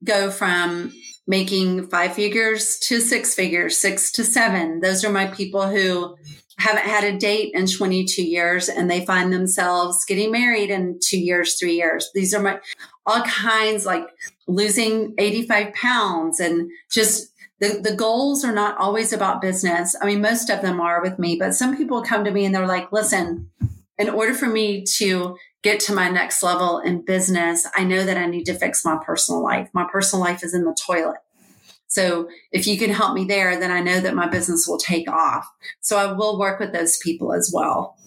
go 0.05 0.31
from 0.31 0.93
making 1.27 1.87
five 1.89 2.13
figures 2.13 2.79
to 2.81 3.01
six 3.01 3.35
figures, 3.35 3.79
six 3.79 4.13
to 4.13 4.25
seven. 4.25 4.81
Those 4.81 5.05
are 5.05 5.11
my 5.11 5.29
people 5.29 5.69
who 5.69 6.17
haven't 6.59 6.85
had 6.85 7.05
a 7.05 7.17
date 7.17 7.53
in 7.55 7.67
22 7.67 8.23
years 8.23 8.69
and 8.69 8.91
they 8.91 9.07
find 9.07 9.33
themselves 9.33 10.05
getting 10.05 10.31
married 10.31 10.71
in 10.71 10.99
two 11.03 11.19
years, 11.19 11.57
three 11.59 11.75
years. 11.75 12.11
These 12.15 12.35
are 12.35 12.43
my 12.43 12.61
all 13.07 13.23
kinds 13.23 13.87
like 13.87 14.07
losing 14.47 15.15
85 15.19 15.73
pounds 15.73 16.39
and 16.39 16.71
just 16.91 17.33
the, 17.61 17.81
the 17.83 17.95
goals 17.95 18.45
are 18.45 18.55
not 18.55 18.79
always 18.79 19.13
about 19.13 19.43
business. 19.43 19.95
I 20.01 20.07
mean, 20.07 20.23
most 20.23 20.49
of 20.49 20.63
them 20.63 20.81
are 20.81 21.03
with 21.03 21.19
me, 21.19 21.37
but 21.37 21.55
some 21.55 21.77
people 21.77 22.03
come 22.03 22.25
to 22.25 22.31
me 22.31 22.45
and 22.45 22.55
they're 22.55 22.67
like, 22.67 22.91
listen, 22.91 23.51
in 23.99 24.09
order 24.09 24.33
for 24.33 24.47
me 24.47 24.83
to 24.97 25.37
get 25.63 25.79
to 25.81 25.95
my 25.95 26.09
next 26.09 26.43
level 26.43 26.79
in 26.79 27.05
business, 27.05 27.67
I 27.77 27.85
know 27.85 28.03
that 28.05 28.17
I 28.17 28.25
need 28.25 28.45
to 28.45 28.55
fix 28.55 28.83
my 28.83 28.99
personal 29.05 29.43
life. 29.43 29.69
My 29.75 29.87
personal 29.93 30.25
life 30.25 30.43
is 30.43 30.55
in 30.55 30.65
the 30.65 30.75
toilet. 30.87 31.19
So 31.87 32.31
if 32.51 32.67
you 32.67 32.79
can 32.79 32.91
help 32.91 33.15
me 33.15 33.25
there, 33.25 33.59
then 33.61 33.71
I 33.71 33.81
know 33.81 34.01
that 34.01 34.15
my 34.15 34.27
business 34.27 34.67
will 34.67 34.79
take 34.79 35.11
off. 35.11 35.47
So 35.81 35.99
I 35.99 36.13
will 36.13 36.39
work 36.39 36.61
with 36.61 36.73
those 36.73 36.97
people 36.99 37.35
as 37.35 37.51
well. 37.53 37.99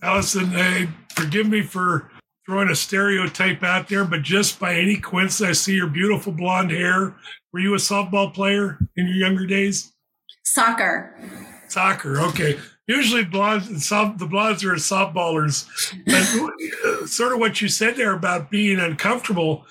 Allyson, 0.00 0.46
hey, 0.52 0.88
forgive 1.10 1.48
me 1.48 1.60
for 1.60 2.10
throwing 2.46 2.68
a 2.68 2.74
stereotype 2.74 3.62
out 3.62 3.88
there, 3.88 4.04
but 4.04 4.22
just 4.22 4.58
by 4.58 4.74
any 4.74 4.96
coincidence, 4.96 5.50
I 5.50 5.52
see 5.52 5.74
your 5.74 5.86
beautiful 5.86 6.32
blonde 6.32 6.70
hair. 6.70 7.14
Were 7.52 7.60
you 7.60 7.74
a 7.74 7.78
softball 7.78 8.32
player 8.32 8.78
in 8.96 9.06
your 9.06 9.16
younger 9.16 9.46
days? 9.46 9.92
Soccer. 10.44 11.16
Soccer. 11.68 12.20
Okay. 12.20 12.58
Usually, 12.88 13.24
blondes, 13.24 13.86
soft, 13.86 14.18
the 14.18 14.26
blondes 14.26 14.64
are 14.64 14.74
softballers. 14.74 15.66
But 16.04 17.06
sort 17.08 17.32
of 17.32 17.38
what 17.38 17.60
you 17.60 17.68
said 17.68 17.96
there 17.96 18.12
about 18.12 18.50
being 18.50 18.80
uncomfortable, 18.80 19.64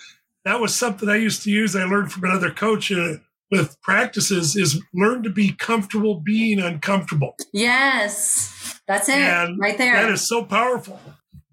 that 0.45 0.59
was 0.59 0.74
something 0.74 1.09
I 1.09 1.17
used 1.17 1.43
to 1.43 1.51
use. 1.51 1.76
I 1.76 1.84
learned 1.84 2.11
from 2.11 2.24
another 2.24 2.51
coach 2.51 2.91
uh, 2.91 3.15
with 3.51 3.80
practices 3.82 4.55
is 4.55 4.82
learn 4.93 5.24
to 5.24 5.30
be 5.30 5.51
comfortable 5.51 6.15
being 6.15 6.59
uncomfortable. 6.59 7.36
Yes, 7.51 8.80
that's 8.88 9.09
it 9.09 9.17
and 9.17 9.59
right 9.59 9.78
there. 9.78 9.93
That 10.01 10.11
is 10.11 10.28
so 10.28 10.45
powerful. 10.45 10.99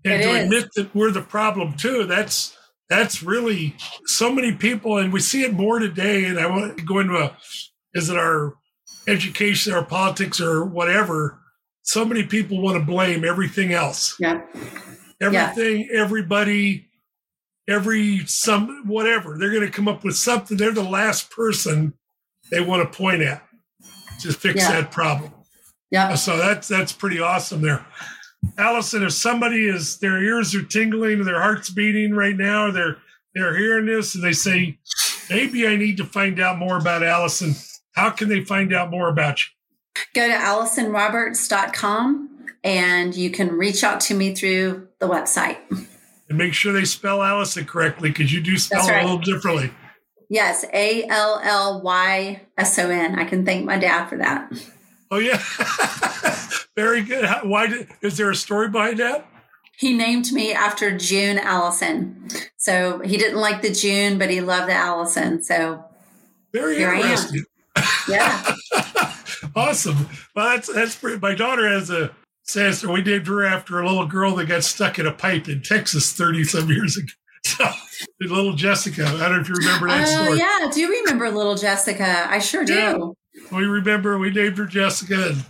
And 0.05 0.15
it 0.15 0.25
to 0.25 0.31
is. 0.31 0.45
admit 0.45 0.69
that 0.77 0.95
we're 0.95 1.11
the 1.11 1.23
problem 1.23 1.75
too, 1.77 2.05
that's 2.05 2.57
that's 2.89 3.23
really 3.23 3.77
so 4.07 4.33
many 4.33 4.53
people, 4.53 4.97
and 4.97 5.13
we 5.13 5.21
see 5.21 5.43
it 5.43 5.53
more 5.53 5.79
today. 5.79 6.25
And 6.25 6.39
I 6.39 6.47
want 6.47 6.79
to 6.79 6.85
go 6.85 6.99
into 6.99 7.17
a 7.17 7.37
is 7.95 8.11
it 8.11 8.17
our 8.17 8.55
education, 9.07 9.73
our 9.73 9.85
politics, 9.85 10.41
or 10.41 10.65
whatever? 10.65 11.41
so 11.89 12.05
many 12.05 12.23
people 12.23 12.61
want 12.61 12.79
to 12.79 12.85
blame 12.85 13.25
everything 13.25 13.73
else. 13.73 14.15
Yeah. 14.21 14.43
Everything, 15.23 15.89
yeah. 15.91 16.03
everybody, 16.03 16.87
every 17.67 18.27
some 18.27 18.87
whatever. 18.87 19.39
They're 19.39 19.51
going 19.51 19.65
to 19.65 19.73
come 19.73 19.89
up 19.89 20.05
with 20.05 20.15
something. 20.15 20.59
They're 20.59 20.71
the 20.71 20.83
last 20.83 21.31
person 21.31 21.95
they 22.51 22.61
want 22.61 22.93
to 22.93 22.97
point 22.97 23.23
at 23.23 23.43
to 24.21 24.33
fix 24.33 24.57
yeah. 24.57 24.73
that 24.73 24.91
problem. 24.93 25.33
Yeah. 25.91 26.15
So 26.15 26.37
that's 26.37 26.69
that's 26.69 26.93
pretty 26.93 27.21
awesome 27.21 27.63
there. 27.63 27.87
Allyson, 28.57 29.03
if 29.03 29.13
somebody 29.13 29.67
is 29.67 29.99
their 29.99 30.23
ears 30.23 30.55
are 30.55 30.63
tingling, 30.63 31.25
their 31.25 31.41
heart's 31.41 31.71
beating 31.71 32.15
right 32.15 32.37
now, 32.37 32.71
they're 32.71 32.99
they're 33.35 33.57
hearing 33.57 33.87
this 33.87 34.15
and 34.15 34.25
they 34.25 34.33
say, 34.33 34.79
maybe 35.31 35.67
I 35.67 35.77
need 35.77 35.97
to 35.99 36.05
find 36.05 36.41
out 36.41 36.59
more 36.59 36.79
about 36.79 37.03
Allyson. 37.03 37.55
How 37.93 38.11
can 38.11 38.29
they 38.29 38.45
find 38.45 38.73
out 38.73 38.91
more 38.91 39.09
about 39.09 39.39
you? 39.41 39.51
Go 40.15 40.27
to 40.27 40.35
AllysonRoberts.com 40.35 42.29
and 42.65 43.15
you 43.15 43.31
can 43.31 43.53
reach 43.57 43.85
out 43.85 44.01
to 44.03 44.15
me 44.15 44.35
through 44.35 44.89
the 44.99 45.07
website. 45.07 45.59
And 46.29 46.39
make 46.39 46.53
sure 46.53 46.73
they 46.73 46.85
spell 46.85 47.23
Allyson 47.23 47.65
correctly 47.65 48.11
because 48.11 48.33
you 48.33 48.41
do 48.41 48.59
spell 48.59 48.87
right. 48.87 48.99
it 48.99 49.05
a 49.05 49.07
little 49.07 49.19
differently. 49.19 49.73
Yes, 50.29 50.65
A 50.75 51.05
L 51.05 51.41
L 51.43 51.81
Y 51.81 52.43
S 52.59 52.79
O 52.79 52.91
N. 52.91 53.19
I 53.19 53.25
can 53.25 53.47
thank 53.47 53.65
my 53.65 53.79
dad 53.79 54.09
for 54.09 54.19
that. 54.19 54.53
Oh 55.11 55.19
yeah, 55.19 55.43
very 56.77 57.03
good. 57.03 57.25
How, 57.25 57.41
why 57.45 57.67
did, 57.67 57.89
is 58.03 58.17
there 58.17 58.31
a 58.31 58.37
story 58.37 58.69
behind 58.69 58.99
that? 58.99 59.27
He 59.79 59.97
named 59.97 60.33
me 60.33 60.53
after 60.53 60.97
June 60.97 61.39
Allyson. 61.39 62.29
So 62.57 62.99
he 63.01 63.17
didn't 63.17 63.39
like 63.39 63.63
the 63.63 63.73
June, 63.73 64.19
but 64.19 64.29
he 64.29 64.41
loved 64.41 64.69
the 64.69 64.75
Allyson. 64.75 65.43
So 65.43 65.85
very 66.53 66.83
interesting. 66.83 67.45
Yeah. 68.09 68.55
awesome. 69.57 70.09
Well, 70.35 70.57
that's 70.57 70.73
that's 70.73 70.97
pretty. 70.97 71.19
My 71.21 71.35
daughter 71.35 71.69
has 71.69 71.91
a 71.91 72.11
sister. 72.43 72.91
We 72.91 73.03
named 73.03 73.27
her 73.29 73.45
after 73.45 73.81
a 73.81 73.87
little 73.87 74.07
girl 74.07 74.35
that 74.37 74.47
got 74.47 74.65
stuck 74.65 74.99
in 74.99 75.07
a 75.07 75.13
pipe 75.13 75.49
in 75.49 75.63
Texas 75.63 76.13
thirty 76.13 76.45
some 76.45 76.69
years 76.69 76.97
ago. 76.97 77.13
So, 77.45 77.71
little 78.21 78.53
Jessica. 78.53 79.07
I 79.07 79.11
don't 79.11 79.33
know 79.33 79.41
if 79.41 79.49
you 79.49 79.55
remember 79.55 79.87
that 79.89 80.03
uh, 80.03 80.07
story. 80.07 80.39
Yeah, 80.39 80.45
I 80.45 80.71
do 80.71 80.91
remember 80.91 81.31
little 81.31 81.55
Jessica. 81.55 82.27
I 82.29 82.41
sure 82.41 82.65
do. 82.65 82.75
Yeah. 82.75 82.99
We 83.53 83.65
remember 83.65 84.19
we 84.19 84.31
named 84.31 84.59
her 84.59 84.67
Jessica, 84.67 85.29
and 85.29 85.45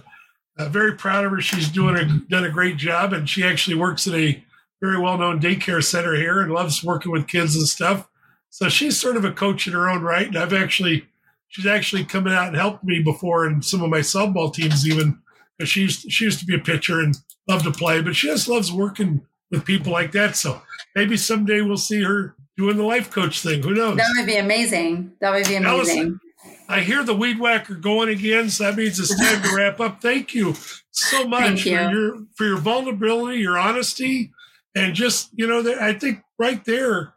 uh, 0.59 0.69
very 0.69 0.95
proud 0.95 1.25
of 1.25 1.33
her. 1.33 1.41
She's 1.41 1.69
doing 1.69 1.97
a 1.97 2.05
done 2.29 2.45
a 2.45 2.51
great 2.51 2.77
job, 2.77 3.13
and 3.13 3.29
she 3.29 3.45
actually 3.45 3.77
works 3.77 4.07
at 4.07 4.15
a 4.15 4.43
very 4.81 4.99
well 4.99 5.19
known 5.19 5.41
daycare 5.41 5.83
center 5.83 6.15
here 6.15 6.41
and 6.41 6.53
loves 6.53 6.85
working 6.85 7.13
with 7.13 7.29
kids 7.29 7.57
and 7.57 7.67
stuff. 7.67 8.09
So 8.51 8.69
she's 8.69 8.99
sort 8.99 9.17
of 9.17 9.25
a 9.25 9.33
coach 9.33 9.67
in 9.67 9.73
her 9.73 9.89
own 9.89 10.03
right. 10.03 10.27
And 10.27 10.37
I've 10.37 10.53
actually 10.53 11.07
she's 11.49 11.67
actually 11.67 12.05
coming 12.05 12.33
out 12.33 12.49
and 12.49 12.57
helped 12.57 12.85
me 12.85 13.03
before 13.03 13.47
in 13.47 13.63
some 13.63 13.83
of 13.83 13.91
my 13.91 14.01
softball 14.01 14.53
teams, 14.53 14.87
even. 14.87 15.19
She 15.65 15.81
used, 15.81 16.13
she 16.13 16.25
used 16.25 16.39
to 16.39 16.47
be 16.47 16.55
a 16.55 16.61
pitcher 16.61 17.01
and 17.01 17.17
loved 17.49 17.65
to 17.65 17.73
play, 17.73 18.01
but 18.01 18.15
she 18.15 18.29
just 18.29 18.47
loves 18.47 18.71
working 18.71 19.27
with 19.51 19.65
people 19.65 19.93
like 19.93 20.13
that. 20.13 20.37
So 20.37 20.63
maybe 20.95 21.17
someday 21.17 21.63
we'll 21.63 21.77
see 21.77 22.01
her 22.05 22.37
doing 22.57 22.77
the 22.77 22.85
life 22.85 23.11
coach 23.11 23.41
thing. 23.41 23.65
Who 23.65 23.75
knows? 23.75 23.97
That 23.97 24.15
would 24.17 24.27
be 24.27 24.37
amazing. 24.37 25.15
That 25.21 25.33
would 25.33 25.49
be 25.49 25.57
amazing. 25.57 25.99
Allyson, 25.99 26.21
I 26.69 26.81
hear 26.81 27.03
the 27.03 27.15
weed 27.15 27.39
whacker 27.39 27.75
going 27.75 28.11
again, 28.11 28.51
so 28.51 28.65
that 28.65 28.77
means 28.77 29.01
it's 29.01 29.19
time 29.19 29.43
to 29.43 29.57
wrap 29.57 29.81
up. 29.81 30.03
Thank 30.03 30.35
you 30.35 30.55
so 30.91 31.27
much 31.27 31.65
you. 31.65 31.77
for 31.77 31.91
your 31.91 32.19
for 32.35 32.47
your 32.47 32.59
vulnerability, 32.59 33.39
your 33.39 33.57
honesty, 33.57 34.33
and 34.75 34.95
just 34.95 35.31
you 35.35 35.47
know, 35.47 35.63
that 35.63 35.81
I 35.81 35.95
think 35.95 36.21
right 36.39 36.63
there, 36.67 37.15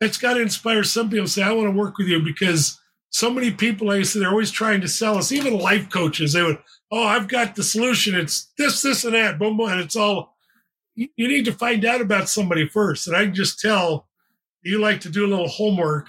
it's 0.00 0.18
got 0.18 0.34
to 0.34 0.42
inspire 0.42 0.84
some 0.84 1.08
people. 1.08 1.24
To 1.24 1.30
say, 1.30 1.42
I 1.42 1.52
want 1.52 1.68
to 1.68 1.78
work 1.78 1.96
with 1.96 2.08
you 2.08 2.20
because 2.20 2.78
so 3.08 3.30
many 3.30 3.50
people, 3.50 3.86
like 3.86 4.00
I 4.00 4.02
said, 4.02 4.22
they're 4.22 4.30
always 4.30 4.50
trying 4.50 4.82
to 4.82 4.88
sell 4.88 5.16
us. 5.16 5.32
Even 5.32 5.58
life 5.58 5.88
coaches, 5.88 6.34
they 6.34 6.42
would, 6.42 6.58
oh, 6.90 7.04
I've 7.04 7.28
got 7.28 7.54
the 7.54 7.62
solution. 7.62 8.14
It's 8.14 8.52
this, 8.58 8.82
this, 8.82 9.04
and 9.04 9.14
that. 9.14 9.38
Boom, 9.38 9.56
boom, 9.56 9.70
and 9.70 9.80
it's 9.80 9.96
all. 9.96 10.36
You 10.94 11.08
need 11.16 11.46
to 11.46 11.52
find 11.52 11.86
out 11.86 12.02
about 12.02 12.28
somebody 12.28 12.68
first, 12.68 13.06
and 13.06 13.16
I 13.16 13.24
just 13.26 13.58
tell 13.58 14.08
you 14.62 14.78
like 14.78 15.00
to 15.00 15.08
do 15.08 15.24
a 15.24 15.28
little 15.28 15.48
homework 15.48 16.08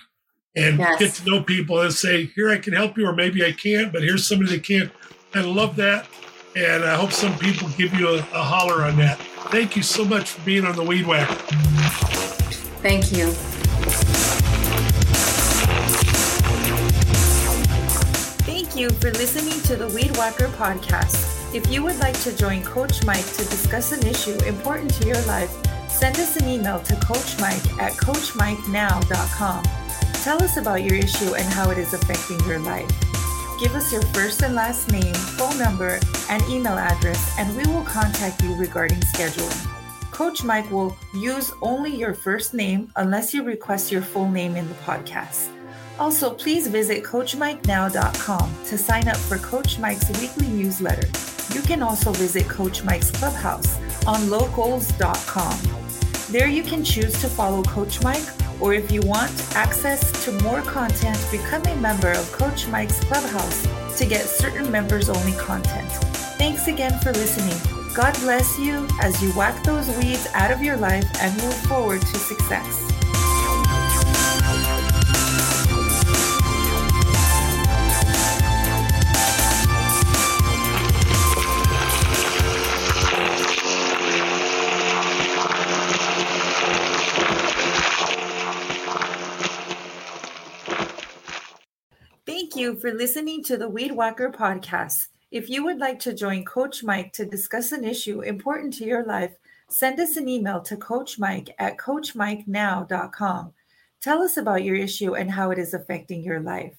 and 0.55 0.77
yes. 0.77 0.99
get 0.99 1.13
to 1.15 1.29
know 1.29 1.43
people 1.43 1.81
and 1.81 1.93
say, 1.93 2.25
here 2.27 2.49
I 2.49 2.57
can 2.57 2.73
help 2.73 2.97
you, 2.97 3.07
or 3.07 3.13
maybe 3.13 3.43
I 3.43 3.51
can't, 3.51 3.91
but 3.91 4.03
here's 4.03 4.27
somebody 4.27 4.51
that 4.51 4.63
can. 4.63 4.91
I 5.33 5.41
love 5.41 5.75
that. 5.77 6.07
And 6.55 6.83
I 6.83 6.95
hope 6.95 7.11
some 7.11 7.37
people 7.39 7.67
give 7.69 7.93
you 7.95 8.09
a, 8.09 8.17
a 8.17 8.43
holler 8.43 8.83
on 8.83 8.95
that. 8.97 9.17
Thank 9.49 9.75
you 9.75 9.81
so 9.81 10.05
much 10.05 10.31
for 10.31 10.45
being 10.45 10.65
on 10.65 10.75
the 10.75 10.83
Weed 10.83 11.07
Whacker. 11.07 11.33
Thank 12.83 13.11
you. 13.11 13.31
Thank 18.45 18.75
you 18.75 18.89
for 18.91 19.11
listening 19.11 19.59
to 19.63 19.75
the 19.75 19.87
Weed 19.87 20.15
Whacker 20.17 20.47
podcast. 20.49 21.55
If 21.55 21.71
you 21.71 21.83
would 21.83 21.97
like 21.99 22.19
to 22.21 22.35
join 22.35 22.63
Coach 22.63 23.03
Mike 23.03 23.25
to 23.25 23.45
discuss 23.45 23.91
an 23.91 24.05
issue 24.05 24.37
important 24.45 24.93
to 24.95 25.07
your 25.07 25.21
life, 25.23 25.51
send 25.89 26.17
us 26.17 26.35
an 26.37 26.47
email 26.47 26.79
to 26.81 26.95
Coach 26.97 27.39
Mike 27.39 27.79
at 27.79 27.93
CoachMikeNow.com. 27.93 29.82
Tell 30.23 30.41
us 30.41 30.55
about 30.55 30.83
your 30.83 30.95
issue 30.95 31.35
and 31.35 31.45
how 31.53 31.69
it 31.69 31.77
is 31.77 31.93
affecting 31.93 32.39
your 32.47 32.57
life. 32.59 32.89
Give 33.59 33.75
us 33.75 33.91
your 33.91 34.01
first 34.13 34.41
and 34.41 34.55
last 34.55 34.89
name, 34.89 35.13
phone 35.13 35.59
number, 35.59 35.99
and 36.29 36.41
email 36.43 36.77
address, 36.77 37.35
and 37.37 37.53
we 37.57 37.63
will 37.73 37.83
contact 37.83 38.41
you 38.41 38.55
regarding 38.55 38.99
scheduling. 39.01 39.69
Coach 40.11 40.41
Mike 40.41 40.71
will 40.71 40.95
use 41.13 41.51
only 41.61 41.93
your 41.93 42.13
first 42.13 42.53
name 42.53 42.89
unless 42.95 43.33
you 43.33 43.43
request 43.43 43.91
your 43.91 44.01
full 44.01 44.29
name 44.29 44.55
in 44.55 44.65
the 44.69 44.75
podcast. 44.75 45.49
Also, 45.99 46.33
please 46.33 46.67
visit 46.67 47.03
CoachMikeNow.com 47.03 48.55
to 48.67 48.77
sign 48.77 49.09
up 49.09 49.17
for 49.17 49.37
Coach 49.39 49.77
Mike's 49.77 50.09
weekly 50.21 50.47
newsletter. 50.47 51.07
You 51.53 51.61
can 51.63 51.83
also 51.83 52.13
visit 52.13 52.47
Coach 52.47 52.81
Mike's 52.85 53.11
Clubhouse 53.11 53.77
on 54.07 54.29
locals.com. 54.29 55.82
There 56.33 56.47
you 56.47 56.63
can 56.63 56.83
choose 56.83 57.13
to 57.21 57.27
follow 57.27 57.61
Coach 57.61 58.01
Mike 58.01 58.27
or 58.59 58.73
if 58.73 58.91
you 58.91 59.01
want 59.01 59.31
access 59.55 60.01
to 60.25 60.31
more 60.41 60.63
content, 60.63 61.15
become 61.29 61.63
a 61.67 61.75
member 61.75 62.09
of 62.09 62.31
Coach 62.31 62.65
Mike's 62.69 62.99
Clubhouse 63.01 63.67
to 63.99 64.05
get 64.07 64.25
certain 64.25 64.71
members 64.71 65.09
only 65.09 65.33
content. 65.33 65.91
Thanks 66.39 66.65
again 66.65 66.99
for 67.01 67.11
listening. 67.11 67.55
God 67.93 68.15
bless 68.21 68.57
you 68.57 68.87
as 68.99 69.21
you 69.21 69.29
whack 69.33 69.63
those 69.63 69.87
weeds 69.97 70.27
out 70.33 70.49
of 70.49 70.63
your 70.63 70.75
life 70.75 71.05
and 71.21 71.39
move 71.39 71.53
forward 71.67 72.01
to 72.01 72.17
success. 72.17 72.92
You 92.63 92.75
for 92.77 92.93
listening 92.93 93.43
to 93.43 93.57
the 93.57 93.67
Weed 93.67 93.91
Whacker 93.91 94.29
podcast. 94.29 95.07
If 95.31 95.49
you 95.49 95.65
would 95.65 95.79
like 95.79 95.99
to 95.99 96.13
join 96.13 96.45
Coach 96.45 96.81
Mike 96.81 97.11
to 97.11 97.25
discuss 97.25 97.73
an 97.73 97.83
issue 97.83 98.21
important 98.21 98.73
to 98.75 98.85
your 98.85 99.03
life, 99.03 99.33
send 99.67 99.99
us 99.99 100.15
an 100.15 100.29
email 100.29 100.61
to 100.61 100.77
Coach 100.77 101.19
Mike 101.19 101.53
at 101.59 101.77
CoachMikeNow.com. 101.77 103.51
Tell 103.99 104.21
us 104.21 104.37
about 104.37 104.63
your 104.63 104.77
issue 104.77 105.13
and 105.13 105.29
how 105.29 105.51
it 105.51 105.59
is 105.59 105.73
affecting 105.73 106.23
your 106.23 106.39
life. 106.39 106.77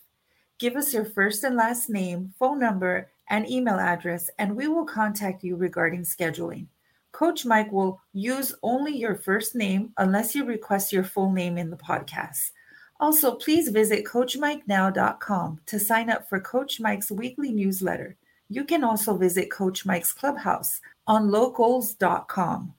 Give 0.59 0.75
us 0.75 0.95
your 0.95 1.05
first 1.05 1.45
and 1.45 1.55
last 1.55 1.91
name, 1.91 2.33
phone 2.39 2.59
number, 2.59 3.11
and 3.29 3.47
email 3.47 3.79
address, 3.79 4.31
and 4.39 4.57
we 4.57 4.69
will 4.69 4.87
contact 4.87 5.45
you 5.45 5.55
regarding 5.55 6.01
scheduling. 6.01 6.69
Coach 7.13 7.45
Mike 7.45 7.71
will 7.71 8.01
use 8.15 8.55
only 8.63 8.97
your 8.97 9.17
first 9.17 9.55
name 9.55 9.93
unless 9.99 10.35
you 10.35 10.47
request 10.47 10.95
your 10.95 11.05
full 11.05 11.31
name 11.31 11.59
in 11.59 11.69
the 11.69 11.77
podcast. 11.77 12.53
Also, 13.01 13.35
please 13.35 13.69
visit 13.69 14.05
CoachMikeNow.com 14.05 15.61
to 15.67 15.79
sign 15.79 16.11
up 16.11 16.29
for 16.29 16.41
Coach 16.41 16.81
Mike's 16.81 17.11
weekly 17.11 17.51
newsletter. 17.51 18.17
You 18.49 18.65
can 18.65 18.85
also 18.85 19.17
visit 19.17 19.51
Coach 19.51 19.85
Mike's 19.85 20.13
Clubhouse 20.13 20.81
on 21.07 21.31
locals.com. 21.31 22.75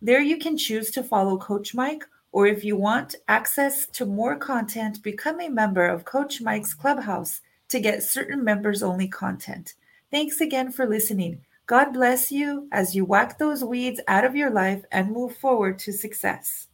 There 0.00 0.20
you 0.20 0.38
can 0.38 0.56
choose 0.56 0.90
to 0.92 1.02
follow 1.02 1.36
Coach 1.36 1.74
Mike, 1.74 2.04
or 2.32 2.46
if 2.46 2.64
you 2.64 2.76
want 2.76 3.16
access 3.28 3.86
to 3.88 4.04
more 4.06 4.36
content, 4.36 5.02
become 5.02 5.40
a 5.40 5.48
member 5.48 5.86
of 5.86 6.04
Coach 6.04 6.40
Mike's 6.40 6.74
Clubhouse 6.74 7.40
to 7.68 7.80
get 7.80 8.02
certain 8.02 8.44
members 8.44 8.82
only 8.82 9.08
content. 9.08 9.74
Thanks 10.10 10.40
again 10.40 10.70
for 10.70 10.86
listening. 10.86 11.40
God 11.66 11.92
bless 11.92 12.30
you 12.30 12.68
as 12.70 12.94
you 12.94 13.04
whack 13.04 13.38
those 13.38 13.64
weeds 13.64 14.00
out 14.06 14.24
of 14.24 14.36
your 14.36 14.50
life 14.50 14.84
and 14.92 15.10
move 15.10 15.36
forward 15.36 15.80
to 15.80 15.92
success. 15.92 16.65